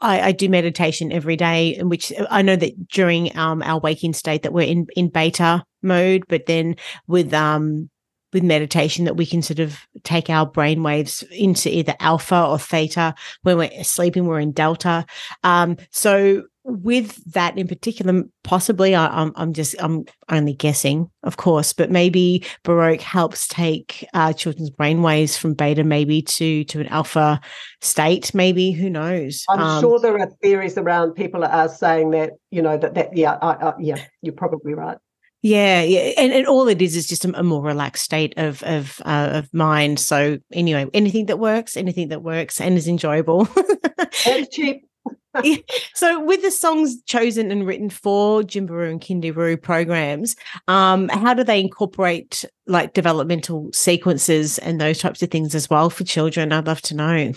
I, 0.00 0.28
I, 0.28 0.32
do 0.32 0.48
meditation 0.48 1.12
every 1.12 1.36
day, 1.36 1.76
in 1.76 1.90
which 1.90 2.12
I 2.30 2.40
know 2.40 2.56
that 2.56 2.88
during 2.88 3.36
um, 3.36 3.62
our 3.62 3.78
waking 3.78 4.14
state 4.14 4.42
that 4.42 4.54
we're 4.54 4.66
in 4.66 4.86
in 4.96 5.08
beta 5.08 5.62
mode, 5.82 6.24
but 6.26 6.46
then 6.46 6.76
with 7.06 7.34
um 7.34 7.89
with 8.32 8.42
meditation 8.42 9.04
that 9.04 9.16
we 9.16 9.26
can 9.26 9.42
sort 9.42 9.58
of 9.58 9.78
take 10.04 10.30
our 10.30 10.46
brain 10.46 10.82
waves 10.82 11.22
into 11.30 11.74
either 11.74 11.94
alpha 12.00 12.46
or 12.46 12.58
theta. 12.58 13.14
When 13.42 13.58
we're 13.58 13.84
sleeping, 13.84 14.26
we're 14.26 14.40
in 14.40 14.52
delta. 14.52 15.06
Um, 15.44 15.76
so 15.90 16.44
with 16.64 17.32
that 17.32 17.56
in 17.58 17.66
particular, 17.66 18.22
possibly 18.44 18.94
I, 18.94 19.06
am 19.06 19.12
I'm, 19.12 19.32
I'm 19.36 19.52
just 19.52 19.74
I'm 19.78 20.04
only 20.28 20.52
guessing, 20.52 21.10
of 21.22 21.36
course, 21.36 21.72
but 21.72 21.90
maybe 21.90 22.44
Baroque 22.64 23.00
helps 23.00 23.48
take 23.48 24.06
uh, 24.14 24.32
children's 24.32 24.70
brainwaves 24.70 25.38
from 25.38 25.54
beta 25.54 25.84
maybe 25.84 26.22
to 26.22 26.64
to 26.64 26.80
an 26.80 26.86
alpha 26.88 27.40
state. 27.80 28.34
Maybe 28.34 28.72
who 28.72 28.90
knows? 28.90 29.44
I'm 29.48 29.60
um, 29.60 29.80
sure 29.80 29.98
there 29.98 30.18
are 30.18 30.30
theories 30.42 30.76
around 30.76 31.14
people 31.14 31.44
are 31.44 31.68
saying 31.68 32.10
that 32.10 32.32
you 32.50 32.62
know 32.62 32.76
that 32.76 32.94
that 32.94 33.16
yeah 33.16 33.38
I, 33.40 33.68
I, 33.68 33.74
yeah 33.78 34.04
you're 34.22 34.34
probably 34.34 34.74
right. 34.74 34.98
Yeah, 35.42 35.80
yeah, 35.82 36.12
and, 36.18 36.32
and 36.32 36.46
all 36.46 36.68
it 36.68 36.82
is 36.82 36.94
is 36.94 37.06
just 37.06 37.24
a, 37.24 37.42
more 37.42 37.62
relaxed 37.62 38.04
state 38.04 38.34
of 38.36 38.62
of 38.62 39.00
uh, 39.06 39.30
of 39.32 39.54
mind. 39.54 39.98
So 39.98 40.38
anyway, 40.52 40.86
anything 40.92 41.26
that 41.26 41.38
works, 41.38 41.78
anything 41.78 42.08
that 42.08 42.22
works 42.22 42.60
and 42.60 42.76
is 42.76 42.86
enjoyable. 42.86 43.48
and 44.26 44.50
cheap. 44.50 44.86
so, 45.94 46.22
with 46.22 46.42
the 46.42 46.50
songs 46.50 47.02
chosen 47.04 47.50
and 47.50 47.66
written 47.66 47.88
for 47.88 48.42
Gymbaroo 48.42 48.90
and 48.90 49.00
Kindyroo 49.00 49.60
programs, 49.60 50.36
um, 50.68 51.08
how 51.08 51.32
do 51.32 51.44
they 51.44 51.60
incorporate 51.60 52.44
like 52.66 52.92
developmental 52.92 53.70
sequences 53.72 54.58
and 54.58 54.80
those 54.80 54.98
types 54.98 55.22
of 55.22 55.30
things 55.30 55.54
as 55.54 55.70
well 55.70 55.88
for 55.88 56.04
children? 56.04 56.52
I'd 56.52 56.66
love 56.66 56.82
to 56.82 56.96
know. 56.96 57.32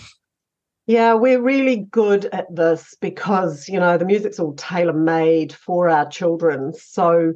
Yeah, 0.86 1.14
we're 1.14 1.40
really 1.40 1.86
good 1.90 2.26
at 2.26 2.54
this 2.54 2.94
because 3.00 3.68
you 3.68 3.78
know 3.80 3.96
the 3.96 4.04
music's 4.04 4.38
all 4.38 4.54
tailor 4.54 4.92
made 4.92 5.52
for 5.52 5.88
our 5.88 6.08
children. 6.08 6.74
So 6.74 7.32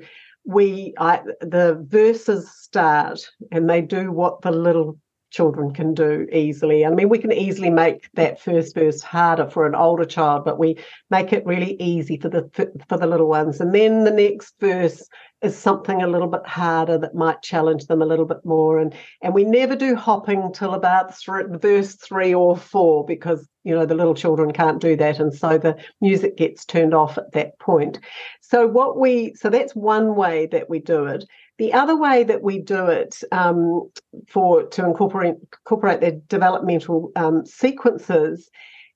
we, 0.48 0.94
I, 0.98 1.20
the 1.42 1.84
verses 1.86 2.50
start 2.50 3.20
and 3.52 3.68
they 3.68 3.82
do 3.82 4.10
what 4.10 4.40
the 4.40 4.50
little 4.50 4.98
children 5.30 5.72
can 5.72 5.94
do 5.94 6.26
easily. 6.32 6.84
I 6.84 6.90
mean, 6.90 7.08
we 7.08 7.18
can 7.18 7.32
easily 7.32 7.70
make 7.70 8.08
that 8.14 8.40
first 8.40 8.74
verse 8.74 9.02
harder 9.02 9.48
for 9.48 9.66
an 9.66 9.74
older 9.74 10.04
child, 10.04 10.44
but 10.44 10.58
we 10.58 10.78
make 11.10 11.32
it 11.32 11.46
really 11.46 11.74
easy 11.80 12.16
for 12.16 12.28
the 12.28 12.48
for 12.88 12.96
the 12.96 13.06
little 13.06 13.28
ones. 13.28 13.60
And 13.60 13.74
then 13.74 14.04
the 14.04 14.10
next 14.10 14.54
verse 14.60 15.06
is 15.40 15.56
something 15.56 16.02
a 16.02 16.06
little 16.08 16.26
bit 16.26 16.44
harder 16.46 16.98
that 16.98 17.14
might 17.14 17.42
challenge 17.42 17.86
them 17.86 18.02
a 18.02 18.06
little 18.06 18.24
bit 18.24 18.44
more. 18.44 18.78
And 18.78 18.94
and 19.22 19.34
we 19.34 19.44
never 19.44 19.76
do 19.76 19.94
hopping 19.94 20.52
till 20.52 20.74
about 20.74 21.16
three, 21.16 21.44
verse 21.48 21.94
three 21.94 22.34
or 22.34 22.56
four 22.56 23.04
because 23.04 23.46
you 23.64 23.74
know 23.74 23.86
the 23.86 23.94
little 23.94 24.14
children 24.14 24.52
can't 24.52 24.80
do 24.80 24.96
that, 24.96 25.20
and 25.20 25.34
so 25.34 25.58
the 25.58 25.76
music 26.00 26.36
gets 26.36 26.64
turned 26.64 26.94
off 26.94 27.18
at 27.18 27.32
that 27.32 27.58
point. 27.58 28.00
So 28.40 28.66
what 28.66 28.98
we 28.98 29.34
so 29.34 29.50
that's 29.50 29.74
one 29.74 30.16
way 30.16 30.46
that 30.46 30.70
we 30.70 30.78
do 30.80 31.06
it. 31.06 31.24
The 31.58 31.72
other 31.72 31.96
way 31.96 32.24
that 32.24 32.42
we 32.42 32.60
do 32.60 32.86
it 32.86 33.20
um, 33.32 33.90
for 34.28 34.64
to 34.64 34.84
incorporate 34.84 35.34
incorporate 35.64 36.00
the 36.00 36.12
developmental 36.28 37.10
um, 37.16 37.44
sequences 37.44 38.48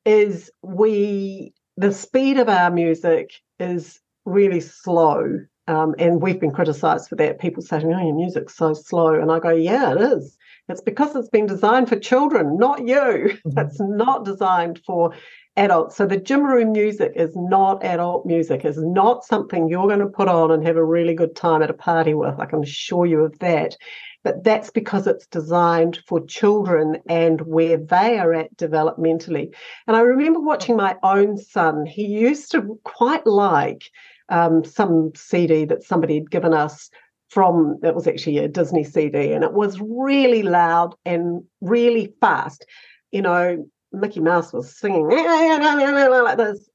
is 0.04 0.50
we 0.62 1.52
the 1.76 1.92
speed 1.92 2.38
of 2.38 2.48
our 2.48 2.70
music 2.70 3.30
is 3.58 4.00
really 4.24 4.60
slow 4.60 5.40
um, 5.68 5.94
and 5.98 6.20
we've 6.20 6.40
been 6.40 6.52
criticised 6.52 7.08
for 7.08 7.16
that. 7.16 7.40
People 7.40 7.62
saying, 7.62 7.92
"Oh, 7.92 8.04
your 8.04 8.14
music's 8.14 8.56
so 8.56 8.74
slow," 8.74 9.14
and 9.14 9.30
I 9.30 9.38
go, 9.38 9.50
"Yeah, 9.50 9.92
it 9.92 10.00
is. 10.00 10.36
It's 10.68 10.80
because 10.80 11.14
it's 11.14 11.28
been 11.28 11.46
designed 11.46 11.88
for 11.88 11.98
children, 11.98 12.56
not 12.56 12.86
you. 12.86 12.96
Mm-hmm. 12.96 13.58
It's 13.58 13.80
not 13.80 14.24
designed 14.24 14.80
for 14.86 15.12
adults. 15.56 15.96
So 15.96 16.06
the 16.06 16.18
Gymbaroo 16.18 16.70
music 16.70 17.12
is 17.14 17.32
not 17.34 17.84
adult 17.84 18.26
music. 18.26 18.64
It's 18.64 18.78
not 18.78 19.24
something 19.24 19.68
you're 19.68 19.86
going 19.86 20.00
to 20.00 20.06
put 20.06 20.28
on 20.28 20.50
and 20.50 20.66
have 20.66 20.76
a 20.76 20.84
really 20.84 21.14
good 21.14 21.36
time 21.36 21.62
at 21.62 21.70
a 21.70 21.74
party 21.74 22.14
with. 22.14 22.38
I 22.38 22.46
can 22.46 22.62
assure 22.62 23.06
you 23.06 23.20
of 23.24 23.38
that." 23.40 23.76
But 24.24 24.44
that's 24.44 24.70
because 24.70 25.06
it's 25.06 25.26
designed 25.26 25.98
for 26.06 26.24
children 26.26 26.98
and 27.08 27.40
where 27.40 27.76
they 27.76 28.18
are 28.18 28.32
at 28.32 28.56
developmentally. 28.56 29.52
And 29.88 29.96
I 29.96 30.00
remember 30.00 30.38
watching 30.40 30.76
my 30.76 30.96
own 31.02 31.36
son. 31.36 31.86
He 31.86 32.06
used 32.06 32.52
to 32.52 32.78
quite 32.84 33.26
like 33.26 33.82
um, 34.28 34.64
some 34.64 35.12
CD 35.16 35.64
that 35.66 35.82
somebody 35.82 36.14
had 36.14 36.30
given 36.30 36.54
us 36.54 36.88
from 37.28 37.78
it 37.82 37.94
was 37.94 38.06
actually 38.06 38.38
a 38.38 38.48
Disney 38.48 38.84
CD, 38.84 39.32
and 39.32 39.42
it 39.42 39.54
was 39.54 39.80
really 39.80 40.42
loud 40.42 40.94
and 41.04 41.42
really 41.60 42.14
fast. 42.20 42.66
You 43.10 43.22
know, 43.22 43.66
Mickey 43.92 44.20
Mouse 44.20 44.52
was 44.52 44.76
singing 44.76 45.08
like 45.08 46.36
this. 46.38 46.68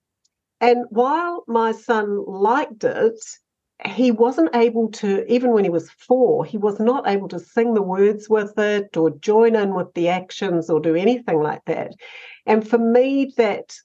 And 0.60 0.86
while 0.90 1.44
my 1.48 1.72
son 1.72 2.26
liked 2.26 2.84
it, 2.84 3.20
he 3.86 4.10
wasn't 4.10 4.56
able 4.56 4.90
to, 4.90 5.32
even 5.32 5.52
when 5.52 5.64
he 5.64 5.70
was 5.70 5.92
four, 5.92 6.44
he 6.46 6.58
was 6.58 6.80
not 6.80 7.08
able 7.08 7.28
to 7.28 7.40
sing 7.40 7.74
the 7.74 7.82
words 7.82 8.28
with 8.28 8.58
it 8.58 8.98
or 8.98 9.12
join 9.12 9.56
in 9.56 9.76
with 9.76 9.94
the 9.94 10.10
actions 10.10 10.70
or 10.70 10.80
do 10.80 10.96
anything 10.96 11.42
like 11.42 11.64
that. 11.66 11.94
And 12.48 12.68
for 12.68 12.80
me, 12.80 13.34
that 13.38 13.76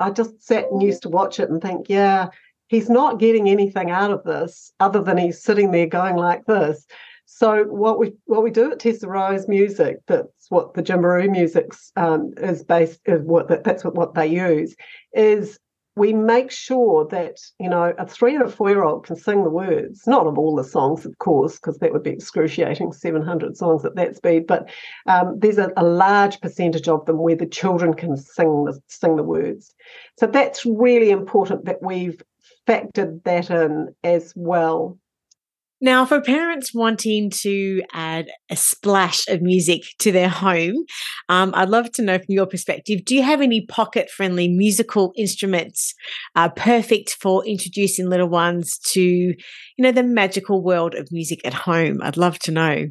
I 0.00 0.10
just 0.10 0.42
sat 0.42 0.70
and 0.70 0.82
used 0.82 1.02
to 1.02 1.08
watch 1.08 1.38
it 1.38 1.48
and 1.48 1.62
think, 1.62 1.88
yeah, 1.88 2.30
he's 2.66 2.90
not 2.90 3.20
getting 3.20 3.48
anything 3.48 3.90
out 3.90 4.10
of 4.10 4.24
this 4.24 4.72
other 4.80 5.00
than 5.00 5.16
he's 5.16 5.42
sitting 5.42 5.70
there 5.70 5.86
going 5.86 6.16
like 6.16 6.44
this. 6.46 6.84
So 7.26 7.64
what 7.64 7.98
we 7.98 8.12
what 8.26 8.44
we 8.44 8.50
do 8.50 8.70
at 8.70 8.78
Tessaro's 8.78 9.48
music, 9.48 9.98
that's 10.06 10.46
what 10.48 10.74
the 10.74 10.82
Gymbaroo 10.82 11.28
music 11.28 11.72
um, 11.96 12.32
is 12.36 12.62
based 12.62 13.00
is 13.04 13.20
what 13.22 13.64
that's 13.64 13.84
what, 13.84 13.96
what 13.96 14.14
they 14.14 14.28
use, 14.28 14.76
is 15.12 15.58
we 15.96 16.12
make 16.12 16.52
sure 16.52 17.04
that 17.08 17.38
you 17.58 17.68
know 17.68 17.92
a 17.98 18.06
three 18.06 18.36
and 18.36 18.44
a 18.44 18.48
four 18.48 18.70
year 18.70 18.84
old 18.84 19.06
can 19.06 19.16
sing 19.16 19.42
the 19.42 19.50
words, 19.50 20.06
not 20.06 20.28
of 20.28 20.38
all 20.38 20.54
the 20.54 20.62
songs, 20.62 21.04
of 21.04 21.18
course, 21.18 21.56
because 21.56 21.78
that 21.78 21.92
would 21.92 22.04
be 22.04 22.10
excruciating, 22.10 22.92
seven 22.92 23.22
hundred 23.22 23.56
songs 23.56 23.84
at 23.84 23.96
that 23.96 24.14
speed. 24.14 24.46
But 24.46 24.70
um, 25.06 25.36
there's 25.40 25.58
a, 25.58 25.72
a, 25.76 25.82
large 25.82 26.40
percentage 26.40 26.86
of 26.86 27.06
them 27.06 27.18
where 27.18 27.34
the 27.34 27.46
children 27.46 27.92
can 27.92 28.16
sing 28.16 28.66
the, 28.66 28.80
sing 28.86 29.16
the 29.16 29.24
words. 29.24 29.74
So 30.16 30.26
that's 30.28 30.64
really 30.64 31.10
important 31.10 31.64
that 31.64 31.82
we've 31.82 32.22
factored 32.68 33.24
that 33.24 33.50
in 33.50 33.94
as 34.04 34.32
well. 34.36 34.96
Now, 35.80 36.06
for 36.06 36.22
parents 36.22 36.74
wanting 36.74 37.30
to 37.42 37.82
add 37.92 38.28
a 38.50 38.56
splash 38.56 39.28
of 39.28 39.42
music 39.42 39.82
to 39.98 40.10
their 40.10 40.28
home, 40.28 40.84
um, 41.28 41.52
I'd 41.54 41.68
love 41.68 41.92
to 41.92 42.02
know 42.02 42.16
from 42.16 42.26
your 42.28 42.46
perspective 42.46 43.04
do 43.04 43.14
you 43.14 43.22
have 43.22 43.42
any 43.42 43.66
pocket 43.66 44.08
friendly 44.08 44.48
musical 44.48 45.12
instruments 45.16 45.94
uh, 46.34 46.48
perfect 46.48 47.16
for 47.20 47.44
introducing 47.44 48.08
little 48.08 48.28
ones 48.28 48.78
to, 48.92 49.02
you 49.02 49.34
know, 49.78 49.92
the 49.92 50.02
magical 50.02 50.62
world 50.62 50.94
of 50.94 51.12
music 51.12 51.40
at 51.44 51.52
home? 51.52 52.00
I'd 52.02 52.16
love 52.16 52.38
to 52.40 52.52
know. 52.52 52.86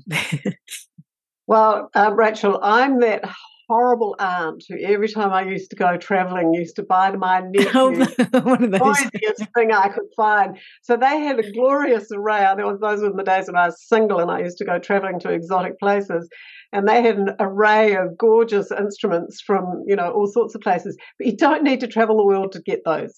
well, 1.48 1.89
uh, 1.95 2.13
Rachel, 2.13 2.60
I'm 2.62 3.00
that 3.00 3.24
horrible 3.67 4.15
aunt 4.19 4.63
who 4.69 4.78
every 4.80 5.08
time 5.08 5.32
I 5.32 5.43
used 5.43 5.69
to 5.71 5.75
go 5.75 5.97
traveling 5.97 6.54
used 6.54 6.75
to 6.78 6.84
buy 6.84 7.12
my 7.12 7.39
nephew 7.45 7.71
one 8.41 8.63
of 8.63 8.71
the 8.71 8.80
those 8.80 9.47
thing 9.56 9.71
I 9.71 9.89
could 9.89 10.08
find. 10.15 10.58
So 10.84 10.97
they 10.97 11.19
had 11.19 11.39
a 11.39 11.51
glorious 11.51 12.08
array. 12.13 12.45
There 12.56 12.65
was 12.65 12.80
those 12.80 13.01
were 13.01 13.10
in 13.10 13.17
the 13.17 13.23
days 13.23 13.47
when 13.47 13.56
I 13.56 13.67
was 13.67 13.88
single 13.88 14.19
and 14.19 14.32
I 14.32 14.39
used 14.39 14.58
to 14.60 14.65
go 14.65 14.80
traveling 14.80 15.19
to 15.21 15.30
exotic 15.30 15.80
places. 15.80 16.30
And 16.71 16.88
they 16.88 17.01
had 17.01 17.17
an 17.17 17.30
array 17.39 17.95
of 17.95 18.17
gorgeous 18.17 18.71
instruments 18.71 19.41
from, 19.41 19.84
you 19.88 19.95
know, 19.95 20.12
all 20.12 20.28
sorts 20.28 20.56
of 20.56 20.62
places. 20.62 20.97
But 21.17 21.28
you 21.28 21.38
don't 21.38 21.63
need 21.63 21.80
to 21.82 21.88
travel 21.88 22.17
the 22.17 22.25
world 22.25 22.51
to 22.54 22.62
get 22.62 22.82
those. 22.86 23.13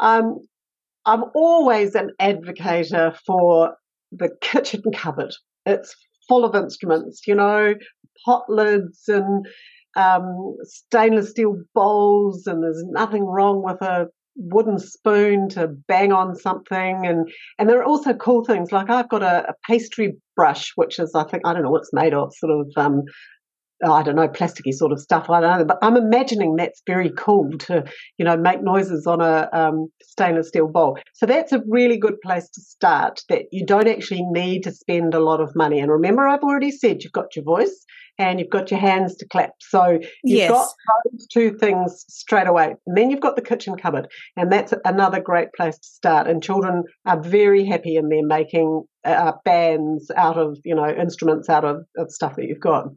Um, 0.00 0.38
I'm 1.06 1.24
always 1.34 1.94
an 1.94 2.10
advocator 2.20 3.16
for 3.24 3.74
the 4.12 4.30
kitchen 4.40 4.82
cupboard. 4.94 5.34
It's 5.64 5.94
full 6.28 6.44
of 6.44 6.54
instruments, 6.54 7.22
you 7.26 7.34
know, 7.34 7.74
pot 8.24 8.44
lids 8.48 9.08
and 9.08 9.46
um, 9.98 10.56
stainless 10.62 11.30
steel 11.30 11.60
bowls, 11.74 12.46
and 12.46 12.62
there's 12.62 12.82
nothing 12.86 13.24
wrong 13.24 13.62
with 13.62 13.82
a 13.82 14.06
wooden 14.36 14.78
spoon 14.78 15.48
to 15.50 15.66
bang 15.88 16.12
on 16.12 16.36
something. 16.36 17.04
And 17.04 17.28
and 17.58 17.68
there 17.68 17.78
are 17.80 17.84
also 17.84 18.14
cool 18.14 18.44
things 18.44 18.70
like 18.70 18.88
I've 18.88 19.08
got 19.08 19.22
a, 19.22 19.50
a 19.50 19.54
pastry 19.66 20.16
brush 20.36 20.72
which 20.76 20.98
is 20.98 21.12
I 21.14 21.24
think 21.24 21.42
I 21.44 21.52
don't 21.52 21.64
know 21.64 21.70
what 21.70 21.80
it's 21.80 21.92
made 21.92 22.14
of 22.14 22.32
sort 22.34 22.52
of 22.52 22.70
um, 22.76 23.02
I 23.84 24.02
don't 24.02 24.16
know, 24.16 24.28
plasticky 24.28 24.72
sort 24.72 24.92
of 24.92 25.00
stuff. 25.00 25.30
I 25.30 25.40
don't 25.40 25.58
know, 25.58 25.64
but 25.64 25.78
I'm 25.82 25.96
imagining 25.96 26.56
that's 26.56 26.82
very 26.86 27.10
cool 27.16 27.50
to, 27.58 27.84
you 28.18 28.24
know, 28.24 28.36
make 28.36 28.62
noises 28.62 29.06
on 29.06 29.20
a 29.20 29.48
um, 29.52 29.88
stainless 30.02 30.48
steel 30.48 30.68
bowl. 30.68 30.98
So 31.14 31.26
that's 31.26 31.52
a 31.52 31.62
really 31.68 31.96
good 31.96 32.20
place 32.20 32.48
to 32.50 32.60
start. 32.60 33.22
That 33.28 33.42
you 33.52 33.64
don't 33.64 33.88
actually 33.88 34.22
need 34.22 34.64
to 34.64 34.72
spend 34.72 35.14
a 35.14 35.20
lot 35.20 35.40
of 35.40 35.54
money. 35.54 35.78
And 35.80 35.90
remember, 35.90 36.26
I've 36.26 36.42
already 36.42 36.70
said 36.70 37.02
you've 37.02 37.12
got 37.12 37.36
your 37.36 37.44
voice 37.44 37.84
and 38.18 38.40
you've 38.40 38.50
got 38.50 38.70
your 38.70 38.80
hands 38.80 39.14
to 39.16 39.28
clap. 39.28 39.52
So 39.60 40.00
you've 40.24 40.38
yes. 40.38 40.50
got 40.50 40.68
those 41.12 41.26
two 41.28 41.56
things 41.56 42.04
straight 42.08 42.48
away. 42.48 42.74
And 42.86 42.96
then 42.96 43.10
you've 43.10 43.20
got 43.20 43.36
the 43.36 43.42
kitchen 43.42 43.76
cupboard, 43.76 44.08
and 44.36 44.50
that's 44.50 44.74
another 44.84 45.20
great 45.20 45.52
place 45.52 45.78
to 45.78 45.88
start. 45.88 46.26
And 46.26 46.42
children 46.42 46.82
are 47.06 47.20
very 47.20 47.64
happy 47.64 47.94
in 47.94 48.08
there 48.08 48.26
making 48.26 48.82
uh, 49.04 49.32
bands 49.44 50.10
out 50.16 50.36
of, 50.36 50.58
you 50.64 50.74
know, 50.74 50.88
instruments 50.88 51.48
out 51.48 51.64
of, 51.64 51.84
of 51.96 52.10
stuff 52.10 52.34
that 52.36 52.46
you've 52.46 52.60
got. 52.60 52.88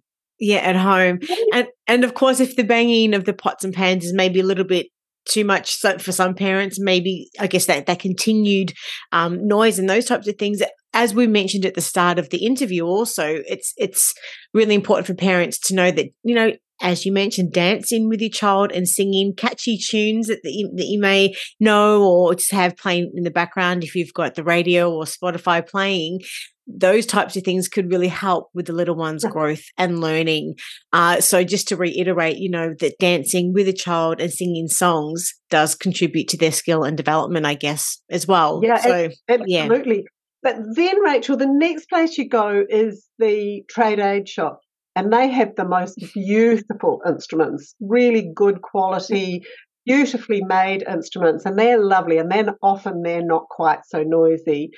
Yeah, 0.41 0.57
at 0.57 0.75
home. 0.75 1.19
And 1.53 1.67
and 1.87 2.03
of 2.03 2.15
course 2.15 2.39
if 2.39 2.55
the 2.55 2.63
banging 2.63 3.13
of 3.13 3.25
the 3.25 3.33
pots 3.33 3.63
and 3.63 3.73
pans 3.73 4.03
is 4.03 4.11
maybe 4.11 4.39
a 4.39 4.43
little 4.43 4.65
bit 4.65 4.87
too 5.25 5.45
much 5.45 5.75
so 5.75 5.99
for 5.99 6.11
some 6.11 6.33
parents 6.33 6.79
maybe 6.79 7.29
i 7.39 7.45
guess 7.45 7.67
that 7.67 7.85
that 7.85 7.99
continued 7.99 8.73
um, 9.11 9.47
noise 9.47 9.77
and 9.77 9.87
those 9.87 10.05
types 10.05 10.27
of 10.27 10.35
things 10.37 10.63
as 10.95 11.13
we 11.13 11.27
mentioned 11.27 11.63
at 11.63 11.75
the 11.75 11.81
start 11.81 12.17
of 12.17 12.31
the 12.31 12.43
interview 12.43 12.83
also 12.83 13.39
it's 13.47 13.71
it's 13.77 14.15
really 14.55 14.73
important 14.73 15.05
for 15.05 15.13
parents 15.13 15.59
to 15.59 15.75
know 15.75 15.91
that 15.91 16.07
you 16.23 16.33
know 16.33 16.51
as 16.81 17.05
you 17.05 17.11
mentioned 17.11 17.53
dancing 17.53 18.09
with 18.09 18.21
your 18.21 18.29
child 18.29 18.71
and 18.71 18.87
singing 18.87 19.33
catchy 19.35 19.77
tunes 19.77 20.27
that, 20.27 20.39
that, 20.43 20.51
you, 20.51 20.71
that 20.75 20.85
you 20.85 20.99
may 20.99 21.33
know 21.59 22.03
or 22.03 22.35
just 22.35 22.51
have 22.51 22.75
playing 22.77 23.11
in 23.15 23.23
the 23.23 23.31
background 23.31 23.83
if 23.83 23.95
you've 23.95 24.13
got 24.13 24.35
the 24.35 24.43
radio 24.43 24.91
or 24.91 25.03
spotify 25.03 25.65
playing 25.65 26.19
those 26.67 27.05
types 27.05 27.35
of 27.35 27.43
things 27.43 27.67
could 27.67 27.91
really 27.91 28.07
help 28.07 28.49
with 28.53 28.67
the 28.67 28.73
little 28.73 28.95
one's 28.95 29.23
growth 29.25 29.63
and 29.77 29.99
learning. 29.99 30.55
Uh, 30.93 31.19
so 31.19 31.43
just 31.43 31.67
to 31.67 31.75
reiterate, 31.75 32.37
you 32.37 32.49
know, 32.49 32.73
that 32.79 32.97
dancing 32.99 33.51
with 33.53 33.67
a 33.67 33.73
child 33.73 34.21
and 34.21 34.31
singing 34.31 34.67
songs 34.67 35.33
does 35.49 35.75
contribute 35.75 36.27
to 36.29 36.37
their 36.37 36.51
skill 36.51 36.83
and 36.83 36.95
development, 36.95 37.45
I 37.45 37.55
guess, 37.55 38.01
as 38.09 38.27
well. 38.27 38.61
Yeah, 38.63 38.77
so, 38.77 39.09
absolutely. 39.27 39.95
Yeah. 39.97 40.01
But 40.43 40.57
then, 40.75 40.99
Rachel, 41.01 41.37
the 41.37 41.45
next 41.47 41.87
place 41.87 42.17
you 42.17 42.27
go 42.27 42.63
is 42.67 43.07
the 43.19 43.63
trade 43.69 43.99
aid 43.99 44.27
shop. 44.27 44.61
And 45.01 45.11
they 45.11 45.29
have 45.29 45.55
the 45.55 45.65
most 45.65 45.95
beautiful 46.13 47.01
instruments, 47.07 47.73
really 47.79 48.31
good 48.35 48.61
quality, 48.61 49.41
beautifully 49.83 50.43
made 50.43 50.83
instruments 50.87 51.43
and 51.43 51.57
they're 51.57 51.83
lovely 51.83 52.19
and 52.19 52.31
then 52.31 52.51
often 52.61 53.01
they're 53.01 53.25
not 53.25 53.49
quite 53.49 53.79
so 53.87 54.03
noisy. 54.03 54.69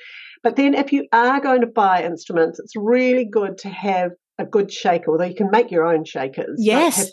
But 0.42 0.56
then 0.56 0.72
if 0.72 0.94
you 0.94 1.06
are 1.12 1.42
going 1.42 1.60
to 1.60 1.66
buy 1.66 2.04
instruments, 2.04 2.58
it's 2.58 2.74
really 2.74 3.26
good 3.26 3.58
to 3.58 3.68
have 3.68 4.12
a 4.38 4.46
good 4.46 4.72
shaker, 4.72 5.10
although 5.10 5.24
you 5.24 5.34
can 5.34 5.50
make 5.50 5.70
your 5.70 5.84
own 5.84 6.06
shakers. 6.06 6.56
Yes. 6.56 7.12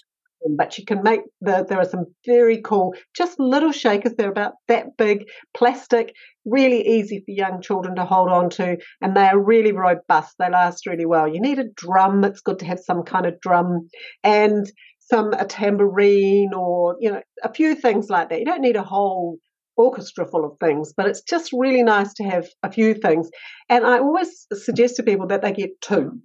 But 0.50 0.78
you 0.78 0.86
can 0.86 1.04
make 1.04 1.22
the 1.42 1.66
there 1.68 1.80
are 1.80 1.86
some 1.86 2.06
very 2.26 2.62
cool, 2.62 2.96
just 3.16 3.39
little 3.39 3.72
shakers. 3.72 4.14
They're 4.18 4.32
about 4.32 4.54
that 4.68 4.98
big, 4.98 5.26
plastic, 5.54 6.14
really 6.46 6.88
easy 6.88 7.20
for 7.20 7.32
young 7.32 7.62
children 7.62 7.96
to 7.96 8.06
hold 8.06 8.30
on 8.30 8.50
to, 8.52 8.78
and 9.02 9.16
they 9.16 9.28
are 9.28 9.39
really 9.39 9.72
robust. 9.72 10.36
They 10.39 10.50
last 10.50 10.88
really 10.88 11.06
well. 11.06 11.28
You 11.28 11.42
need 11.42 11.60
a 11.60 11.70
drum. 11.76 12.24
It's 12.24 12.42
good 12.42 12.60
to 12.60 12.66
have 12.66 12.80
some 12.80 13.04
kind 13.04 13.26
of 13.26 13.39
drum, 13.42 13.88
and 14.24 14.72
some 15.00 15.34
a 15.34 15.46
tambourine 15.46 16.54
or 16.56 16.96
you 17.00 17.12
know 17.12 17.22
a 17.44 17.54
few 17.54 17.76
things 17.76 18.10
like 18.10 18.30
that. 18.30 18.39
You 18.39 18.46
don't 18.46 18.62
need 18.62 18.78
a 18.78 18.84
whole 18.84 19.38
orchestra 19.78 20.26
full 20.28 20.46
of 20.46 20.58
things, 20.60 20.94
but 20.96 21.08
it's 21.08 21.22
just 21.22 21.52
really 21.54 21.84
nice 21.84 22.14
to 22.14 22.24
have 22.24 22.48
a 22.64 22.72
few 22.72 22.94
things. 22.94 23.30
And 23.70 23.86
I 23.86 24.00
always 24.00 24.48
suggest 24.54 24.96
to 24.98 25.04
people 25.04 25.28
that 25.28 25.42
they 25.42 25.52
get 25.54 25.80
two. 25.82 26.20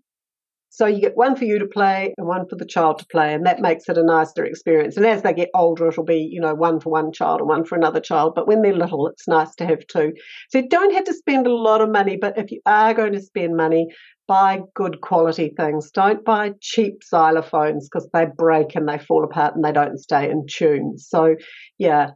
So 0.77 0.85
you 0.85 1.01
get 1.01 1.17
one 1.17 1.37
for 1.37 1.47
you 1.47 1.59
to 1.59 1.65
play 1.65 2.13
and 2.19 2.27
one 2.27 2.47
for 2.51 2.57
the 2.57 2.67
child 2.67 2.99
to 2.99 3.07
play, 3.07 3.33
and 3.33 3.47
that 3.47 3.61
makes 3.61 3.89
it 3.89 3.97
a 3.97 4.05
nicer 4.05 4.45
experience. 4.45 4.99
And 4.99 5.07
as 5.07 5.23
they 5.23 5.33
get 5.33 5.49
older, 5.55 5.89
it'll 5.89 6.05
be, 6.05 6.29
you 6.31 6.39
know, 6.39 6.55
one 6.55 6.81
for 6.81 6.91
one 6.91 7.13
child 7.13 7.41
and 7.41 7.49
one 7.49 7.65
for 7.65 7.77
another 7.77 7.99
child. 7.99 8.35
But 8.35 8.47
when 8.47 8.61
they're 8.61 8.77
little, 8.77 9.09
it's 9.09 9.27
nice 9.27 9.55
to 9.55 9.65
have 9.65 9.87
two. 9.87 10.13
So 10.51 10.59
you 10.59 10.69
don't 10.69 10.93
have 10.93 11.05
to 11.05 11.15
spend 11.15 11.47
a 11.47 11.55
lot 11.55 11.81
of 11.81 11.91
money, 11.91 12.19
but 12.21 12.37
if 12.37 12.51
you 12.51 12.61
are 12.67 12.93
going 12.93 13.15
to 13.15 13.23
spend 13.23 13.57
money, 13.57 13.87
buy 14.29 14.61
good 14.75 15.01
quality 15.01 15.51
things. 15.57 15.91
Don't 15.91 16.23
buy 16.27 16.53
cheap 16.61 17.01
xylophones 17.11 17.85
because 17.91 18.07
they 18.13 18.27
break 18.37 18.77
and 18.77 18.87
they 18.87 18.99
fall 18.99 19.25
apart 19.25 19.55
and 19.55 19.65
they 19.65 19.73
don't 19.73 19.97
stay 19.97 20.29
in 20.29 20.45
tune. 20.47 20.99
So, 20.99 21.37
yeah, 21.79 22.11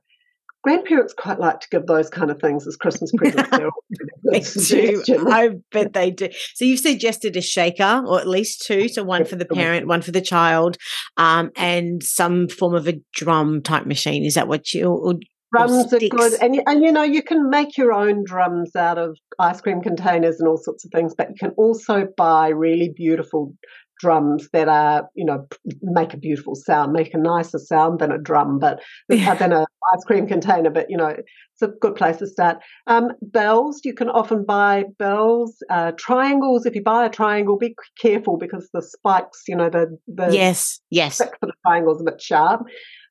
grandparents 0.62 1.14
quite 1.14 1.38
like 1.38 1.60
to 1.60 1.68
give 1.70 1.86
those 1.86 2.08
kind 2.10 2.30
of 2.30 2.40
things 2.40 2.66
as 2.66 2.76
Christmas 2.76 3.10
presents. 3.16 3.50
they 4.24 4.40
do. 4.40 5.26
I 5.30 5.50
bet 5.72 5.92
they 5.92 6.10
do. 6.10 6.28
So 6.54 6.64
you've 6.64 6.80
suggested 6.80 7.36
a 7.36 7.40
shaker, 7.40 8.02
or 8.06 8.20
at 8.20 8.28
least 8.28 8.64
two. 8.66 8.88
So 8.88 9.02
one 9.02 9.24
for 9.24 9.36
the 9.36 9.46
parent, 9.46 9.86
one 9.86 10.02
for 10.02 10.12
the 10.12 10.20
child, 10.20 10.76
um, 11.16 11.50
and 11.56 12.02
some 12.02 12.48
form 12.48 12.74
of 12.74 12.88
a 12.88 13.00
drum 13.14 13.62
type 13.62 13.86
machine. 13.86 14.24
Is 14.24 14.34
that 14.34 14.48
what 14.48 14.72
you? 14.72 14.88
Or, 14.90 15.14
drums 15.52 15.92
are 15.92 15.98
good, 15.98 16.34
and 16.40 16.60
and 16.66 16.82
you 16.82 16.92
know 16.92 17.02
you 17.02 17.22
can 17.22 17.50
make 17.50 17.76
your 17.76 17.92
own 17.92 18.24
drums 18.24 18.74
out 18.76 18.98
of 18.98 19.16
ice 19.38 19.60
cream 19.60 19.80
containers 19.82 20.38
and 20.38 20.48
all 20.48 20.58
sorts 20.58 20.84
of 20.84 20.90
things. 20.92 21.14
But 21.16 21.30
you 21.30 21.36
can 21.38 21.50
also 21.56 22.06
buy 22.16 22.48
really 22.48 22.92
beautiful 22.94 23.54
drums 24.00 24.48
that 24.52 24.68
are, 24.68 25.08
you 25.14 25.24
know, 25.24 25.46
make 25.82 26.14
a 26.14 26.16
beautiful 26.16 26.54
sound, 26.54 26.92
make 26.92 27.12
a 27.14 27.18
nicer 27.18 27.58
sound 27.58 27.98
than 28.00 28.10
a 28.10 28.18
drum, 28.18 28.58
but 28.58 28.80
yeah. 29.08 29.34
than 29.38 29.52
an 29.52 29.66
ice 29.94 30.04
cream 30.04 30.26
container. 30.26 30.70
But 30.70 30.90
you 30.90 30.96
know, 30.96 31.08
it's 31.08 31.62
a 31.62 31.68
good 31.68 31.94
place 31.94 32.16
to 32.18 32.26
start. 32.26 32.58
Um, 32.86 33.12
bells, 33.22 33.80
you 33.84 33.94
can 33.94 34.08
often 34.08 34.44
buy 34.44 34.84
bells, 34.98 35.62
uh, 35.70 35.92
triangles. 35.92 36.66
If 36.66 36.74
you 36.74 36.82
buy 36.82 37.06
a 37.06 37.10
triangle, 37.10 37.56
be 37.56 37.76
careful 38.00 38.38
because 38.38 38.68
the 38.72 38.82
spikes, 38.82 39.42
you 39.46 39.56
know, 39.56 39.68
the 39.68 39.98
the 40.08 40.34
yes, 40.34 40.80
yes, 40.90 41.18
for 41.18 41.28
the 41.42 41.52
triangles 41.66 42.00
a 42.00 42.04
bit 42.04 42.20
sharp. 42.20 42.62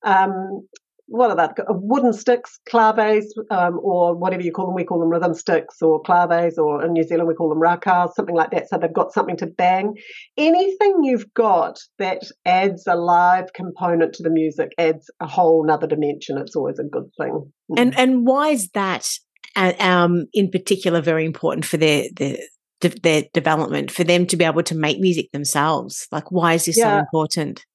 Um, 0.03 0.67
what 1.09 1.31
are 1.31 1.35
that? 1.35 1.57
Wooden 1.67 2.13
sticks, 2.13 2.59
claves, 2.69 3.33
um, 3.51 3.79
or 3.81 4.15
whatever 4.15 4.43
you 4.43 4.51
call 4.51 4.67
them. 4.67 4.75
We 4.75 4.83
call 4.83 4.99
them 4.99 5.09
rhythm 5.09 5.33
sticks 5.33 5.81
or 5.81 6.01
claves, 6.01 6.57
or 6.57 6.85
in 6.85 6.93
New 6.93 7.03
Zealand 7.03 7.27
we 7.27 7.33
call 7.33 7.49
them 7.49 7.59
rakas, 7.59 8.13
something 8.13 8.35
like 8.35 8.51
that. 8.51 8.69
So 8.69 8.77
they've 8.77 8.93
got 8.93 9.11
something 9.11 9.37
to 9.37 9.47
bang. 9.47 9.95
Anything 10.37 11.03
you've 11.03 11.33
got 11.33 11.79
that 11.97 12.23
adds 12.45 12.85
a 12.87 12.95
live 12.95 13.53
component 13.53 14.13
to 14.13 14.23
the 14.23 14.29
music 14.29 14.71
adds 14.77 15.09
a 15.19 15.27
whole 15.27 15.65
nother 15.65 15.87
dimension. 15.87 16.37
It's 16.37 16.55
always 16.55 16.79
a 16.79 16.83
good 16.83 17.09
thing. 17.17 17.51
And 17.75 17.97
and 17.97 18.25
why 18.25 18.49
is 18.49 18.69
that? 18.69 19.07
Uh, 19.55 19.73
um, 19.79 20.27
in 20.31 20.51
particular, 20.51 21.01
very 21.01 21.25
important 21.25 21.65
for 21.65 21.77
their 21.77 22.05
their 22.15 22.37
their 22.81 23.23
development 23.33 23.91
for 23.91 24.03
them 24.03 24.25
to 24.27 24.37
be 24.37 24.45
able 24.45 24.63
to 24.63 24.75
make 24.75 24.99
music 24.99 25.31
themselves. 25.31 26.07
Like, 26.11 26.31
why 26.31 26.53
is 26.53 26.65
this 26.65 26.77
yeah. 26.77 26.97
so 26.97 26.99
important? 26.99 27.65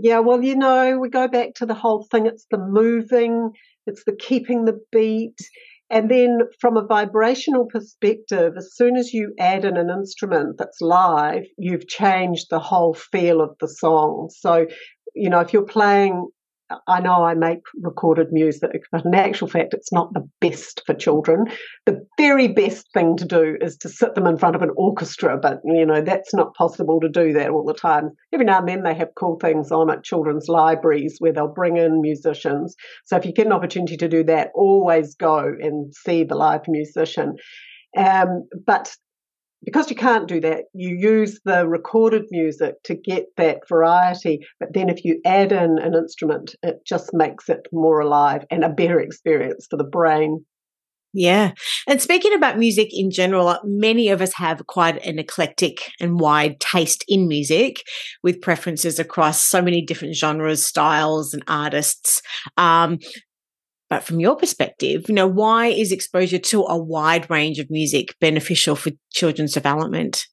Yeah, 0.00 0.20
well, 0.20 0.42
you 0.42 0.54
know, 0.54 0.98
we 0.98 1.08
go 1.08 1.26
back 1.28 1.54
to 1.56 1.66
the 1.66 1.74
whole 1.74 2.06
thing. 2.10 2.26
It's 2.26 2.46
the 2.50 2.58
moving, 2.58 3.50
it's 3.86 4.04
the 4.04 4.14
keeping 4.14 4.64
the 4.64 4.78
beat. 4.92 5.38
And 5.90 6.10
then 6.10 6.40
from 6.60 6.76
a 6.76 6.86
vibrational 6.86 7.66
perspective, 7.66 8.52
as 8.56 8.74
soon 8.74 8.96
as 8.96 9.12
you 9.12 9.34
add 9.40 9.64
in 9.64 9.76
an 9.76 9.88
instrument 9.90 10.56
that's 10.58 10.80
live, 10.80 11.44
you've 11.56 11.88
changed 11.88 12.46
the 12.50 12.58
whole 12.60 12.94
feel 12.94 13.40
of 13.40 13.56
the 13.60 13.68
song. 13.68 14.30
So, 14.38 14.66
you 15.14 15.30
know, 15.30 15.40
if 15.40 15.52
you're 15.52 15.64
playing 15.64 16.28
I 16.86 17.00
know 17.00 17.24
I 17.24 17.34
make 17.34 17.60
recorded 17.80 18.30
music, 18.30 18.82
but 18.92 19.04
in 19.04 19.14
actual 19.14 19.48
fact, 19.48 19.72
it's 19.72 19.92
not 19.92 20.12
the 20.12 20.28
best 20.40 20.82
for 20.84 20.94
children. 20.94 21.46
The 21.86 22.06
very 22.18 22.48
best 22.48 22.92
thing 22.92 23.16
to 23.16 23.24
do 23.24 23.56
is 23.60 23.76
to 23.78 23.88
sit 23.88 24.14
them 24.14 24.26
in 24.26 24.36
front 24.36 24.54
of 24.54 24.62
an 24.62 24.70
orchestra, 24.76 25.38
but 25.38 25.60
you 25.64 25.86
know, 25.86 26.02
that's 26.02 26.34
not 26.34 26.54
possible 26.54 27.00
to 27.00 27.08
do 27.08 27.32
that 27.32 27.50
all 27.50 27.64
the 27.64 27.72
time. 27.72 28.10
Every 28.32 28.44
now 28.44 28.58
and 28.58 28.68
then 28.68 28.82
they 28.82 28.94
have 28.94 29.14
cool 29.16 29.38
things 29.40 29.72
on 29.72 29.90
at 29.90 30.04
children's 30.04 30.48
libraries 30.48 31.16
where 31.18 31.32
they'll 31.32 31.48
bring 31.48 31.78
in 31.78 32.02
musicians. 32.02 32.76
So 33.06 33.16
if 33.16 33.24
you 33.24 33.32
get 33.32 33.46
an 33.46 33.52
opportunity 33.52 33.96
to 33.96 34.08
do 34.08 34.22
that, 34.24 34.50
always 34.54 35.14
go 35.14 35.38
and 35.38 35.94
see 35.94 36.24
the 36.24 36.34
live 36.34 36.68
musician. 36.68 37.36
Um, 37.96 38.46
but 38.66 38.94
because 39.64 39.90
you 39.90 39.96
can't 39.96 40.28
do 40.28 40.40
that, 40.40 40.64
you 40.72 40.96
use 40.96 41.40
the 41.44 41.66
recorded 41.66 42.24
music 42.30 42.74
to 42.84 42.94
get 42.94 43.26
that 43.36 43.68
variety. 43.68 44.40
But 44.60 44.74
then 44.74 44.88
if 44.88 45.04
you 45.04 45.20
add 45.24 45.52
in 45.52 45.78
an 45.78 45.94
instrument, 45.94 46.54
it 46.62 46.76
just 46.86 47.10
makes 47.12 47.48
it 47.48 47.66
more 47.72 48.00
alive 48.00 48.44
and 48.50 48.64
a 48.64 48.68
better 48.68 49.00
experience 49.00 49.66
for 49.68 49.76
the 49.76 49.84
brain. 49.84 50.44
Yeah. 51.14 51.52
And 51.86 52.02
speaking 52.02 52.34
about 52.34 52.58
music 52.58 52.88
in 52.92 53.10
general, 53.10 53.48
uh, 53.48 53.58
many 53.64 54.10
of 54.10 54.20
us 54.20 54.34
have 54.34 54.66
quite 54.66 55.04
an 55.06 55.18
eclectic 55.18 55.90
and 56.00 56.20
wide 56.20 56.60
taste 56.60 57.02
in 57.08 57.26
music 57.26 57.82
with 58.22 58.42
preferences 58.42 58.98
across 58.98 59.42
so 59.42 59.62
many 59.62 59.80
different 59.80 60.14
genres, 60.14 60.64
styles, 60.64 61.32
and 61.32 61.42
artists. 61.48 62.20
Um, 62.58 62.98
but 63.90 64.04
from 64.04 64.20
your 64.20 64.36
perspective, 64.36 65.06
you 65.08 65.14
know, 65.14 65.26
why 65.26 65.66
is 65.66 65.92
exposure 65.92 66.38
to 66.38 66.64
a 66.64 66.76
wide 66.76 67.28
range 67.30 67.58
of 67.58 67.70
music 67.70 68.14
beneficial 68.20 68.76
for 68.76 68.90
children's 69.10 69.52
development? 69.52 70.26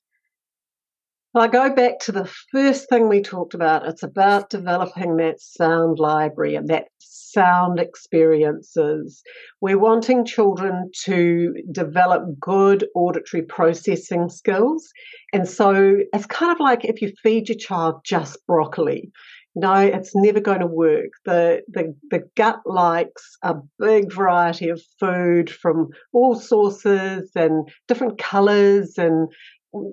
Well, 1.33 1.43
I 1.43 1.47
go 1.47 1.73
back 1.75 1.99
to 1.99 2.13
the 2.13 2.31
first 2.53 2.87
thing 2.87 3.09
we 3.09 3.21
talked 3.21 3.53
about. 3.53 3.85
It's 3.85 4.03
about 4.03 4.49
developing 4.49 5.17
that 5.17 5.41
sound 5.41 5.99
library 5.99 6.55
and 6.55 6.69
that 6.69 6.87
sound 6.99 7.77
experiences. 7.77 9.21
We're 9.59 9.77
wanting 9.77 10.23
children 10.23 10.89
to 11.03 11.53
develop 11.73 12.23
good 12.39 12.87
auditory 12.95 13.43
processing 13.43 14.29
skills. 14.29 14.89
And 15.33 15.47
so 15.47 15.97
it's 16.13 16.25
kind 16.25 16.53
of 16.53 16.61
like 16.61 16.85
if 16.85 17.01
you 17.01 17.11
feed 17.21 17.49
your 17.49 17.57
child 17.57 17.95
just 18.05 18.37
broccoli, 18.47 19.11
no, 19.55 19.73
it's 19.75 20.11
never 20.13 20.41
going 20.41 20.59
to 20.59 20.67
work. 20.67 21.11
The, 21.23 21.61
the, 21.69 21.95
the 22.11 22.23
gut 22.35 22.59
likes 22.65 23.37
a 23.41 23.55
big 23.79 24.11
variety 24.11 24.69
of 24.69 24.81
food 24.99 25.49
from 25.49 25.89
all 26.11 26.35
sources 26.35 27.31
and 27.35 27.69
different 27.87 28.17
colors 28.17 28.97
and 28.97 29.29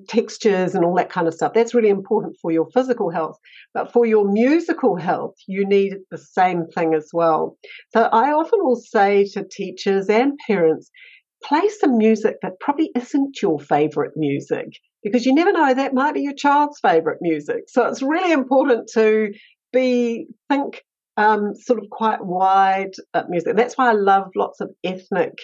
textures 0.08 0.74
and 0.74 0.84
all 0.84 0.94
that 0.96 1.10
kind 1.10 1.28
of 1.28 1.34
stuff. 1.34 1.52
That's 1.54 1.74
really 1.74 1.88
important 1.88 2.36
for 2.42 2.50
your 2.50 2.66
physical 2.74 3.10
health. 3.10 3.38
But 3.72 3.92
for 3.92 4.04
your 4.04 4.30
musical 4.30 4.96
health, 4.96 5.34
you 5.46 5.66
need 5.66 5.94
the 6.10 6.18
same 6.18 6.66
thing 6.66 6.94
as 6.94 7.10
well. 7.12 7.56
So 7.92 8.02
I 8.12 8.32
often 8.32 8.60
will 8.62 8.76
say 8.76 9.24
to 9.32 9.44
teachers 9.48 10.08
and 10.08 10.38
parents, 10.46 10.90
play 11.44 11.68
some 11.80 11.98
music 11.98 12.36
that 12.42 12.60
probably 12.60 12.90
isn't 12.96 13.42
your 13.42 13.58
favorite 13.58 14.12
music 14.16 14.68
because 15.02 15.26
you 15.26 15.34
never 15.34 15.52
know 15.52 15.74
that 15.74 15.94
might 15.94 16.14
be 16.14 16.22
your 16.22 16.34
child's 16.34 16.78
favorite 16.80 17.18
music. 17.20 17.64
So 17.68 17.86
it's 17.86 18.02
really 18.02 18.32
important 18.32 18.90
to 18.94 19.32
be 19.72 20.26
think 20.48 20.82
um, 21.16 21.54
sort 21.54 21.78
of 21.78 21.90
quite 21.90 22.24
wide 22.24 22.92
music. 23.28 23.56
That's 23.56 23.76
why 23.76 23.90
I 23.90 23.94
love 23.94 24.30
lots 24.36 24.60
of 24.60 24.70
ethnic 24.84 25.34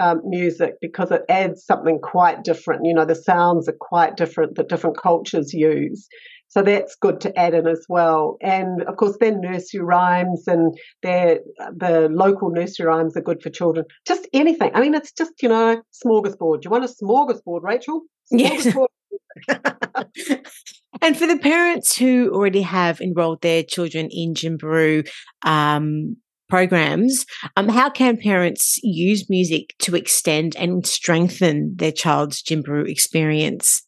um, 0.00 0.22
music 0.24 0.74
because 0.80 1.10
it 1.10 1.22
adds 1.28 1.64
something 1.64 1.98
quite 2.02 2.44
different. 2.44 2.84
You 2.84 2.94
know, 2.94 3.04
the 3.04 3.14
sounds 3.14 3.68
are 3.68 3.76
quite 3.78 4.16
different 4.16 4.56
that 4.56 4.68
different 4.68 4.96
cultures 4.96 5.52
use. 5.52 6.08
So 6.48 6.60
that's 6.60 6.94
good 7.00 7.20
to 7.22 7.38
add 7.38 7.54
in 7.54 7.66
as 7.66 7.86
well. 7.88 8.36
And 8.42 8.82
of 8.82 8.96
course, 8.96 9.16
then 9.18 9.40
nursery 9.40 9.80
rhymes 9.80 10.46
and 10.46 10.76
the 11.02 12.08
local 12.12 12.50
nursery 12.50 12.86
rhymes 12.86 13.16
are 13.16 13.22
good 13.22 13.42
for 13.42 13.48
children. 13.48 13.86
Just 14.06 14.28
anything. 14.34 14.70
I 14.74 14.80
mean, 14.80 14.94
it's 14.94 15.12
just, 15.12 15.32
you 15.40 15.48
know, 15.48 15.82
smorgasbord. 16.04 16.60
Do 16.60 16.66
you 16.66 16.70
want 16.70 16.84
a 16.84 16.88
smorgasbord, 16.88 17.62
Rachel? 17.62 18.02
Smorgasbord. 18.30 18.74
Yes. 18.74 18.76
And 21.02 21.16
for 21.16 21.26
the 21.26 21.38
parents 21.38 21.96
who 21.96 22.30
already 22.32 22.62
have 22.62 23.00
enrolled 23.00 23.42
their 23.42 23.64
children 23.64 24.08
in 24.10 24.34
Gymbaroo 24.34 25.08
um, 25.44 26.16
programs, 26.48 27.26
um, 27.56 27.68
how 27.68 27.90
can 27.90 28.16
parents 28.16 28.78
use 28.84 29.28
music 29.28 29.74
to 29.80 29.96
extend 29.96 30.54
and 30.56 30.86
strengthen 30.86 31.74
their 31.76 31.90
child's 31.90 32.40
Gymbaroo 32.40 32.88
experience? 32.88 33.82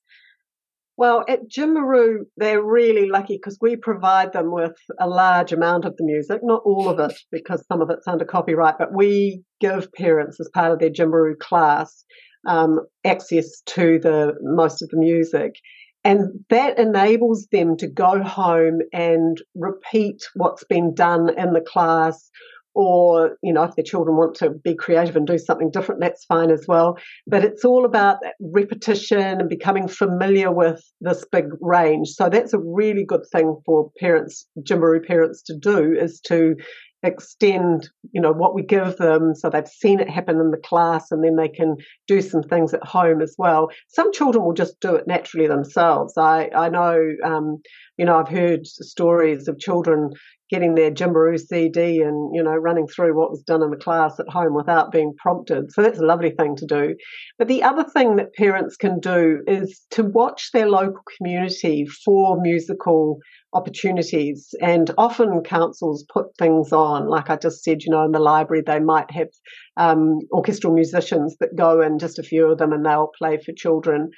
Well, 0.97 1.25
at 1.29 1.49
Gymbaroo, 1.49 2.25
they're 2.37 2.63
really 2.63 3.09
lucky 3.09 3.37
because 3.37 3.59
we 3.61 3.77
provide 3.77 4.33
them 4.33 4.53
with 4.53 4.77
a 4.99 5.09
large 5.09 5.53
amount 5.53 5.85
of 5.85 5.97
the 5.97 6.05
music, 6.05 6.41
not 6.43 6.63
all 6.65 6.89
of 6.89 6.99
it, 6.99 7.17
because 7.31 7.65
some 7.67 7.81
of 7.81 7.91
it's 7.91 8.09
under 8.09 8.25
copyright, 8.25 8.79
but 8.79 8.93
we 8.93 9.43
give 9.61 9.93
parents, 9.93 10.41
as 10.41 10.49
part 10.53 10.73
of 10.73 10.81
their 10.81 10.91
Gymbaroo 10.91 11.39
class, 11.39 12.05
um, 12.47 12.81
access 13.05 13.61
to 13.67 13.99
the 13.99 14.35
most 14.43 14.83
of 14.83 14.89
the 14.91 14.97
music. 14.97 15.57
And 16.05 16.45
that 16.51 16.79
enables 16.79 17.47
them 17.51 17.77
to 17.79 17.87
go 17.87 18.23
home 18.23 18.81
and 18.93 19.41
repeat 19.55 20.23
what's 20.35 20.65
been 20.65 20.95
done 20.95 21.31
in 21.39 21.55
the 21.55 21.63
class. 21.63 22.31
Or 22.77 23.39
you 23.41 23.53
know 23.53 23.63
if 23.63 23.77
their 23.77 23.85
children 23.85 24.17
want 24.17 24.35
to 24.39 24.51
be 24.51 24.75
creative 24.75 25.15
and 25.15 25.29
do 25.29 25.39
something 25.39 25.71
different 25.71 26.01
that's 26.01 26.25
fine 26.25 26.51
as 26.51 26.67
well. 26.67 26.99
But 27.25 27.45
it's 27.45 27.65
all 27.65 27.85
about 27.85 28.17
repetition 28.41 29.41
and 29.41 29.49
becoming 29.49 29.87
familiar 29.87 30.51
with 30.51 30.83
this 31.01 31.25
big 31.31 31.47
range. 31.61 32.09
So 32.09 32.29
that's 32.29 32.53
a 32.53 32.59
really 32.59 33.05
good 33.05 33.23
thing 33.31 33.57
for 33.65 33.93
parents 34.01 34.45
Gymbaroo 34.61 35.07
parents 35.07 35.41
to 35.45 35.57
do 35.57 35.93
is 35.93 36.21
to 36.23 36.57
extend 37.05 37.89
you 38.13 38.21
know 38.21 38.33
what 38.33 38.55
we 38.55 38.63
give 38.63 38.97
them 38.97 39.35
so 39.35 39.51
they've 39.51 39.69
seen 39.69 40.01
it 40.01 40.09
happen 40.09 40.41
in 40.41 40.51
the 40.51 40.57
class 40.57 41.11
and 41.11 41.23
then 41.23 41.37
they 41.37 41.49
can 41.49 41.77
do 42.09 42.21
some 42.21 42.43
things 42.43 42.73
at 42.75 42.85
home 42.85 43.21
as 43.21 43.35
well. 43.39 43.71
Some 43.89 44.13
children 44.13 44.45
will 44.45 44.55
just 44.55 44.81
do 44.81 44.95
it 44.95 45.07
naturally 45.07 45.47
themselves. 45.47 46.15
I 46.17 46.51
i 46.57 46.69
know 46.69 47.13
um, 47.25 47.63
you 47.97 48.05
know 48.05 48.17
i've 48.19 48.29
heard 48.29 48.67
stories 48.67 49.49
of 49.49 49.59
children 49.59 50.11
getting 50.51 50.75
their 50.75 50.91
Gymbaroo 50.91 51.39
CD 51.39 52.03
and 52.03 52.35
you 52.35 52.43
know 52.43 52.55
running 52.55 52.87
through 52.87 53.17
what 53.17 53.31
was 53.31 53.43
done 53.43 53.63
in 53.63 53.71
the 53.71 53.77
class 53.77 54.19
at 54.21 54.29
home 54.29 54.55
without 54.55 54.93
being 54.93 55.15
prompted. 55.19 55.73
So 55.73 55.83
that's 55.83 55.99
a 55.99 56.05
lovely 56.05 56.31
thing 56.31 56.57
to 56.57 56.67
do. 56.67 56.95
But 57.39 57.49
the 57.49 57.63
other 57.63 57.85
thing 57.85 58.17
that 58.17 58.35
parents 58.35 58.77
can 58.77 59.01
do 59.01 59.43
is 59.47 59.81
to 59.91 60.05
watch 60.05 60.51
their 60.53 60.69
local 60.69 61.03
community 61.17 61.87
for 62.05 62.41
musical 62.41 63.19
opportunities. 63.55 64.55
And 64.61 64.91
often 64.99 65.43
councils 65.43 66.05
put 66.13 66.37
things 66.39 66.73
on, 66.73 67.09
like 67.09 67.31
I 67.31 67.37
just 67.37 67.63
said, 67.63 67.83
you 67.83 67.91
know, 67.91 68.05
in 68.05 68.13
the 68.13 68.19
library 68.19 68.63
they 68.67 68.81
might 68.81 69.11
have 69.13 69.29
um, 69.77 70.19
orchestral 70.33 70.75
musicians 70.75 71.37
that 71.41 71.57
go 71.57 71.81
in, 71.81 71.99
just 71.99 72.19
a 72.19 72.23
few 72.23 72.51
of 72.51 72.59
them, 72.59 72.73
and 72.73 72.85
they'll 72.85 73.13
play 73.17 73.39
for 73.39 73.53
children. 73.53 74.11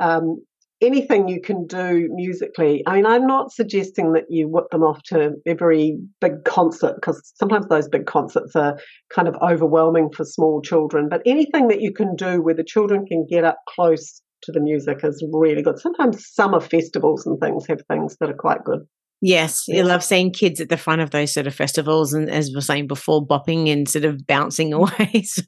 Um, 0.00 0.42
anything 0.80 1.28
you 1.28 1.40
can 1.40 1.66
do 1.66 2.08
musically. 2.12 2.82
I 2.86 2.96
mean, 2.96 3.06
I'm 3.06 3.26
not 3.26 3.52
suggesting 3.52 4.12
that 4.12 4.24
you 4.28 4.48
whip 4.48 4.66
them 4.70 4.82
off 4.82 5.02
to 5.04 5.32
every 5.46 5.98
big 6.20 6.44
concert 6.44 6.96
because 6.96 7.32
sometimes 7.36 7.66
those 7.68 7.88
big 7.88 8.06
concerts 8.06 8.54
are 8.56 8.78
kind 9.12 9.28
of 9.28 9.36
overwhelming 9.42 10.10
for 10.10 10.24
small 10.24 10.60
children. 10.62 11.08
But 11.08 11.22
anything 11.26 11.68
that 11.68 11.80
you 11.80 11.92
can 11.92 12.16
do 12.16 12.42
where 12.42 12.54
the 12.54 12.64
children 12.64 13.06
can 13.06 13.26
get 13.28 13.44
up 13.44 13.58
close 13.68 14.20
to 14.42 14.52
the 14.52 14.60
music 14.60 15.00
is 15.02 15.24
really 15.32 15.62
good. 15.62 15.78
Sometimes 15.78 16.26
summer 16.32 16.60
festivals 16.60 17.26
and 17.26 17.38
things 17.40 17.66
have 17.66 17.80
things 17.88 18.16
that 18.20 18.30
are 18.30 18.34
quite 18.34 18.64
good. 18.64 18.80
Yes, 19.20 19.64
you 19.68 19.84
love 19.84 20.04
seeing 20.04 20.32
kids 20.32 20.60
at 20.60 20.68
the 20.68 20.76
front 20.76 21.00
of 21.00 21.10
those 21.10 21.32
sort 21.32 21.46
of 21.46 21.54
festivals, 21.54 22.12
and 22.12 22.28
as 22.28 22.48
we 22.48 22.56
were 22.56 22.60
saying 22.60 22.88
before, 22.88 23.26
bopping 23.26 23.72
and 23.72 23.88
sort 23.88 24.04
of 24.04 24.26
bouncing 24.26 24.72
away. 24.74 25.22
so, 25.22 25.42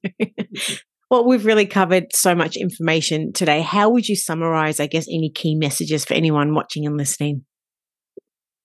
well, 1.11 1.27
we've 1.27 1.47
really 1.47 1.67
covered 1.67 2.15
so 2.15 2.35
much 2.35 2.57
information 2.57 3.33
today. 3.33 3.61
How 3.61 3.89
would 3.91 4.09
you 4.09 4.17
summarize, 4.17 4.81
I 4.81 4.87
guess, 4.87 5.07
any 5.09 5.31
key 5.31 5.55
messages 5.55 6.05
for 6.05 6.15
anyone 6.15 6.55
watching 6.55 6.85
and 6.87 6.97
listening? 6.97 7.45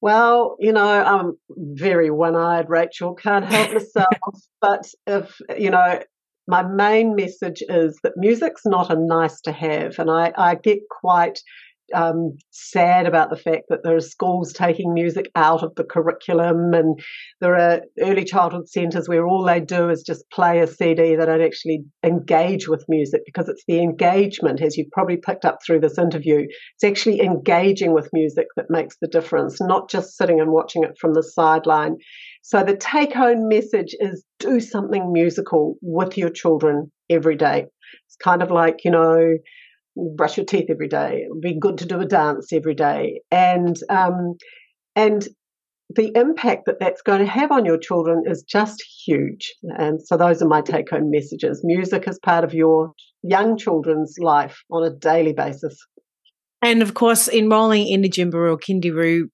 Well, 0.01 0.55
you 0.59 0.73
know, 0.73 0.87
I'm 0.87 1.33
very 1.49 2.09
one 2.09 2.35
eyed, 2.35 2.69
Rachel, 2.69 3.13
can't 3.13 3.45
help 3.45 3.73
myself. 3.73 4.07
but 4.59 4.85
if, 5.05 5.39
you 5.55 5.69
know, 5.69 5.99
my 6.47 6.63
main 6.63 7.15
message 7.15 7.61
is 7.69 7.99
that 8.01 8.17
music's 8.17 8.65
not 8.65 8.91
a 8.91 8.99
nice 8.99 9.39
to 9.41 9.51
have. 9.51 9.99
And 9.99 10.09
I, 10.09 10.33
I 10.35 10.55
get 10.55 10.79
quite 10.89 11.39
um, 11.93 12.37
sad 12.51 13.05
about 13.05 13.29
the 13.29 13.35
fact 13.35 13.63
that 13.69 13.79
there 13.83 13.95
are 13.95 14.01
schools 14.01 14.53
taking 14.53 14.93
music 14.93 15.29
out 15.35 15.63
of 15.63 15.73
the 15.75 15.83
curriculum, 15.83 16.73
and 16.73 16.99
there 17.39 17.55
are 17.55 17.81
early 17.99 18.23
childhood 18.23 18.69
centres 18.69 19.07
where 19.07 19.27
all 19.27 19.43
they 19.43 19.59
do 19.59 19.89
is 19.89 20.03
just 20.03 20.29
play 20.31 20.59
a 20.59 20.67
CD. 20.67 21.15
They 21.15 21.25
don't 21.25 21.41
actually 21.41 21.83
engage 22.03 22.67
with 22.67 22.85
music 22.87 23.21
because 23.25 23.49
it's 23.49 23.63
the 23.67 23.79
engagement, 23.79 24.61
as 24.61 24.77
you've 24.77 24.91
probably 24.91 25.17
picked 25.17 25.45
up 25.45 25.59
through 25.65 25.81
this 25.81 25.97
interview, 25.97 26.45
it's 26.47 26.83
actually 26.83 27.21
engaging 27.21 27.93
with 27.93 28.09
music 28.13 28.47
that 28.55 28.69
makes 28.69 28.97
the 29.01 29.07
difference, 29.07 29.59
not 29.61 29.89
just 29.89 30.17
sitting 30.17 30.39
and 30.39 30.51
watching 30.51 30.83
it 30.83 30.97
from 30.99 31.13
the 31.13 31.23
sideline. 31.23 31.97
So 32.43 32.63
the 32.63 32.75
take 32.75 33.13
home 33.13 33.47
message 33.47 33.95
is 33.99 34.23
do 34.39 34.59
something 34.59 35.13
musical 35.13 35.75
with 35.81 36.17
your 36.17 36.29
children 36.29 36.91
every 37.09 37.35
day. 37.35 37.65
It's 38.07 38.15
kind 38.15 38.41
of 38.41 38.49
like, 38.51 38.83
you 38.83 38.91
know, 38.91 39.37
brush 40.15 40.37
your 40.37 40.45
teeth 40.45 40.69
every 40.69 40.87
day. 40.87 41.23
It 41.23 41.29
would 41.29 41.41
be 41.41 41.59
good 41.59 41.77
to 41.79 41.85
do 41.85 41.99
a 41.99 42.05
dance 42.05 42.51
every 42.53 42.75
day, 42.75 43.21
and 43.31 43.77
um, 43.89 44.35
and 44.95 45.27
the 45.95 46.11
impact 46.15 46.65
that 46.65 46.79
that's 46.79 47.01
going 47.01 47.19
to 47.19 47.25
have 47.25 47.51
on 47.51 47.65
your 47.65 47.77
children 47.77 48.23
is 48.25 48.43
just 48.43 48.81
huge. 49.05 49.53
And 49.77 50.01
so 50.01 50.15
those 50.15 50.41
are 50.41 50.47
my 50.47 50.61
take 50.61 50.89
home 50.89 51.11
messages. 51.11 51.61
Music 51.63 52.07
is 52.07 52.19
part 52.19 52.43
of 52.43 52.53
your 52.53 52.93
young 53.23 53.57
children's 53.57 54.15
life 54.19 54.57
on 54.71 54.83
a 54.83 54.95
daily 54.95 55.33
basis. 55.33 55.77
And 56.61 56.83
of 56.83 56.93
course, 56.93 57.27
enrolling 57.27 57.87
in 57.87 58.01
the 58.01 58.09
Gymbaroo 58.09 58.53
or 58.53 58.59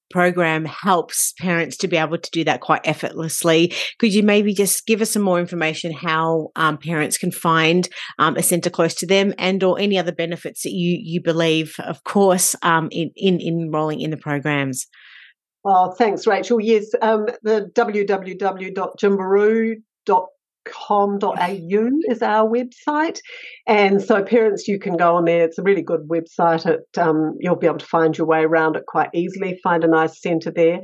program 0.09 0.63
helps 0.63 1.33
parents 1.39 1.75
to 1.77 1.87
be 1.87 1.97
able 1.97 2.17
to 2.17 2.31
do 2.31 2.43
that 2.45 2.61
quite 2.61 2.81
effortlessly. 2.85 3.73
Could 3.99 4.13
you 4.13 4.23
maybe 4.23 4.53
just 4.53 4.87
give 4.87 5.01
us 5.01 5.11
some 5.11 5.23
more 5.23 5.39
information 5.39 5.91
how 5.91 6.51
um, 6.55 6.77
parents 6.77 7.17
can 7.17 7.31
find 7.31 7.89
um, 8.17 8.37
a 8.37 8.43
centre 8.43 8.69
close 8.69 8.93
to 8.95 9.05
them 9.05 9.33
and 9.37 9.61
or 9.63 9.77
any 9.77 9.97
other 9.97 10.13
benefits 10.13 10.63
that 10.63 10.71
you, 10.71 10.97
you 11.01 11.21
believe, 11.21 11.75
of 11.79 12.05
course, 12.05 12.55
um, 12.61 12.87
in, 12.91 13.11
in, 13.15 13.41
in 13.41 13.59
enrolling 13.59 13.99
in 13.99 14.11
the 14.11 14.17
programs? 14.17 14.87
Oh, 15.65 15.91
thanks, 15.91 16.25
Rachel. 16.25 16.61
Yes, 16.61 16.85
um, 17.01 17.25
the 17.43 17.69
www.gymbaroo.com 17.75 20.27
com.au 20.71 21.89
is 22.09 22.21
our 22.21 22.49
website. 22.49 23.19
And 23.67 24.01
so, 24.01 24.23
parents, 24.23 24.67
you 24.67 24.79
can 24.79 24.97
go 24.97 25.15
on 25.15 25.25
there. 25.25 25.45
It's 25.45 25.57
a 25.57 25.63
really 25.63 25.81
good 25.81 26.07
website. 26.07 26.65
It, 26.65 26.97
um, 26.97 27.35
you'll 27.39 27.55
be 27.55 27.67
able 27.67 27.79
to 27.79 27.85
find 27.85 28.17
your 28.17 28.27
way 28.27 28.43
around 28.43 28.75
it 28.75 28.85
quite 28.87 29.09
easily, 29.13 29.59
find 29.63 29.83
a 29.83 29.87
nice 29.87 30.21
centre 30.21 30.51
there. 30.51 30.81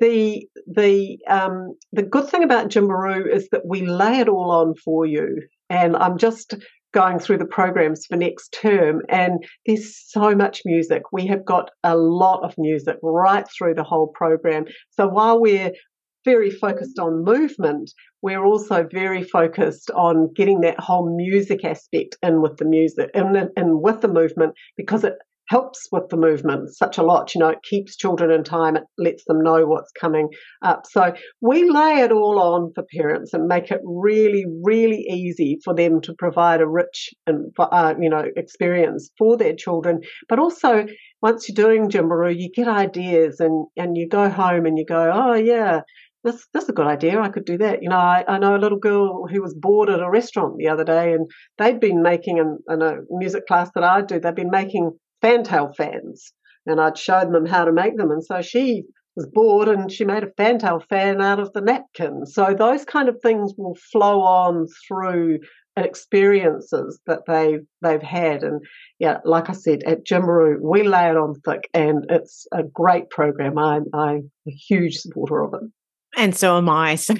The, 0.00 0.46
the, 0.66 1.18
um, 1.28 1.74
the 1.92 2.02
good 2.02 2.28
thing 2.28 2.42
about 2.42 2.68
Gymbaroo 2.68 3.32
is 3.32 3.48
that 3.52 3.66
we 3.66 3.86
lay 3.86 4.20
it 4.20 4.28
all 4.28 4.50
on 4.50 4.74
for 4.74 5.06
you. 5.06 5.42
And 5.70 5.96
I'm 5.96 6.18
just 6.18 6.54
going 6.94 7.18
through 7.18 7.38
the 7.38 7.44
programs 7.44 8.06
for 8.06 8.16
next 8.16 8.50
term 8.52 9.02
and 9.08 9.44
there's 9.66 10.00
so 10.10 10.32
much 10.32 10.62
music 10.64 11.02
we 11.12 11.26
have 11.26 11.44
got 11.44 11.70
a 11.82 11.96
lot 11.96 12.44
of 12.44 12.54
music 12.56 12.96
right 13.02 13.46
through 13.58 13.74
the 13.74 13.82
whole 13.82 14.06
program 14.14 14.64
so 14.90 15.08
while 15.08 15.40
we're 15.40 15.72
very 16.24 16.50
focused 16.50 16.98
on 16.98 17.24
movement, 17.24 17.90
we're 18.22 18.44
also 18.44 18.86
very 18.90 19.22
focused 19.22 19.90
on 19.90 20.32
getting 20.34 20.60
that 20.60 20.80
whole 20.80 21.14
music 21.14 21.64
aspect 21.64 22.16
in 22.22 22.40
with 22.42 22.56
the 22.56 22.64
music 22.64 23.10
and, 23.14 23.50
and 23.56 23.80
with 23.82 24.00
the 24.00 24.08
movement 24.08 24.54
because 24.76 25.04
it 25.04 25.14
helps 25.48 25.88
with 25.92 26.08
the 26.08 26.16
movement 26.16 26.74
such 26.74 26.98
a 26.98 27.02
lot. 27.02 27.34
You 27.34 27.40
know, 27.40 27.48
it 27.48 27.62
keeps 27.62 27.96
children 27.96 28.30
in 28.30 28.44
time, 28.44 28.76
it 28.76 28.84
lets 28.98 29.24
them 29.24 29.42
know 29.42 29.66
what's 29.66 29.92
coming 29.92 30.28
up. 30.62 30.86
So 30.90 31.14
we 31.40 31.68
lay 31.68 32.00
it 32.00 32.12
all 32.12 32.38
on 32.38 32.72
for 32.74 32.84
parents 32.96 33.34
and 33.34 33.46
make 33.46 33.70
it 33.70 33.80
really, 33.84 34.44
really 34.62 35.04
easy 35.10 35.58
for 35.64 35.74
them 35.74 36.00
to 36.02 36.14
provide 36.14 36.60
a 36.60 36.66
rich 36.66 37.10
and 37.26 37.52
uh, 37.58 37.94
you 38.00 38.08
know 38.08 38.24
experience 38.36 39.10
for 39.18 39.36
their 39.36 39.54
children. 39.54 40.00
But 40.28 40.38
also, 40.38 40.86
once 41.22 41.48
you're 41.48 41.54
doing 41.54 41.88
Gymbaroo, 41.90 42.38
you 42.38 42.50
get 42.54 42.68
ideas 42.68 43.40
and 43.40 43.66
and 43.76 43.96
you 43.96 44.08
go 44.08 44.28
home 44.28 44.66
and 44.66 44.78
you 44.78 44.84
go, 44.86 45.10
oh 45.14 45.34
yeah, 45.34 45.80
that's 46.24 46.46
that's 46.52 46.68
a 46.68 46.72
good 46.72 46.86
idea. 46.86 47.20
I 47.20 47.28
could 47.28 47.44
do 47.44 47.58
that. 47.58 47.82
You 47.82 47.90
know, 47.90 47.96
I, 47.96 48.24
I 48.26 48.38
know 48.38 48.56
a 48.56 48.58
little 48.58 48.78
girl 48.78 49.26
who 49.28 49.42
was 49.42 49.54
bored 49.54 49.90
at 49.90 50.00
a 50.00 50.10
restaurant 50.10 50.56
the 50.56 50.68
other 50.68 50.84
day, 50.84 51.12
and 51.12 51.30
they'd 51.58 51.78
been 51.78 52.02
making 52.02 52.38
in, 52.38 52.58
in 52.68 52.82
a 52.82 52.96
music 53.10 53.46
class 53.46 53.70
that 53.74 53.84
I 53.84 54.00
do. 54.00 54.18
They'd 54.18 54.34
been 54.34 54.50
making 54.50 54.92
fantail 55.20 55.72
fans, 55.76 56.32
and 56.66 56.80
I'd 56.80 56.98
showed 56.98 57.32
them 57.32 57.46
how 57.46 57.64
to 57.64 57.72
make 57.72 57.96
them. 57.96 58.10
And 58.10 58.24
so 58.24 58.40
she 58.42 58.84
was 59.14 59.28
bored, 59.32 59.68
and 59.68 59.92
she 59.92 60.04
made 60.04 60.24
a 60.24 60.32
fantail 60.36 60.80
fan 60.88 61.20
out 61.20 61.38
of 61.38 61.52
the 61.52 61.60
napkin. 61.60 62.26
So 62.26 62.54
those 62.58 62.84
kind 62.84 63.08
of 63.08 63.20
things 63.22 63.52
will 63.56 63.76
flow 63.92 64.22
on 64.22 64.66
through 64.88 65.40
experiences 65.76 67.00
that 67.06 67.20
they've 67.26 67.66
they've 67.82 68.02
had. 68.02 68.42
And 68.42 68.62
yeah, 68.98 69.18
like 69.24 69.50
I 69.50 69.52
said, 69.52 69.82
at 69.84 70.06
Gymbaroo, 70.06 70.56
we 70.60 70.84
lay 70.84 71.10
it 71.10 71.16
on 71.16 71.34
thick, 71.44 71.68
and 71.74 72.06
it's 72.08 72.46
a 72.52 72.62
great 72.62 73.10
program. 73.10 73.58
I'm 73.58 73.84
I'm 73.92 74.30
a 74.48 74.50
huge 74.50 74.96
supporter 74.96 75.42
of 75.42 75.54
it. 75.54 75.70
And 76.16 76.36
so 76.36 76.56
am 76.58 76.68
I. 76.68 76.96
So 77.04 77.14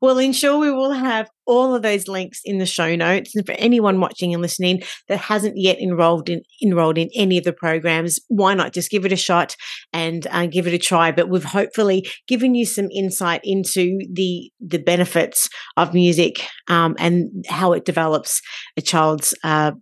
we'll 0.00 0.18
ensure 0.18 0.58
we 0.58 0.70
will 0.70 0.92
have 0.92 1.28
all 1.46 1.74
of 1.74 1.82
those 1.82 2.08
links 2.08 2.40
in 2.44 2.58
the 2.58 2.66
show 2.66 2.94
notes. 2.94 3.34
And 3.34 3.44
for 3.44 3.52
anyone 3.52 4.00
watching 4.00 4.32
and 4.32 4.42
listening 4.42 4.82
that 5.08 5.18
hasn't 5.18 5.54
yet 5.56 5.78
enrolled 5.78 6.28
in 6.28 6.42
enrolled 6.62 6.98
in 6.98 7.10
any 7.14 7.38
of 7.38 7.44
the 7.44 7.52
programs, 7.52 8.20
why 8.28 8.54
not 8.54 8.72
just 8.72 8.90
give 8.90 9.04
it 9.04 9.12
a 9.12 9.16
shot 9.16 9.56
and 9.92 10.26
uh, 10.30 10.46
give 10.46 10.66
it 10.66 10.74
a 10.74 10.78
try? 10.78 11.10
But 11.10 11.28
we've 11.28 11.44
hopefully 11.44 12.06
given 12.28 12.54
you 12.54 12.64
some 12.64 12.88
insight 12.92 13.40
into 13.44 13.98
the 14.12 14.50
the 14.60 14.78
benefits 14.78 15.48
of 15.76 15.94
music 15.94 16.46
um, 16.68 16.94
and 16.98 17.44
how 17.48 17.72
it 17.72 17.84
develops 17.84 18.40
a 18.76 18.82
child's 18.82 19.34
uh, 19.42 19.72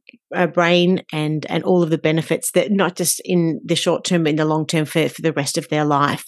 brain 0.54 1.02
and 1.12 1.46
and 1.48 1.62
all 1.64 1.82
of 1.82 1.90
the 1.90 1.98
benefits 1.98 2.52
that 2.52 2.70
not 2.70 2.96
just 2.96 3.20
in 3.24 3.60
the 3.64 3.76
short 3.76 4.04
term 4.04 4.24
but 4.24 4.30
in 4.30 4.36
the 4.36 4.44
long 4.44 4.66
term 4.66 4.84
for, 4.84 5.08
for 5.08 5.22
the 5.22 5.32
rest 5.32 5.58
of 5.58 5.68
their 5.68 5.84
life. 5.84 6.24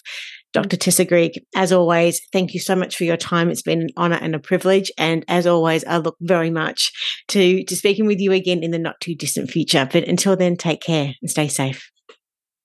Dr. 0.54 0.76
Tessa 0.76 1.04
Grigg, 1.04 1.44
as 1.56 1.72
always, 1.72 2.20
thank 2.32 2.54
you 2.54 2.60
so 2.60 2.76
much 2.76 2.96
for 2.96 3.02
your 3.02 3.16
time. 3.16 3.50
It's 3.50 3.60
been 3.60 3.82
an 3.82 3.88
honor 3.96 4.18
and 4.22 4.36
a 4.36 4.38
privilege. 4.38 4.90
And 4.96 5.24
as 5.26 5.48
always, 5.48 5.84
I 5.84 5.96
look 5.96 6.16
very 6.20 6.48
much 6.48 6.92
to, 7.28 7.64
to 7.64 7.76
speaking 7.76 8.06
with 8.06 8.20
you 8.20 8.30
again 8.30 8.62
in 8.62 8.70
the 8.70 8.78
not 8.78 9.00
too 9.00 9.16
distant 9.16 9.50
future. 9.50 9.88
But 9.92 10.06
until 10.06 10.36
then, 10.36 10.56
take 10.56 10.80
care 10.80 11.12
and 11.20 11.28
stay 11.28 11.48
safe. 11.48 11.90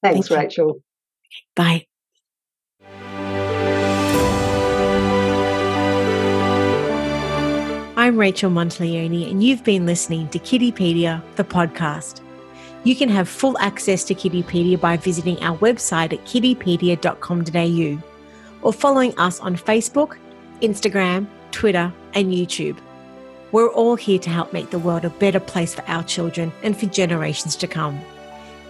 Thanks, 0.04 0.28
Thank 0.28 0.40
Rachel. 0.40 0.84
Bye. 1.56 1.88
I'm 7.98 8.18
Rachel 8.18 8.52
Monteleone, 8.52 9.30
and 9.30 9.44
you've 9.44 9.64
been 9.64 9.86
listening 9.86 10.30
to 10.30 10.40
Kiddipedia, 10.40 11.22
the 11.36 11.44
podcast. 11.44 12.22
You 12.90 12.96
can 12.96 13.10
have 13.10 13.30
full 13.30 13.56
access 13.60 14.04
to 14.06 14.16
Kiddipedia 14.16 14.82
by 14.82 14.98
visiting 14.98 15.38
our 15.44 15.56
website 15.60 16.12
at 16.12 16.26
kiddipedia.com.au 16.26 18.04
or 18.64 18.74
following 18.74 19.16
us 19.20 19.40
on 19.42 19.56
Facebook, 19.56 20.18
Instagram, 20.64 21.28
Twitter, 21.52 21.94
and 22.16 22.34
YouTube. 22.34 22.80
We're 23.52 23.70
all 23.70 23.96
here 23.96 24.18
to 24.18 24.32
help 24.32 24.54
make 24.54 24.72
the 24.72 24.80
world 24.80 25.06
a 25.06 25.12
better 25.12 25.40
place 25.40 25.76
for 25.76 25.84
our 25.88 26.02
children 26.02 26.52
and 26.64 26.76
for 26.76 26.88
generations 26.88 27.56
to 27.58 27.68
come. 27.68 28.00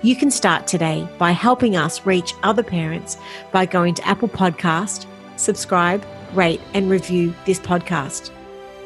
You 0.01 0.17
can 0.17 0.32
start 0.32 0.67
today 0.67 1.07
by 1.17 1.32
helping 1.32 1.78
us 1.78 2.05
reach 2.05 2.34
other 2.43 2.61
parents 2.61 3.15
by 3.53 3.65
going 3.65 3.93
to 3.93 4.05
Apple 4.05 4.28
Podcast, 4.28 5.05
subscribe, 5.38 6.05
rate, 6.34 6.59
and 6.74 6.89
review 6.89 7.34
this 7.45 7.59
podcast. 7.61 8.32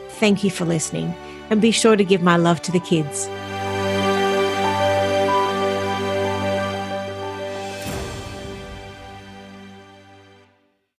Thank 0.09 0.43
you 0.43 0.51
for 0.51 0.65
listening, 0.65 1.11
and 1.49 1.59
be 1.59 1.71
sure 1.71 1.95
to 1.95 2.03
give 2.03 2.21
my 2.21 2.37
love 2.37 2.61
to 2.61 2.71
the 2.71 2.79
kids. 2.79 3.27